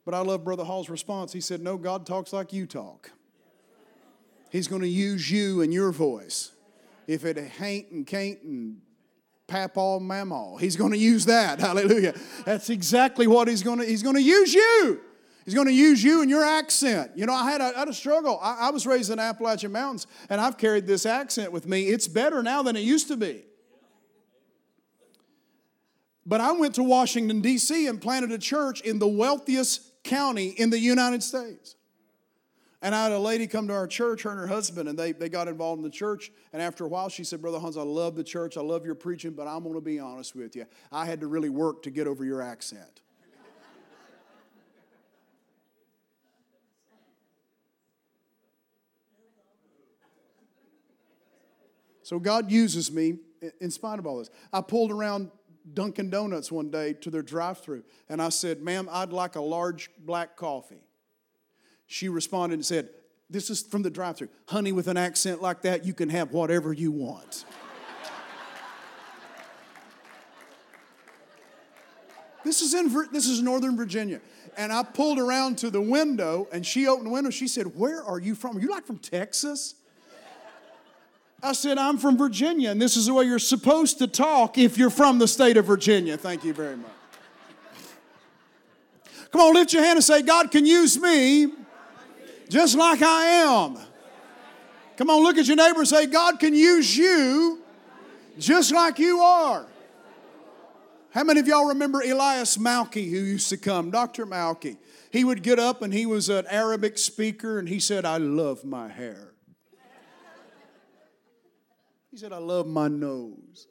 But 0.06 0.14
I 0.14 0.20
love 0.20 0.44
Brother 0.44 0.64
Hall's 0.64 0.90
response. 0.90 1.34
He 1.34 1.42
said, 1.42 1.62
No, 1.62 1.78
God 1.78 2.06
talks 2.06 2.34
like 2.34 2.54
you 2.54 2.66
talk. 2.66 3.12
He's 4.52 4.68
going 4.68 4.82
to 4.82 4.88
use 4.88 5.32
you 5.32 5.62
and 5.62 5.74
your 5.74 5.92
voice. 5.92 6.52
If 7.08 7.26
it 7.26 7.38
ain't 7.60 7.90
and 7.92 8.06
can't 8.06 8.42
and 8.44 8.82
papaw 9.48 10.00
mamaw, 10.00 10.60
he's 10.60 10.76
going 10.76 10.92
to 10.92 10.98
use 10.98 11.26
that. 11.26 11.60
Hallelujah. 11.62 12.14
That's 12.46 12.70
exactly 12.70 13.28
what 13.28 13.48
he's 13.48 13.64
going 13.64 13.80
to, 13.80 13.86
he's 13.86 14.04
going 14.04 14.16
to 14.16 14.22
use 14.22 14.54
you. 14.54 15.00
He's 15.46 15.56
going 15.56 15.68
to 15.68 15.74
use 15.74 16.04
you 16.04 16.22
and 16.22 16.30
your 16.30 16.46
accent. 16.46 17.12
You 17.16 17.26
know, 17.26 17.34
I 17.34 17.50
had 17.50 17.62
a, 17.62 17.76
I 17.76 17.80
had 17.80 17.88
a 17.88 17.94
struggle. 17.94 18.40
I, 18.42 18.68
I 18.68 18.70
was 18.72 18.86
raised 18.86 19.10
in 19.10 19.20
Appalachian 19.20 19.72
Mountains, 19.72 20.06
and 20.30 20.40
I've 20.40 20.58
carried 20.58 20.86
this 20.86 21.06
accent 21.06 21.52
with 21.52 21.66
me. 21.66 21.88
It's 21.88 22.08
better 22.08 22.44
now 22.44 22.62
than 22.62 22.76
it 22.76 22.82
used 22.82 23.08
to 23.08 23.18
be. 23.18 23.44
But 26.26 26.42
I 26.42 26.52
went 26.52 26.76
to 26.76 26.84
Washington, 26.84 27.42
D.C., 27.42 27.88
and 27.88 28.00
planted 28.00 28.32
a 28.32 28.38
church 28.38 28.82
in 28.82 29.00
the 29.00 29.08
wealthiest 29.08 30.04
county 30.04 30.50
in 30.50 30.70
the 30.70 30.80
United 30.80 31.24
States. 31.24 31.76
And 32.84 32.96
I 32.96 33.04
had 33.04 33.12
a 33.12 33.20
lady 33.20 33.46
come 33.46 33.68
to 33.68 33.76
our 33.76 33.86
church, 33.86 34.24
her 34.24 34.32
and 34.32 34.40
her 34.40 34.48
husband, 34.48 34.90
and 34.90 34.98
they, 34.98 35.12
they 35.12 35.30
got 35.30 35.48
involved 35.48 35.78
in 35.78 35.84
the 35.84 35.90
church. 35.92 36.32
And 36.52 36.62
after 36.62 36.84
a 36.84 36.88
while, 36.88 37.10
she 37.10 37.24
said, 37.24 37.40
Brother 37.40 37.60
Hans, 37.60 37.78
I 37.78 37.84
love 37.84 38.16
the 38.16 38.24
church. 38.24 38.58
I 38.58 38.62
love 38.62 38.86
your 38.86 38.96
preaching, 38.96 39.34
but 39.34 39.48
I'm 39.48 39.62
going 39.62 39.76
to 39.76 39.82
be 39.82 40.00
honest 40.00 40.36
with 40.36 40.56
you. 40.56 40.66
I 40.92 41.06
had 41.06 41.22
to 41.22 41.28
really 41.28 41.50
work 41.50 41.84
to 41.84 41.92
get 41.92 42.08
over 42.08 42.26
your 42.26 42.42
accent. 42.42 43.02
so 52.02 52.18
God 52.18 52.52
uses 52.52 52.92
me 52.92 53.20
in 53.60 53.70
spite 53.70 54.00
of 54.00 54.08
all 54.08 54.18
this. 54.18 54.32
I 54.52 54.62
pulled 54.62 54.92
around 54.92 55.30
Dunkin' 55.72 56.10
Donuts 56.10 56.52
one 56.52 56.72
day 56.72 56.94
to 56.94 57.12
their 57.12 57.22
drive 57.22 57.60
through, 57.60 57.84
and 58.10 58.20
I 58.20 58.30
said, 58.30 58.64
Ma'am, 58.64 58.90
I'd 58.92 59.14
like 59.14 59.36
a 59.36 59.42
large 59.42 59.92
black 60.04 60.36
coffee 60.36 60.82
she 61.92 62.08
responded 62.08 62.56
and 62.56 62.66
said, 62.66 62.88
This 63.30 63.50
is 63.50 63.62
from 63.64 63.82
the 63.82 63.90
drive 63.90 64.16
through. 64.16 64.30
Honey, 64.48 64.72
with 64.72 64.88
an 64.88 64.96
accent 64.96 65.42
like 65.42 65.64
that, 65.64 65.86
you 65.86 65.94
can 65.94 66.08
have 66.08 66.32
whatever 66.32 66.72
you 66.72 66.90
want. 66.90 67.44
this 72.46 72.62
is 72.62 72.74
in 72.74 72.88
this 73.12 73.26
is 73.28 73.42
Northern 73.42 73.76
Virginia. 73.76 74.22
And 74.56 74.72
I 74.72 74.84
pulled 74.84 75.20
around 75.20 75.58
to 75.60 75.70
the 75.70 75.82
window 75.82 76.48
and 76.54 76.66
she 76.66 76.88
opened 76.88 77.08
the 77.08 77.12
window. 77.12 77.30
She 77.30 77.50
said, 77.50 77.76
Where 77.76 78.02
are 78.02 78.20
you 78.20 78.36
from? 78.36 78.56
Are 78.56 78.62
you 78.62 78.70
like 78.70 78.86
from 78.86 78.98
Texas? 78.98 79.76
I 81.44 81.52
said, 81.52 81.78
I'm 81.78 81.98
from 81.98 82.18
Virginia, 82.18 82.70
and 82.70 82.82
this 82.82 82.96
is 82.96 83.08
the 83.08 83.14
way 83.16 83.26
you're 83.26 83.40
supposed 83.40 83.98
to 83.98 84.08
talk 84.08 84.58
if 84.58 84.78
you're 84.78 84.92
from 84.92 85.18
the 85.20 85.28
state 85.28 85.58
of 85.58 85.66
Virginia. 85.66 86.16
Thank 86.16 86.46
you 86.46 86.54
very 86.54 86.78
much. 86.78 86.92
Come 89.32 89.42
on, 89.42 89.54
lift 89.56 89.74
your 89.74 89.84
hand 89.84 89.98
and 89.98 90.04
say, 90.04 90.22
God 90.22 90.52
can 90.52 90.66
use 90.66 91.00
me 91.00 91.52
just 92.52 92.76
like 92.76 93.02
I 93.02 93.26
am. 93.46 93.78
Come 94.98 95.10
on, 95.10 95.24
look 95.24 95.38
at 95.38 95.48
your 95.48 95.56
neighbor 95.56 95.80
and 95.80 95.88
say, 95.88 96.06
God 96.06 96.38
can 96.38 96.54
use 96.54 96.96
you 96.96 97.62
just 98.38 98.74
like 98.74 99.00
you 99.00 99.20
are. 99.22 99.66
How 101.12 101.24
many 101.24 101.40
of 101.40 101.48
y'all 101.48 101.68
remember 101.68 102.02
Elias 102.02 102.58
Malki 102.58 103.10
who 103.10 103.18
used 103.18 103.50
to 103.50 103.58
come? 103.58 103.90
Dr. 103.90 104.26
Malki. 104.26 104.78
He 105.12 105.24
would 105.24 105.44
get 105.44 105.60
up 105.60 105.82
and 105.82 105.94
he 105.94 106.06
was 106.06 106.28
an 106.28 106.46
Arabic 106.50 106.98
speaker 106.98 107.58
and 107.58 107.70
he 107.70 107.80
said, 107.80 108.04
I 108.04 108.18
love 108.18 108.66
my 108.66 108.90
hair. 108.90 109.34
He 112.12 112.18
said, 112.18 112.34
I 112.34 112.38
love 112.38 112.68
my 112.68 112.90
nose. 112.90 113.68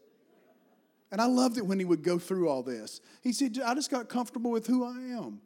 And 1.13 1.21
I 1.21 1.27
loved 1.27 1.59
it 1.59 1.67
when 1.67 1.79
he 1.79 1.85
would 1.85 2.03
go 2.03 2.19
through 2.19 2.49
all 2.49 2.63
this. 2.63 3.03
He 3.23 3.33
said, 3.33 3.59
I 3.63 3.75
just 3.75 3.91
got 3.91 4.09
comfortable 4.09 4.51
with 4.51 4.67
who 4.67 4.87
I 4.87 5.19
am. 5.19 5.41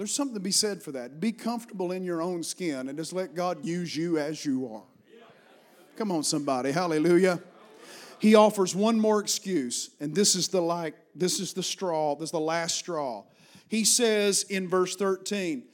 There's 0.00 0.14
something 0.14 0.32
to 0.32 0.40
be 0.40 0.50
said 0.50 0.82
for 0.82 0.92
that. 0.92 1.20
Be 1.20 1.30
comfortable 1.30 1.92
in 1.92 2.04
your 2.04 2.22
own 2.22 2.42
skin 2.42 2.88
and 2.88 2.96
just 2.96 3.12
let 3.12 3.34
God 3.34 3.66
use 3.66 3.94
you 3.94 4.16
as 4.16 4.46
you 4.46 4.66
are. 4.72 4.84
Come 5.94 6.10
on, 6.10 6.22
somebody. 6.22 6.70
Hallelujah. 6.72 7.38
He 8.18 8.34
offers 8.34 8.74
one 8.74 8.98
more 8.98 9.20
excuse, 9.20 9.90
and 10.00 10.14
this 10.14 10.34
is 10.34 10.48
the 10.48 10.62
like, 10.62 10.94
this 11.14 11.38
is 11.38 11.52
the 11.52 11.62
straw, 11.62 12.14
this 12.14 12.28
is 12.28 12.30
the 12.30 12.40
last 12.40 12.76
straw. 12.76 13.24
He 13.68 13.84
says 13.84 14.44
in 14.44 14.68
verse 14.68 14.96
13, 14.96 15.64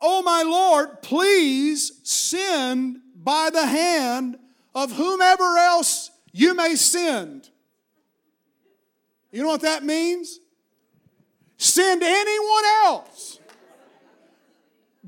Oh 0.00 0.20
my 0.20 0.42
Lord, 0.42 1.00
please 1.02 2.00
send 2.02 2.96
by 3.14 3.50
the 3.52 3.66
hand 3.68 4.36
of 4.74 4.90
whomever 4.90 5.58
else 5.58 6.10
you 6.32 6.56
may 6.56 6.74
send. 6.74 7.50
You 9.30 9.42
know 9.42 9.48
what 9.48 9.60
that 9.60 9.84
means? 9.84 10.40
Send 11.56 12.02
anyone 12.02 12.64
else. 12.84 13.38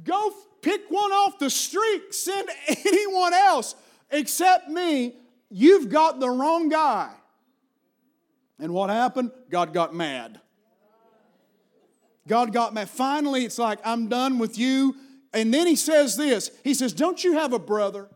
Go 0.09 0.33
pick 0.63 0.91
one 0.91 1.13
off 1.13 1.39
the 1.39 1.51
street, 1.51 2.15
send 2.15 2.49
anyone 2.87 3.35
else 3.35 3.75
except 4.11 4.69
me. 4.69 5.15
You've 5.51 5.89
got 5.91 6.19
the 6.19 6.29
wrong 6.29 6.69
guy. 6.69 7.13
And 8.59 8.73
what 8.73 8.91
happened? 8.91 9.31
God 9.51 9.73
got 9.73 9.95
mad. 9.95 10.41
God 12.27 12.53
got 12.53 12.75
mad. 12.75 12.89
Finally, 12.89 13.45
it's 13.45 13.59
like, 13.59 13.79
I'm 13.85 14.09
done 14.09 14.39
with 14.39 14.59
you. 14.59 14.97
And 15.33 15.53
then 15.53 15.67
he 15.67 15.77
says 15.77 16.17
this 16.17 16.51
He 16.65 16.75
says, 16.75 16.93
Don't 16.93 17.23
you 17.23 17.35
have 17.35 17.53
a 17.53 17.59
brother? 17.59 18.09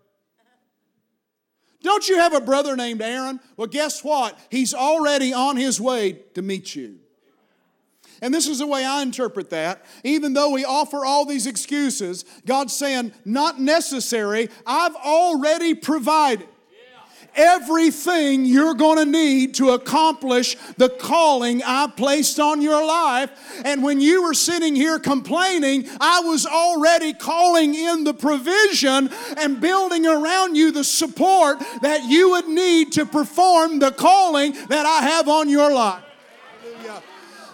Don't 1.82 2.08
you 2.08 2.18
have 2.18 2.32
a 2.32 2.40
brother 2.40 2.76
named 2.76 3.02
Aaron? 3.02 3.40
Well, 3.56 3.66
guess 3.66 4.04
what? 4.04 4.38
He's 4.50 4.72
already 4.72 5.32
on 5.32 5.56
his 5.56 5.80
way 5.80 6.12
to 6.34 6.42
meet 6.42 6.74
you. 6.76 7.01
And 8.22 8.32
this 8.32 8.46
is 8.46 8.60
the 8.60 8.66
way 8.68 8.84
I 8.84 9.02
interpret 9.02 9.50
that. 9.50 9.84
Even 10.04 10.32
though 10.32 10.50
we 10.50 10.64
offer 10.64 11.04
all 11.04 11.26
these 11.26 11.48
excuses, 11.48 12.24
God's 12.46 12.74
saying, 12.74 13.12
not 13.24 13.60
necessary. 13.60 14.48
I've 14.64 14.94
already 14.94 15.74
provided. 15.74 16.48
everything 17.34 18.44
you're 18.44 18.74
going 18.74 18.98
to 18.98 19.06
need 19.10 19.54
to 19.54 19.70
accomplish 19.70 20.54
the 20.76 20.90
calling 20.90 21.62
I 21.64 21.86
placed 21.86 22.38
on 22.38 22.60
your 22.60 22.84
life. 22.86 23.30
And 23.64 23.82
when 23.82 24.02
you 24.02 24.22
were 24.22 24.34
sitting 24.34 24.76
here 24.76 24.98
complaining, 24.98 25.88
I 25.98 26.20
was 26.20 26.44
already 26.44 27.14
calling 27.14 27.74
in 27.74 28.04
the 28.04 28.12
provision 28.12 29.08
and 29.38 29.60
building 29.60 30.06
around 30.06 30.56
you 30.56 30.72
the 30.72 30.84
support 30.84 31.58
that 31.80 32.04
you 32.04 32.30
would 32.32 32.48
need 32.48 32.92
to 32.92 33.06
perform 33.06 33.78
the 33.78 33.92
calling 33.92 34.52
that 34.68 34.84
I 34.84 35.00
have 35.08 35.26
on 35.26 35.48
your 35.48 35.72
life. 35.72 36.04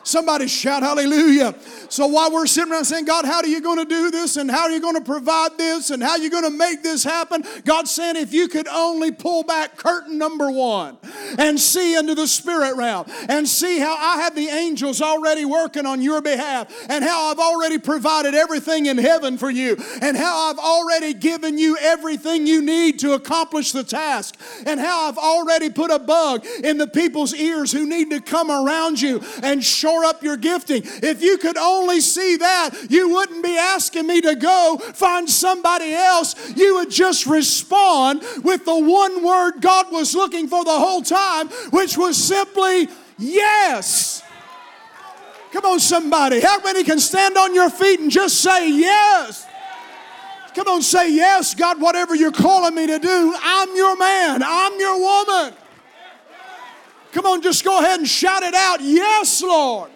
Somebody 0.09 0.48
shout 0.48 0.82
hallelujah. 0.82 1.54
So 1.90 2.06
while 2.06 2.32
we're 2.32 2.46
sitting 2.46 2.72
around 2.72 2.86
saying, 2.86 3.04
God, 3.04 3.26
how 3.26 3.40
are 3.40 3.46
you 3.46 3.61
going 3.61 3.76
to 3.76 3.84
do 3.84 4.11
this? 4.11 4.38
And 4.38 4.50
how 4.50 4.62
are 4.62 4.70
you 4.70 4.80
going 4.80 4.94
to 4.94 5.02
provide 5.02 5.59
this? 5.59 5.90
And 5.90 6.02
how 6.02 6.12
are 6.12 6.18
you 6.18 6.30
going 6.30 6.44
to 6.44 6.50
make 6.50 6.82
this 6.82 7.04
happen? 7.04 7.44
God's 7.66 7.90
saying, 7.90 8.16
if 8.16 8.32
you 8.32 8.48
could 8.48 8.68
only 8.68 9.12
pull 9.12 9.42
back 9.42 9.76
curtain 9.76 10.16
number 10.16 10.50
one 10.50 10.96
and 11.38 11.61
see 11.61 11.94
into 11.94 12.14
the 12.14 12.26
spirit 12.26 12.76
realm 12.76 13.04
and 13.28 13.46
see 13.46 13.80
how 13.80 13.94
I 13.94 14.22
have 14.22 14.34
the 14.34 14.48
angels 14.48 15.02
already 15.02 15.44
working 15.44 15.84
on 15.84 16.00
your 16.00 16.22
behalf 16.22 16.72
and 16.88 17.04
how 17.04 17.30
I've 17.30 17.38
already 17.38 17.76
provided 17.76 18.34
everything 18.34 18.86
in 18.86 18.96
heaven 18.96 19.36
for 19.36 19.50
you 19.50 19.76
and 20.00 20.16
how 20.16 20.50
I've 20.50 20.59
already 20.59 21.12
given 21.12 21.59
you 21.59 21.76
everything 21.76 22.46
you 22.46 22.62
need 22.62 22.98
to 23.00 23.12
accomplish 23.12 23.72
the 23.72 23.84
task 23.84 24.36
and 24.64 24.80
how 24.80 25.06
I've 25.06 25.18
already 25.18 25.68
put 25.68 25.90
a 25.90 25.98
bug 25.98 26.46
in 26.64 26.78
the 26.78 26.86
people's 26.86 27.34
ears 27.34 27.72
who 27.72 27.86
need 27.86 28.09
to 28.09 28.22
come 28.22 28.50
around 28.50 29.02
you 29.02 29.22
and 29.42 29.62
up 30.05 30.22
your 30.22 30.36
gifting. 30.36 30.82
If 30.84 31.22
you 31.22 31.38
could 31.38 31.57
only 31.57 32.01
see 32.01 32.36
that, 32.36 32.70
you 32.88 33.11
wouldn't 33.11 33.42
be 33.42 33.57
asking 33.57 34.07
me 34.07 34.20
to 34.22 34.34
go 34.34 34.78
find 34.94 35.28
somebody 35.28 35.94
else. 35.94 36.34
You 36.57 36.76
would 36.76 36.90
just 36.90 37.26
respond 37.26 38.22
with 38.42 38.64
the 38.64 38.78
one 38.78 39.24
word 39.24 39.61
God 39.61 39.92
was 39.92 40.14
looking 40.14 40.49
for 40.49 40.64
the 40.64 40.70
whole 40.70 41.03
time, 41.03 41.49
which 41.70 41.96
was 41.96 42.16
simply 42.16 42.88
yes. 43.18 44.22
Come 45.53 45.64
on, 45.64 45.80
somebody. 45.80 46.40
How 46.40 46.61
many 46.61 46.84
can 46.84 46.99
stand 46.99 47.36
on 47.36 47.55
your 47.55 47.70
feet 47.70 48.01
and 48.01 48.11
just 48.11 48.40
say 48.42 48.70
yes? 48.70 49.46
Come 50.55 50.68
on, 50.68 50.82
say 50.82 51.12
yes, 51.12 51.55
God, 51.55 51.80
whatever 51.80 52.14
you're 52.14 52.32
calling 52.32 52.74
me 52.74 52.86
to 52.88 52.99
do, 52.99 53.34
I'm 53.40 53.76
your 53.76 53.96
man, 53.96 54.42
I'm 54.44 54.78
your 54.80 54.99
woman. 54.99 55.55
Come 57.12 57.26
on, 57.26 57.42
just 57.42 57.64
go 57.64 57.78
ahead 57.78 57.98
and 57.98 58.09
shout 58.09 58.42
it 58.42 58.54
out. 58.54 58.80
Yes, 58.80 59.42
Lord. 59.42 59.90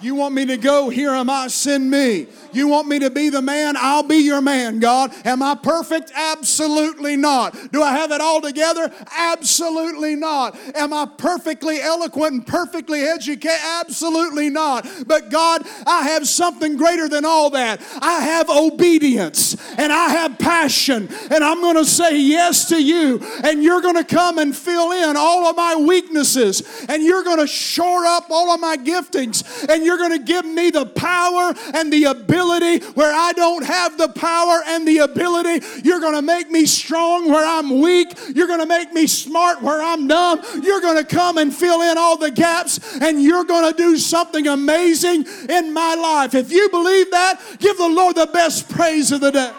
You 0.00 0.14
want 0.14 0.34
me 0.34 0.44
to 0.46 0.56
go? 0.56 0.90
Here 0.90 1.10
am 1.10 1.30
I, 1.30 1.48
send 1.48 1.90
me. 1.90 2.26
You 2.56 2.68
want 2.68 2.88
me 2.88 2.98
to 3.00 3.10
be 3.10 3.28
the 3.28 3.42
man? 3.42 3.76
I'll 3.76 4.02
be 4.02 4.16
your 4.16 4.40
man, 4.40 4.80
God. 4.80 5.12
Am 5.26 5.42
I 5.42 5.54
perfect? 5.54 6.10
Absolutely 6.14 7.14
not. 7.14 7.54
Do 7.70 7.82
I 7.82 7.92
have 7.92 8.12
it 8.12 8.22
all 8.22 8.40
together? 8.40 8.90
Absolutely 9.14 10.16
not. 10.16 10.56
Am 10.74 10.94
I 10.94 11.06
perfectly 11.18 11.82
eloquent 11.82 12.32
and 12.32 12.46
perfectly 12.46 13.02
educated? 13.02 13.58
Absolutely 13.80 14.48
not. 14.48 14.88
But 15.06 15.28
God, 15.28 15.66
I 15.86 16.04
have 16.04 16.26
something 16.26 16.78
greater 16.78 17.10
than 17.10 17.26
all 17.26 17.50
that. 17.50 17.82
I 18.00 18.20
have 18.20 18.48
obedience 18.48 19.56
and 19.78 19.92
I 19.92 20.08
have 20.08 20.38
passion, 20.38 21.08
and 21.30 21.44
I'm 21.44 21.60
going 21.60 21.76
to 21.76 21.84
say 21.84 22.18
yes 22.18 22.70
to 22.70 22.82
you, 22.82 23.20
and 23.44 23.62
you're 23.62 23.82
going 23.82 23.96
to 23.96 24.04
come 24.04 24.38
and 24.38 24.56
fill 24.56 24.92
in 24.92 25.16
all 25.16 25.44
of 25.44 25.56
my 25.56 25.76
weaknesses, 25.76 26.86
and 26.88 27.02
you're 27.02 27.24
going 27.24 27.38
to 27.38 27.46
shore 27.46 28.06
up 28.06 28.30
all 28.30 28.50
of 28.50 28.60
my 28.60 28.78
giftings, 28.78 29.68
and 29.68 29.84
you're 29.84 29.98
going 29.98 30.12
to 30.12 30.24
give 30.24 30.46
me 30.46 30.70
the 30.70 30.86
power 30.86 31.52
and 31.74 31.92
the 31.92 32.04
ability 32.04 32.45
ability 32.46 32.84
where 32.94 33.12
I 33.14 33.32
don't 33.32 33.64
have 33.64 33.98
the 33.98 34.08
power 34.08 34.62
and 34.66 34.86
the 34.86 34.98
ability. 34.98 35.64
You're 35.82 36.00
going 36.00 36.14
to 36.14 36.22
make 36.22 36.50
me 36.50 36.66
strong 36.66 37.28
where 37.28 37.44
I'm 37.44 37.80
weak. 37.80 38.16
You're 38.34 38.46
going 38.46 38.60
to 38.60 38.66
make 38.66 38.92
me 38.92 39.06
smart 39.06 39.62
where 39.62 39.82
I'm 39.82 40.06
dumb. 40.06 40.40
You're 40.62 40.80
going 40.80 41.02
to 41.02 41.04
come 41.04 41.38
and 41.38 41.54
fill 41.54 41.82
in 41.82 41.98
all 41.98 42.16
the 42.16 42.30
gaps 42.30 42.98
and 43.00 43.22
you're 43.22 43.44
going 43.44 43.70
to 43.70 43.76
do 43.76 43.96
something 43.96 44.46
amazing 44.46 45.26
in 45.48 45.72
my 45.72 45.94
life. 45.94 46.34
If 46.34 46.52
you 46.52 46.68
believe 46.70 47.10
that, 47.10 47.40
give 47.58 47.76
the 47.76 47.88
Lord 47.88 48.16
the 48.16 48.26
best 48.26 48.68
praise 48.68 49.12
of 49.12 49.20
the 49.20 49.32
day. 49.32 49.52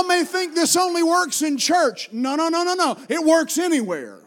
Y'all 0.00 0.08
may 0.08 0.24
think 0.24 0.54
this 0.54 0.76
only 0.76 1.02
works 1.02 1.42
in 1.42 1.58
church. 1.58 2.08
No, 2.10 2.34
no, 2.34 2.48
no, 2.48 2.64
no, 2.64 2.72
no. 2.72 2.96
It 3.10 3.22
works 3.22 3.58
anywhere. 3.58 4.18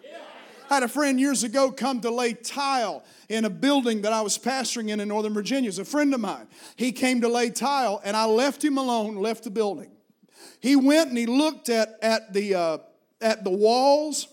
I 0.70 0.76
had 0.76 0.84
a 0.84 0.88
friend 0.88 1.20
years 1.20 1.44
ago 1.44 1.72
come 1.72 2.00
to 2.02 2.12
lay 2.12 2.34
tile 2.34 3.04
in 3.28 3.44
a 3.44 3.50
building 3.50 4.04
that 4.04 4.14
I 4.14 4.22
was 4.22 4.38
pastoring 4.38 4.90
in 4.90 5.00
in 5.00 5.08
Northern 5.08 5.34
Virginia. 5.34 5.68
It's 5.68 5.80
a 5.80 5.86
friend 5.86 6.14
of 6.14 6.20
mine. 6.20 6.48
He 6.76 6.92
came 6.92 7.22
to 7.22 7.28
lay 7.28 7.50
tile, 7.50 8.02
and 8.04 8.16
I 8.16 8.26
left 8.26 8.64
him 8.64 8.78
alone, 8.78 9.16
left 9.16 9.46
the 9.46 9.50
building. 9.50 9.90
He 10.60 10.76
went 10.76 11.10
and 11.10 11.18
he 11.18 11.26
looked 11.26 11.70
at, 11.70 11.98
at, 12.04 12.34
the, 12.34 12.54
uh, 12.54 12.78
at 13.20 13.44
the 13.44 13.50
walls, 13.50 14.28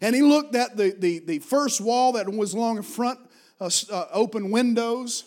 and 0.00 0.14
he 0.14 0.22
looked 0.22 0.54
at 0.54 0.76
the, 0.76 0.94
the, 0.96 1.18
the 1.18 1.38
first 1.40 1.80
wall 1.80 2.12
that 2.12 2.28
was 2.28 2.54
along 2.54 2.76
the 2.76 2.82
front, 2.84 3.18
uh, 3.60 3.68
uh, 3.90 4.06
open 4.12 4.52
windows. 4.52 5.24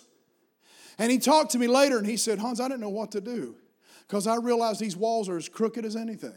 And 0.97 1.11
he 1.11 1.17
talked 1.17 1.51
to 1.51 1.59
me 1.59 1.67
later, 1.67 1.97
and 1.97 2.07
he 2.07 2.15
said, 2.15 2.39
Hans, 2.39 2.61
I 2.61 2.69
didn't 2.69 2.81
know 2.81 2.89
what 2.89 3.11
to 3.11 3.19
do 3.19 3.57
because 4.07 4.25
I 4.25 4.35
realized 4.37 4.79
these 4.79 4.95
walls 4.95 5.27
are 5.27 5.37
as 5.37 5.49
crooked 5.49 5.83
as 5.83 5.95
anything. 5.95 6.31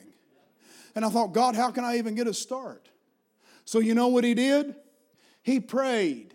And 0.96 1.04
I 1.04 1.08
thought, 1.08 1.28
God, 1.32 1.54
how 1.54 1.70
can 1.70 1.84
I 1.84 1.98
even 1.98 2.16
get 2.16 2.26
a 2.26 2.34
start? 2.34 2.88
So, 3.64 3.78
you 3.78 3.94
know 3.94 4.08
what 4.08 4.24
he 4.24 4.34
did? 4.34 4.74
He 5.42 5.60
prayed. 5.60 6.34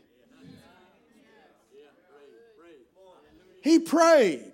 He 3.62 3.80
prayed. 3.80 4.54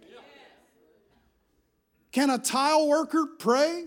Can 2.12 2.30
a 2.30 2.40
tile 2.40 2.88
worker 2.88 3.26
pray? 3.38 3.86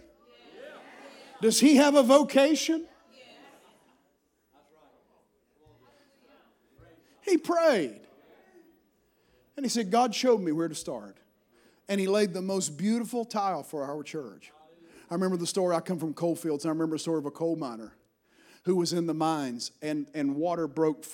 Does 1.43 1.59
he 1.59 1.77
have 1.77 1.97
a 1.97 2.03
vocation? 2.03 2.87
He 7.23 7.39
prayed. 7.39 8.01
And 9.57 9.65
he 9.65 9.71
said, 9.71 9.91
God 9.91 10.15
showed 10.15 10.41
me 10.41 10.53
where 10.53 10.69
to 10.69 10.75
start 10.75 11.17
and 11.89 12.01
he 12.01 12.07
laid 12.07 12.33
the 12.33 12.43
most 12.43 12.77
beautiful 12.77 13.25
tile 13.25 13.63
for 13.63 13.85
our 13.85 14.03
church. 14.03 14.53
I 15.11 15.15
remember 15.15 15.37
the 15.37 15.47
story, 15.47 15.77
I 15.77 15.81
come 15.81 15.99
from 15.99 16.15
coal 16.15 16.35
fields, 16.35 16.65
and 16.65 16.71
I 16.71 16.73
remember 16.73 16.97
a 16.97 16.99
story 16.99 17.19
of 17.19 17.27
a 17.27 17.31
coal 17.31 17.57
miner 17.57 17.95
who 18.65 18.77
was 18.77 18.93
in 18.93 19.07
the 19.07 19.15
mines 19.15 19.73
and, 19.83 20.07
and 20.15 20.37
water 20.37 20.67
broke, 20.67 21.05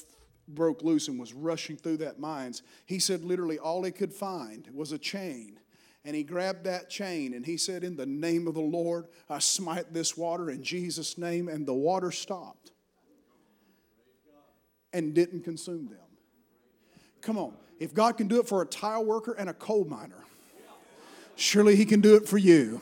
broke 0.47 0.83
loose 0.83 1.09
and 1.09 1.19
was 1.19 1.33
rushing 1.33 1.77
through 1.77 1.99
that 1.99 2.19
mines. 2.19 2.63
He 2.87 2.99
said 2.99 3.25
literally 3.25 3.59
all 3.59 3.83
he 3.83 3.91
could 3.91 4.13
find 4.13 4.69
was 4.73 4.93
a 4.93 4.99
chain. 4.99 5.59
And 6.05 6.17
he 6.17 6.23
grabbed 6.23 6.65
that 6.65 6.89
chain 6.89 7.35
and 7.35 7.45
he 7.45 7.57
said, 7.57 7.85
In 7.85 7.97
the 7.97 8.07
name 8.07 8.49
of 8.49 8.55
the 8.55 8.61
Lord, 8.61 9.07
I 9.29 9.39
smite 9.39 9.93
this 9.93 10.17
water 10.17 10.49
in 10.49 10.63
Jesus' 10.63 11.19
name. 11.19 11.49
And 11.49 11.67
the 11.67 11.75
water 11.75 12.11
stopped 12.11 12.73
and 14.93 15.13
didn't 15.13 15.43
consume 15.43 15.89
them. 15.89 15.99
Come 17.21 17.37
on. 17.37 17.53
If 17.79 17.93
God 17.93 18.17
can 18.17 18.29
do 18.29 18.41
it 18.41 18.49
for 18.49 18.63
a 18.63 18.67
tile 18.67 19.05
worker 19.05 19.33
and 19.33 19.51
a 19.51 19.55
coal 19.55 19.85
miner, 19.85 20.25
surely 21.41 21.77
He 21.77 21.85
can 21.85 22.01
do 22.01 22.17
it 22.17 22.29
for 22.29 22.39
you. 22.39 22.81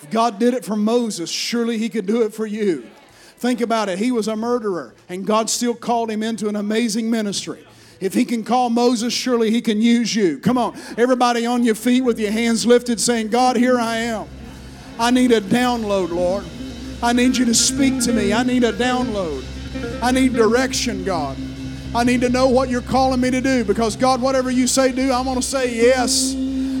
If 0.00 0.10
God 0.10 0.38
did 0.38 0.54
it 0.54 0.64
for 0.64 0.76
Moses, 0.76 1.30
surely 1.30 1.78
He 1.78 1.88
could 1.88 2.06
do 2.06 2.22
it 2.22 2.32
for 2.32 2.46
you. 2.46 2.88
Think 3.38 3.60
about 3.60 3.88
it. 3.88 3.98
He 3.98 4.10
was 4.10 4.26
a 4.26 4.34
murderer, 4.34 4.94
and 5.08 5.24
God 5.24 5.48
still 5.48 5.74
called 5.74 6.10
him 6.10 6.24
into 6.24 6.48
an 6.48 6.56
amazing 6.56 7.08
ministry. 7.08 7.64
If 8.00 8.12
he 8.12 8.24
can 8.24 8.42
call 8.42 8.68
Moses, 8.68 9.12
surely 9.12 9.50
he 9.50 9.60
can 9.60 9.80
use 9.80 10.14
you. 10.14 10.38
Come 10.38 10.58
on, 10.58 10.76
everybody 10.96 11.46
on 11.46 11.62
your 11.62 11.76
feet 11.76 12.00
with 12.00 12.18
your 12.18 12.32
hands 12.32 12.66
lifted, 12.66 13.00
saying, 13.00 13.28
God, 13.28 13.56
here 13.56 13.78
I 13.78 13.96
am. 13.98 14.28
I 14.98 15.12
need 15.12 15.30
a 15.30 15.40
download, 15.40 16.10
Lord. 16.10 16.44
I 17.00 17.12
need 17.12 17.36
you 17.36 17.44
to 17.44 17.54
speak 17.54 18.02
to 18.04 18.12
me. 18.12 18.32
I 18.32 18.42
need 18.42 18.64
a 18.64 18.72
download. 18.72 19.44
I 20.02 20.10
need 20.10 20.32
direction, 20.32 21.04
God. 21.04 21.36
I 21.94 22.02
need 22.02 22.20
to 22.22 22.28
know 22.28 22.48
what 22.48 22.68
you're 22.68 22.82
calling 22.82 23.20
me 23.20 23.30
to 23.30 23.40
do 23.40 23.64
because, 23.64 23.94
God, 23.94 24.20
whatever 24.20 24.50
you 24.50 24.66
say 24.66 24.90
do, 24.90 25.12
I'm 25.12 25.24
going 25.24 25.36
to 25.36 25.42
say 25.42 25.76
yes. 25.76 26.34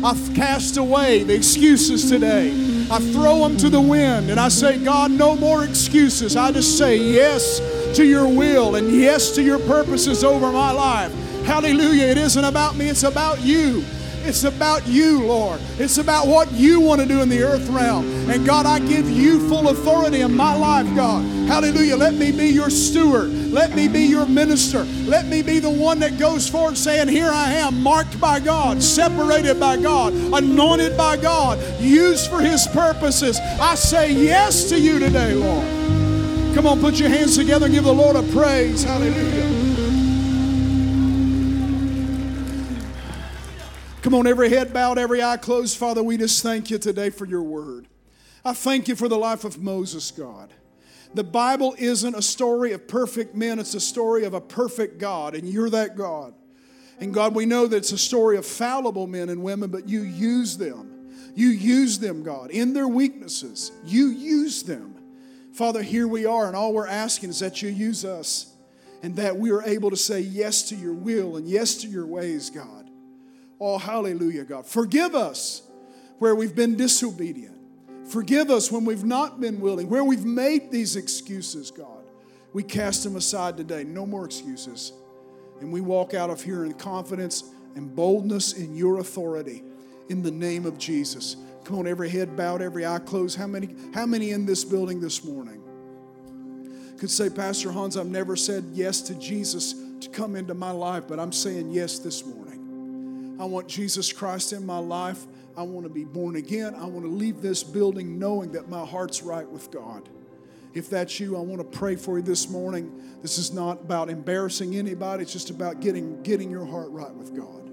I 0.04 0.32
cast 0.34 0.76
away 0.76 1.24
the 1.24 1.34
excuses 1.34 2.08
today. 2.08 2.50
I 2.90 2.98
throw 3.12 3.40
them 3.40 3.56
to 3.58 3.68
the 3.68 3.80
wind 3.80 4.30
and 4.30 4.38
I 4.38 4.48
say, 4.48 4.82
God, 4.82 5.10
no 5.10 5.36
more 5.36 5.64
excuses. 5.64 6.36
I 6.36 6.52
just 6.52 6.78
say 6.78 6.96
yes 6.96 7.60
to 7.96 8.04
your 8.04 8.28
will 8.28 8.76
and 8.76 8.90
yes 8.92 9.32
to 9.32 9.42
your 9.42 9.58
purposes 9.58 10.22
over 10.24 10.52
my 10.52 10.70
life. 10.70 11.12
Hallelujah. 11.44 12.04
It 12.04 12.18
isn't 12.18 12.44
about 12.44 12.76
me, 12.76 12.88
it's 12.88 13.02
about 13.02 13.40
you. 13.40 13.84
It's 14.28 14.44
about 14.44 14.86
you, 14.86 15.24
Lord. 15.24 15.58
It's 15.78 15.96
about 15.96 16.26
what 16.26 16.52
you 16.52 16.80
want 16.80 17.00
to 17.00 17.06
do 17.06 17.22
in 17.22 17.30
the 17.30 17.42
earth 17.42 17.66
realm. 17.70 18.04
And 18.28 18.44
God, 18.44 18.66
I 18.66 18.78
give 18.78 19.08
you 19.08 19.48
full 19.48 19.70
authority 19.70 20.20
in 20.20 20.36
my 20.36 20.54
life, 20.54 20.86
God. 20.94 21.24
Hallelujah. 21.48 21.96
Let 21.96 22.12
me 22.12 22.30
be 22.30 22.48
your 22.48 22.68
steward. 22.68 23.30
Let 23.30 23.74
me 23.74 23.88
be 23.88 24.02
your 24.02 24.26
minister. 24.26 24.84
Let 25.06 25.24
me 25.24 25.40
be 25.40 25.60
the 25.60 25.70
one 25.70 25.98
that 26.00 26.18
goes 26.18 26.46
forward 26.46 26.76
saying, 26.76 27.08
Here 27.08 27.30
I 27.30 27.54
am, 27.54 27.82
marked 27.82 28.20
by 28.20 28.38
God, 28.38 28.82
separated 28.82 29.58
by 29.58 29.78
God, 29.78 30.12
anointed 30.12 30.94
by 30.94 31.16
God, 31.16 31.58
used 31.80 32.28
for 32.28 32.42
his 32.42 32.66
purposes. 32.66 33.38
I 33.58 33.76
say 33.76 34.12
yes 34.12 34.68
to 34.68 34.78
you 34.78 34.98
today, 34.98 35.32
Lord. 35.32 35.64
Come 36.54 36.66
on, 36.66 36.80
put 36.80 37.00
your 37.00 37.08
hands 37.08 37.34
together 37.34 37.64
and 37.64 37.74
give 37.74 37.84
the 37.84 37.94
Lord 37.94 38.14
a 38.14 38.22
praise. 38.24 38.84
Hallelujah. 38.84 39.57
Come 44.00 44.14
on, 44.14 44.28
every 44.28 44.48
head 44.48 44.72
bowed, 44.72 44.96
every 44.96 45.20
eye 45.22 45.36
closed. 45.36 45.76
Father, 45.76 46.04
we 46.04 46.16
just 46.16 46.40
thank 46.40 46.70
you 46.70 46.78
today 46.78 47.10
for 47.10 47.26
your 47.26 47.42
word. 47.42 47.88
I 48.44 48.52
thank 48.52 48.86
you 48.86 48.94
for 48.94 49.08
the 49.08 49.18
life 49.18 49.44
of 49.44 49.58
Moses, 49.58 50.12
God. 50.12 50.54
The 51.14 51.24
Bible 51.24 51.74
isn't 51.78 52.14
a 52.14 52.22
story 52.22 52.72
of 52.72 52.86
perfect 52.86 53.34
men, 53.34 53.58
it's 53.58 53.74
a 53.74 53.80
story 53.80 54.24
of 54.24 54.34
a 54.34 54.40
perfect 54.40 54.98
God, 54.98 55.34
and 55.34 55.48
you're 55.48 55.70
that 55.70 55.96
God. 55.96 56.32
And 57.00 57.12
God, 57.12 57.34
we 57.34 57.44
know 57.44 57.66
that 57.66 57.76
it's 57.76 57.90
a 57.90 57.98
story 57.98 58.36
of 58.36 58.46
fallible 58.46 59.08
men 59.08 59.30
and 59.30 59.42
women, 59.42 59.68
but 59.68 59.88
you 59.88 60.02
use 60.02 60.56
them. 60.56 61.10
You 61.34 61.48
use 61.48 61.98
them, 61.98 62.22
God, 62.22 62.50
in 62.50 62.74
their 62.74 62.88
weaknesses. 62.88 63.72
You 63.84 64.06
use 64.08 64.62
them. 64.62 64.94
Father, 65.52 65.82
here 65.82 66.06
we 66.06 66.24
are, 66.24 66.46
and 66.46 66.54
all 66.54 66.72
we're 66.72 66.86
asking 66.86 67.30
is 67.30 67.40
that 67.40 67.62
you 67.62 67.68
use 67.68 68.04
us 68.04 68.52
and 69.02 69.16
that 69.16 69.36
we 69.36 69.50
are 69.50 69.62
able 69.64 69.90
to 69.90 69.96
say 69.96 70.20
yes 70.20 70.68
to 70.68 70.76
your 70.76 70.94
will 70.94 71.36
and 71.36 71.48
yes 71.48 71.74
to 71.82 71.88
your 71.88 72.06
ways, 72.06 72.48
God. 72.48 72.77
Oh, 73.60 73.78
hallelujah, 73.78 74.44
God. 74.44 74.66
Forgive 74.66 75.14
us 75.14 75.62
where 76.18 76.34
we've 76.34 76.54
been 76.54 76.76
disobedient. 76.76 77.56
Forgive 78.08 78.50
us 78.50 78.72
when 78.72 78.84
we've 78.84 79.04
not 79.04 79.40
been 79.40 79.60
willing, 79.60 79.88
where 79.88 80.04
we've 80.04 80.24
made 80.24 80.70
these 80.70 80.96
excuses, 80.96 81.70
God. 81.70 82.04
We 82.52 82.62
cast 82.62 83.04
them 83.04 83.16
aside 83.16 83.56
today. 83.56 83.84
No 83.84 84.06
more 84.06 84.24
excuses. 84.24 84.92
And 85.60 85.72
we 85.72 85.80
walk 85.80 86.14
out 86.14 86.30
of 86.30 86.42
here 86.42 86.64
in 86.64 86.72
confidence 86.74 87.44
and 87.74 87.94
boldness 87.94 88.54
in 88.54 88.74
your 88.74 88.98
authority 88.98 89.62
in 90.08 90.22
the 90.22 90.30
name 90.30 90.64
of 90.64 90.78
Jesus. 90.78 91.36
Come 91.64 91.80
on, 91.80 91.86
every 91.86 92.08
head 92.08 92.36
bowed, 92.36 92.62
every 92.62 92.86
eye 92.86 92.98
closed. 92.98 93.36
How 93.36 93.46
many, 93.46 93.74
how 93.92 94.06
many 94.06 94.30
in 94.30 94.46
this 94.46 94.64
building 94.64 95.00
this 95.00 95.22
morning 95.22 95.62
could 96.98 97.10
say, 97.10 97.28
Pastor 97.28 97.70
Hans, 97.70 97.96
I've 97.96 98.06
never 98.06 98.34
said 98.36 98.64
yes 98.72 99.02
to 99.02 99.14
Jesus 99.14 99.74
to 100.00 100.08
come 100.08 100.34
into 100.34 100.54
my 100.54 100.70
life, 100.70 101.04
but 101.06 101.20
I'm 101.20 101.32
saying 101.32 101.70
yes 101.70 101.98
this 101.98 102.24
morning. 102.24 102.47
I 103.38 103.44
want 103.44 103.68
Jesus 103.68 104.12
Christ 104.12 104.52
in 104.52 104.66
my 104.66 104.78
life. 104.78 105.24
I 105.56 105.62
want 105.62 105.86
to 105.86 105.92
be 105.92 106.04
born 106.04 106.36
again. 106.36 106.74
I 106.74 106.84
want 106.86 107.04
to 107.04 107.10
leave 107.10 107.40
this 107.40 107.62
building 107.62 108.18
knowing 108.18 108.52
that 108.52 108.68
my 108.68 108.84
heart's 108.84 109.22
right 109.22 109.48
with 109.48 109.70
God. 109.70 110.08
If 110.74 110.90
that's 110.90 111.18
you, 111.18 111.36
I 111.36 111.40
want 111.40 111.60
to 111.60 111.78
pray 111.78 111.96
for 111.96 112.18
you 112.18 112.22
this 112.22 112.48
morning. 112.48 113.18
This 113.22 113.38
is 113.38 113.52
not 113.52 113.80
about 113.82 114.08
embarrassing 114.10 114.76
anybody, 114.76 115.22
it's 115.22 115.32
just 115.32 115.50
about 115.50 115.80
getting, 115.80 116.22
getting 116.22 116.50
your 116.50 116.66
heart 116.66 116.90
right 116.90 117.12
with 117.12 117.36
God. 117.36 117.70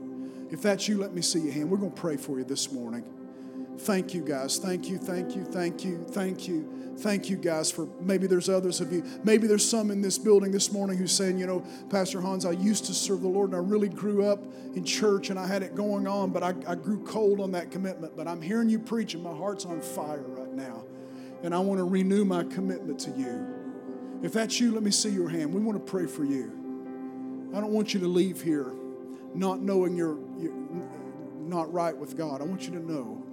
If 0.51 0.61
that's 0.61 0.88
you, 0.88 0.97
let 0.99 1.13
me 1.13 1.22
see 1.22 1.39
your 1.39 1.53
hand. 1.53 1.70
We're 1.70 1.78
going 1.78 1.91
to 1.91 2.01
pray 2.01 2.18
for 2.18 2.39
you 2.39 2.45
this 2.45 2.72
morning. 2.72 3.03
Thank 3.80 4.13
you, 4.13 4.21
guys. 4.21 4.57
Thank 4.57 4.89
you, 4.89 4.97
thank 4.97 5.36
you, 5.36 5.43
thank 5.43 5.84
you, 5.84 6.05
thank 6.09 6.47
you. 6.47 6.71
Thank 6.97 7.30
you, 7.30 7.36
guys, 7.36 7.69
for 7.69 7.89
maybe 7.99 8.26
there's 8.26 8.47
others 8.47 8.80
of 8.80 8.91
you. 8.93 9.03
Maybe 9.26 9.47
there's 9.47 9.67
some 9.69 9.91
in 9.91 10.01
this 10.01 10.17
building 10.17 10.51
this 10.51 10.71
morning 10.71 10.97
who's 10.97 11.11
saying, 11.11 11.38
you 11.38 11.45
know, 11.45 11.61
Pastor 11.89 12.21
Hans, 12.21 12.45
I 12.45 12.51
used 12.51 12.86
to 12.86 12.93
serve 12.93 13.21
the 13.21 13.28
Lord 13.28 13.49
and 13.49 13.57
I 13.57 13.59
really 13.59 13.89
grew 13.89 14.26
up 14.26 14.39
in 14.76 14.86
church 14.86 15.30
and 15.30 15.38
I 15.38 15.45
had 15.45 15.61
it 15.61 15.76
going 15.76 16.07
on, 16.07 16.32
but 16.32 16.41
I, 16.41 16.53
I 16.65 16.76
grew 16.76 17.03
cold 17.03 17.41
on 17.41 17.51
that 17.51 17.69
commitment. 17.69 18.15
But 18.15 18.30
I'm 18.30 18.41
hearing 18.41 18.69
you 18.69 18.80
preach 18.80 19.13
and 19.13 19.21
my 19.21 19.36
heart's 19.36 19.65
on 19.65 19.82
fire 19.82 20.23
right 20.23 20.53
now. 20.53 20.84
And 21.43 21.53
I 21.53 21.59
want 21.59 21.80
to 21.80 21.84
renew 21.84 22.23
my 22.23 22.45
commitment 22.45 22.97
to 23.01 23.11
you. 23.11 23.45
If 24.23 24.32
that's 24.32 24.61
you, 24.61 24.71
let 24.71 24.82
me 24.82 24.91
see 24.91 25.09
your 25.09 25.28
hand. 25.28 25.53
We 25.53 25.59
want 25.59 25.78
to 25.78 25.91
pray 25.91 26.05
for 26.05 26.23
you. 26.23 27.49
I 27.53 27.59
don't 27.59 27.73
want 27.73 27.93
you 27.93 27.99
to 27.99 28.07
leave 28.07 28.41
here 28.41 28.71
not 29.34 29.59
knowing 29.59 29.97
you're, 29.97 30.17
you're 30.39 30.53
not 31.41 31.71
right 31.73 31.95
with 31.95 32.17
God. 32.17 32.41
I 32.41 32.45
want 32.45 32.63
you 32.63 32.71
to 32.71 32.80
know 32.80 33.24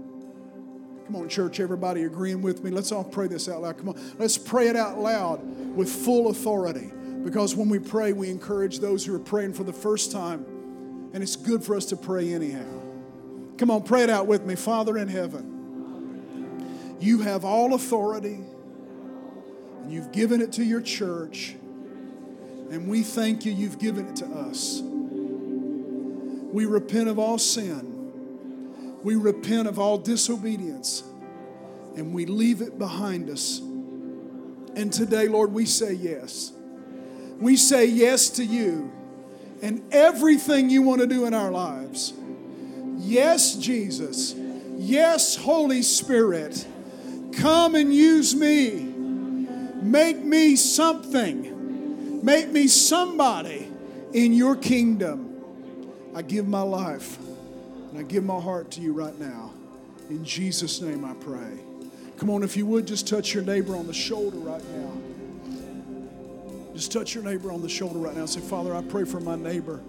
Come 1.06 1.16
on, 1.16 1.28
church, 1.28 1.60
everybody 1.60 2.04
agreeing 2.04 2.42
with 2.42 2.62
me. 2.62 2.70
Let's 2.70 2.92
all 2.92 3.04
pray 3.04 3.26
this 3.26 3.48
out 3.48 3.62
loud. 3.62 3.76
Come 3.76 3.90
on, 3.90 4.00
let's 4.18 4.38
pray 4.38 4.68
it 4.68 4.76
out 4.76 4.98
loud 4.98 5.40
with 5.74 5.90
full 5.90 6.28
authority. 6.28 6.92
Because 7.24 7.54
when 7.54 7.68
we 7.68 7.78
pray, 7.78 8.12
we 8.12 8.30
encourage 8.30 8.78
those 8.78 9.04
who 9.04 9.14
are 9.14 9.20
praying 9.20 9.54
for 9.54 9.64
the 9.64 9.72
first 9.72 10.12
time. 10.12 10.44
And 11.12 11.22
it's 11.22 11.36
good 11.36 11.62
for 11.62 11.76
us 11.76 11.86
to 11.86 11.96
pray 11.96 12.32
anyhow. 12.32 12.80
Come 13.58 13.70
on, 13.70 13.82
pray 13.82 14.02
it 14.02 14.10
out 14.10 14.26
with 14.26 14.44
me. 14.44 14.54
Father 14.54 14.96
in 14.96 15.08
heaven, 15.08 16.96
you 17.00 17.20
have 17.20 17.44
all 17.44 17.74
authority, 17.74 18.40
and 19.82 19.92
you've 19.92 20.12
given 20.12 20.40
it 20.40 20.52
to 20.52 20.64
your 20.64 20.80
church. 20.80 21.54
And 22.70 22.88
we 22.88 23.02
thank 23.02 23.44
you, 23.44 23.52
you've 23.52 23.78
given 23.78 24.08
it 24.08 24.16
to 24.16 24.26
us. 24.26 24.80
We 24.82 26.64
repent 26.64 27.08
of 27.08 27.18
all 27.18 27.38
sin 27.38 27.91
we 29.02 29.16
repent 29.16 29.68
of 29.68 29.78
all 29.78 29.98
disobedience 29.98 31.02
and 31.96 32.14
we 32.14 32.26
leave 32.26 32.62
it 32.62 32.78
behind 32.78 33.28
us. 33.28 33.58
And 34.74 34.92
today, 34.92 35.28
Lord, 35.28 35.52
we 35.52 35.66
say 35.66 35.92
yes. 35.92 36.52
We 37.38 37.56
say 37.56 37.86
yes 37.86 38.30
to 38.30 38.44
you 38.44 38.90
and 39.60 39.82
everything 39.92 40.70
you 40.70 40.82
want 40.82 41.00
to 41.00 41.06
do 41.06 41.26
in 41.26 41.34
our 41.34 41.50
lives. 41.50 42.14
Yes, 42.98 43.56
Jesus. 43.56 44.34
Yes, 44.76 45.36
Holy 45.36 45.82
Spirit. 45.82 46.66
Come 47.34 47.74
and 47.74 47.92
use 47.92 48.34
me. 48.34 48.74
Make 49.82 50.22
me 50.22 50.56
something. 50.56 52.24
Make 52.24 52.50
me 52.50 52.68
somebody 52.68 53.68
in 54.12 54.32
your 54.32 54.56
kingdom. 54.56 55.28
I 56.14 56.22
give 56.22 56.46
my 56.46 56.62
life. 56.62 57.18
And 57.92 58.00
I 58.00 58.04
give 58.04 58.24
my 58.24 58.40
heart 58.40 58.70
to 58.72 58.80
you 58.80 58.94
right 58.94 59.18
now. 59.20 59.52
In 60.08 60.24
Jesus' 60.24 60.80
name 60.80 61.04
I 61.04 61.12
pray. 61.12 61.60
Come 62.16 62.30
on, 62.30 62.42
if 62.42 62.56
you 62.56 62.64
would, 62.64 62.86
just 62.86 63.06
touch 63.06 63.34
your 63.34 63.44
neighbor 63.44 63.76
on 63.76 63.86
the 63.86 63.92
shoulder 63.92 64.38
right 64.38 64.64
now. 64.70 64.92
Just 66.72 66.90
touch 66.90 67.14
your 67.14 67.22
neighbor 67.22 67.52
on 67.52 67.60
the 67.60 67.68
shoulder 67.68 67.98
right 67.98 68.16
now. 68.16 68.24
Say, 68.24 68.40
Father, 68.40 68.74
I 68.74 68.80
pray 68.80 69.04
for 69.04 69.20
my 69.20 69.36
neighbor. 69.36 69.80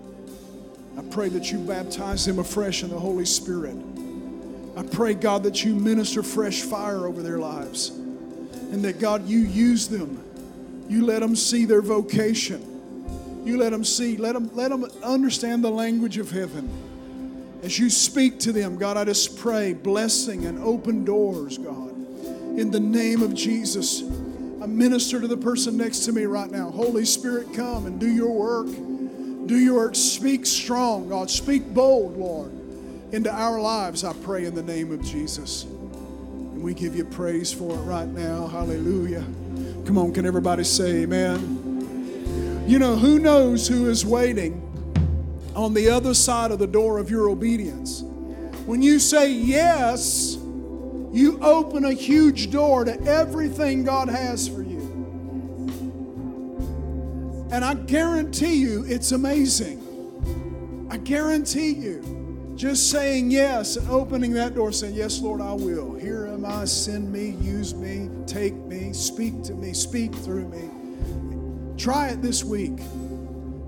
I 0.98 1.02
pray 1.04 1.30
that 1.30 1.50
you 1.50 1.60
baptize 1.60 2.28
him 2.28 2.40
afresh 2.40 2.84
in 2.84 2.90
the 2.90 3.00
Holy 3.00 3.26
Spirit. 3.26 3.78
I 4.76 4.84
pray, 4.84 5.14
God, 5.14 5.44
that 5.44 5.64
you 5.64 5.74
minister 5.74 6.24
fresh 6.24 6.62
fire 6.62 7.08
over 7.08 7.22
their 7.22 7.40
lives. 7.40 7.90
And 7.90 8.84
that, 8.84 9.00
God, 9.00 9.30
you 9.30 9.40
use 9.40 9.88
them. 9.88 10.22
You 10.90 11.06
let 11.06 11.22
them 11.22 11.38
see 11.38 11.64
their 11.64 11.82
vocation. 11.82 13.42
You 13.46 13.58
let 13.58 13.72
them 13.72 13.86
see, 13.86 14.18
let 14.18 14.34
them, 14.34 14.54
let 14.54 14.72
them 14.72 14.86
understand 15.04 15.64
the 15.64 15.72
language 15.72 16.18
of 16.18 16.32
heaven. 16.32 16.70
As 17.64 17.80
you 17.80 17.90
speak 17.90 18.40
to 18.40 18.52
them, 18.52 18.76
God, 18.76 18.98
I 18.98 19.06
just 19.06 19.38
pray 19.38 19.72
blessing 19.72 20.46
and 20.46 20.60
open 20.60 21.06
doors, 21.06 21.58
God. 21.58 21.92
In 22.60 22.72
the 22.72 22.80
name 22.80 23.22
of 23.22 23.34
Jesus, 23.34 24.02
I 24.62 24.66
minister 24.66 25.22
to 25.22 25.30
the 25.30 25.38
person 25.38 25.78
next 25.78 26.00
to 26.00 26.12
me 26.12 26.26
right 26.26 26.52
now. 26.52 26.72
Holy 26.72 27.06
Spirit, 27.06 27.54
come 27.54 27.86
and 27.86 28.02
do 28.02 28.10
your 28.10 28.34
work. 28.34 28.68
Do 28.68 29.58
your 29.58 29.76
work. 29.76 29.96
Speak 29.96 30.46
strong, 30.46 31.08
God. 31.08 31.32
Speak 31.32 31.74
bold, 31.74 32.18
Lord, 32.18 32.52
into 33.14 33.32
our 33.34 33.62
lives, 33.62 34.04
I 34.04 34.12
pray 34.12 34.44
in 34.44 34.56
the 34.56 34.64
name 34.64 34.92
of 34.92 35.02
Jesus. 35.02 35.64
And 35.64 36.62
we 36.62 36.74
give 36.74 36.98
you 36.98 37.06
praise 37.06 37.54
for 37.54 37.74
it 37.74 37.82
right 37.84 38.10
now. 38.10 38.46
Hallelujah. 38.48 39.26
Come 39.86 39.98
on, 39.98 40.12
can 40.12 40.26
everybody 40.26 40.66
say 40.66 41.04
amen? 41.04 42.66
You 42.68 42.78
know, 42.78 42.98
who 42.98 43.20
knows 43.20 43.70
who 43.70 43.90
is 43.90 44.06
waiting 44.06 44.63
on 45.56 45.74
the 45.74 45.90
other 45.90 46.14
side 46.14 46.52
of 46.52 46.60
the 46.60 46.68
door 46.68 46.98
of 46.98 47.10
your 47.10 47.30
obedience. 47.30 48.02
When 48.66 48.82
you 48.82 49.00
say 49.00 49.32
yes, 49.32 50.38
you 51.12 51.40
open 51.42 51.86
a 51.86 51.94
huge 51.94 52.50
door 52.50 52.86
to 52.86 53.00
everything 53.04 53.84
God 53.84 54.10
has 54.10 54.48
for 54.48 54.62
you. 54.64 54.82
And 57.52 57.64
I 57.64 57.76
guarantee 57.76 58.56
you, 58.56 58.84
it's 58.88 59.12
amazing. 59.12 59.80
I 60.90 60.98
guarantee 60.98 61.72
you. 61.72 62.54
Just 62.56 62.92
saying 62.92 63.32
yes 63.32 63.78
and 63.78 63.90
opening 63.90 64.32
that 64.34 64.54
door, 64.56 64.72
saying, 64.72 64.96
Yes, 64.96 65.20
Lord, 65.20 65.42
I 65.42 65.54
will. 65.54 65.96
Here 65.96 66.28
am 66.28 66.46
I. 66.46 66.66
Send 66.66 67.12
me, 67.12 67.32
use 67.42 67.74
me, 67.74 68.10
take 68.28 68.54
me, 68.54 68.94
speak 68.94 69.44
to 69.44 69.54
me, 69.54 69.74
speak 69.74 70.14
through 70.14 70.48
me. 70.48 70.70
Try 71.78 72.10
it 72.10 72.22
this 72.22 72.44
week. 72.44 72.80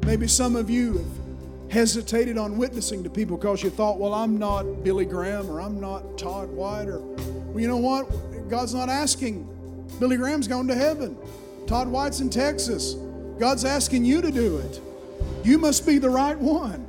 Maybe 0.06 0.28
some 0.28 0.56
of 0.56 0.70
you 0.70 0.94
have 0.94 1.25
hesitated 1.70 2.38
on 2.38 2.58
witnessing 2.58 3.04
to 3.04 3.10
people 3.10 3.38
because 3.38 3.64
you 3.64 3.70
thought, 3.70 4.00
well, 4.00 4.14
I'm 4.14 4.38
not 4.38 4.84
Billy 4.84 5.06
Graham 5.06 5.50
or 5.50 5.62
I'm 5.62 5.80
not 5.80 6.18
Todd 6.18 6.50
White 6.50 6.88
or, 6.88 7.00
well, 7.00 7.60
you 7.60 7.68
know 7.68 7.78
what? 7.78 8.10
God's 8.50 8.74
not 8.74 8.90
asking. 8.90 9.50
Billy 10.00 10.18
Graham's 10.18 10.48
gone 10.48 10.68
to 10.68 10.76
heaven. 10.76 11.18
Todd 11.68 11.88
White's 11.88 12.20
in 12.20 12.30
Texas. 12.30 12.96
God's 13.40 13.66
asking 13.66 14.06
you 14.06 14.22
to 14.22 14.32
do 14.32 14.58
it. 14.58 14.82
You 15.44 15.58
must 15.58 15.86
be 15.86 15.98
the 15.98 16.10
right 16.10 16.38
one. 16.38 16.88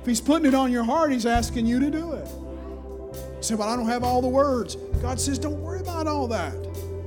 If 0.00 0.06
He's 0.06 0.20
putting 0.20 0.46
it 0.46 0.54
on 0.54 0.70
your 0.70 0.84
heart, 0.84 1.12
He's 1.12 1.26
asking 1.26 1.66
you 1.66 1.80
to 1.80 1.90
do 1.90 2.12
it. 2.12 2.28
You 2.28 3.42
say, 3.42 3.54
Well, 3.54 3.68
I 3.68 3.76
don't 3.76 3.86
have 3.86 4.04
all 4.04 4.20
the 4.20 4.28
words. 4.28 4.76
God 5.00 5.20
says, 5.20 5.38
Don't 5.38 5.60
worry 5.60 5.80
about 5.80 6.06
all 6.06 6.28
that. 6.28 6.54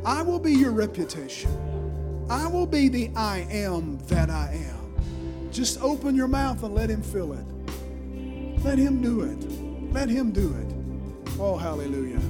I 0.06 0.22
will 0.22 0.40
be 0.40 0.54
your 0.54 0.72
reputation. 0.72 1.52
I 2.30 2.48
will 2.48 2.66
be 2.66 2.88
the 2.88 3.12
I 3.16 3.48
am 3.52 3.98
that 4.08 4.30
I 4.30 4.54
am. 4.54 4.81
Just 5.52 5.82
open 5.82 6.16
your 6.16 6.30
mouth 6.30 6.64
and 6.64 6.74
let 6.74 6.90
Him 6.90 7.02
fill 7.02 7.34
it. 7.34 7.46
Let 8.64 8.78
Him 8.78 9.02
do 9.02 9.22
it. 9.22 9.94
Let 9.94 10.08
Him 10.08 10.32
do 10.32 10.56
it. 10.56 11.32
Oh, 11.40 11.58
hallelujah. 11.58 12.22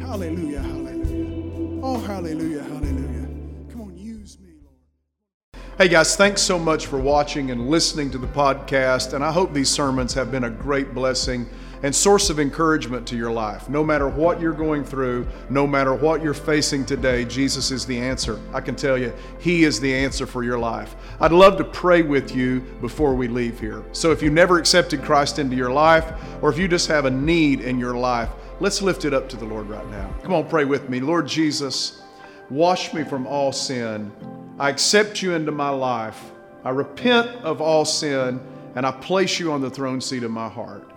Hallelujah, 0.00 0.60
hallelujah. 0.60 1.80
Oh, 1.82 1.98
hallelujah, 1.98 2.62
hallelujah. 2.62 3.28
Come 3.70 3.82
on, 3.82 3.98
use 3.98 4.38
me, 4.40 4.54
Lord. 4.62 5.66
Hey 5.76 5.88
guys, 5.88 6.16
thanks 6.16 6.40
so 6.40 6.58
much 6.58 6.86
for 6.86 6.98
watching 6.98 7.50
and 7.50 7.68
listening 7.68 8.10
to 8.12 8.18
the 8.18 8.26
podcast. 8.28 9.12
And 9.12 9.22
I 9.22 9.32
hope 9.32 9.52
these 9.52 9.68
sermons 9.68 10.14
have 10.14 10.30
been 10.30 10.44
a 10.44 10.50
great 10.50 10.94
blessing 10.94 11.46
and 11.82 11.94
source 11.94 12.30
of 12.30 12.40
encouragement 12.40 13.06
to 13.08 13.16
your 13.16 13.30
life. 13.30 13.68
No 13.68 13.84
matter 13.84 14.08
what 14.08 14.40
you're 14.40 14.52
going 14.52 14.84
through, 14.84 15.26
no 15.50 15.66
matter 15.66 15.94
what 15.94 16.22
you're 16.22 16.34
facing 16.34 16.84
today, 16.84 17.24
Jesus 17.24 17.70
is 17.70 17.86
the 17.86 17.98
answer. 17.98 18.40
I 18.52 18.60
can 18.60 18.76
tell 18.76 18.96
you, 18.96 19.12
He 19.38 19.64
is 19.64 19.80
the 19.80 19.94
answer 19.94 20.26
for 20.26 20.42
your 20.42 20.58
life. 20.58 20.96
I'd 21.20 21.32
love 21.32 21.56
to 21.58 21.64
pray 21.64 22.02
with 22.02 22.34
you 22.34 22.60
before 22.80 23.14
we 23.14 23.28
leave 23.28 23.60
here. 23.60 23.84
So 23.92 24.12
if 24.12 24.22
you 24.22 24.30
never 24.30 24.58
accepted 24.58 25.02
Christ 25.02 25.38
into 25.38 25.56
your 25.56 25.70
life, 25.70 26.12
or 26.42 26.50
if 26.50 26.58
you 26.58 26.68
just 26.68 26.88
have 26.88 27.04
a 27.04 27.10
need 27.10 27.60
in 27.60 27.78
your 27.78 27.94
life, 27.94 28.30
let's 28.60 28.82
lift 28.82 29.04
it 29.04 29.12
up 29.12 29.28
to 29.30 29.36
the 29.36 29.44
Lord 29.44 29.68
right 29.68 29.88
now. 29.90 30.12
Come 30.22 30.32
on, 30.32 30.48
pray 30.48 30.64
with 30.64 30.88
me. 30.88 31.00
Lord 31.00 31.26
Jesus, 31.26 32.02
wash 32.50 32.92
me 32.94 33.04
from 33.04 33.26
all 33.26 33.52
sin. 33.52 34.12
I 34.58 34.70
accept 34.70 35.22
you 35.22 35.34
into 35.34 35.52
my 35.52 35.68
life. 35.68 36.32
I 36.64 36.70
repent 36.70 37.28
of 37.44 37.60
all 37.60 37.84
sin 37.84 38.40
and 38.74 38.86
I 38.86 38.90
place 38.90 39.38
you 39.38 39.52
on 39.52 39.60
the 39.60 39.70
throne 39.70 40.00
seat 40.00 40.22
of 40.22 40.30
my 40.30 40.48
heart. 40.48 40.90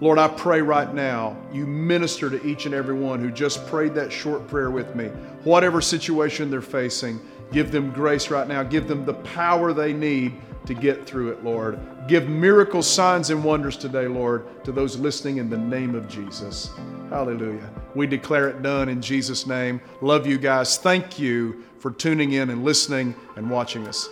Lord, 0.00 0.18
I 0.18 0.28
pray 0.28 0.62
right 0.62 0.92
now 0.94 1.36
you 1.52 1.66
minister 1.66 2.30
to 2.30 2.44
each 2.46 2.64
and 2.64 2.74
every 2.74 2.94
one 2.94 3.20
who 3.20 3.30
just 3.30 3.66
prayed 3.66 3.94
that 3.94 4.10
short 4.10 4.48
prayer 4.48 4.70
with 4.70 4.94
me. 4.96 5.06
Whatever 5.44 5.82
situation 5.82 6.50
they're 6.50 6.62
facing, 6.62 7.20
give 7.52 7.70
them 7.70 7.90
grace 7.92 8.30
right 8.30 8.48
now. 8.48 8.62
Give 8.62 8.88
them 8.88 9.04
the 9.04 9.14
power 9.14 9.74
they 9.74 9.92
need 9.92 10.34
to 10.64 10.74
get 10.74 11.06
through 11.06 11.32
it, 11.32 11.44
Lord. 11.44 11.78
Give 12.08 12.28
miracles, 12.28 12.88
signs, 12.88 13.30
and 13.30 13.44
wonders 13.44 13.76
today, 13.76 14.06
Lord, 14.06 14.64
to 14.64 14.72
those 14.72 14.98
listening 14.98 15.36
in 15.36 15.50
the 15.50 15.58
name 15.58 15.94
of 15.94 16.08
Jesus. 16.08 16.70
Hallelujah. 17.10 17.68
We 17.94 18.06
declare 18.06 18.48
it 18.48 18.62
done 18.62 18.88
in 18.88 19.02
Jesus' 19.02 19.46
name. 19.46 19.80
Love 20.00 20.26
you 20.26 20.38
guys. 20.38 20.78
Thank 20.78 21.18
you 21.18 21.64
for 21.78 21.90
tuning 21.90 22.32
in 22.32 22.50
and 22.50 22.64
listening 22.64 23.14
and 23.36 23.50
watching 23.50 23.86
us. 23.86 24.08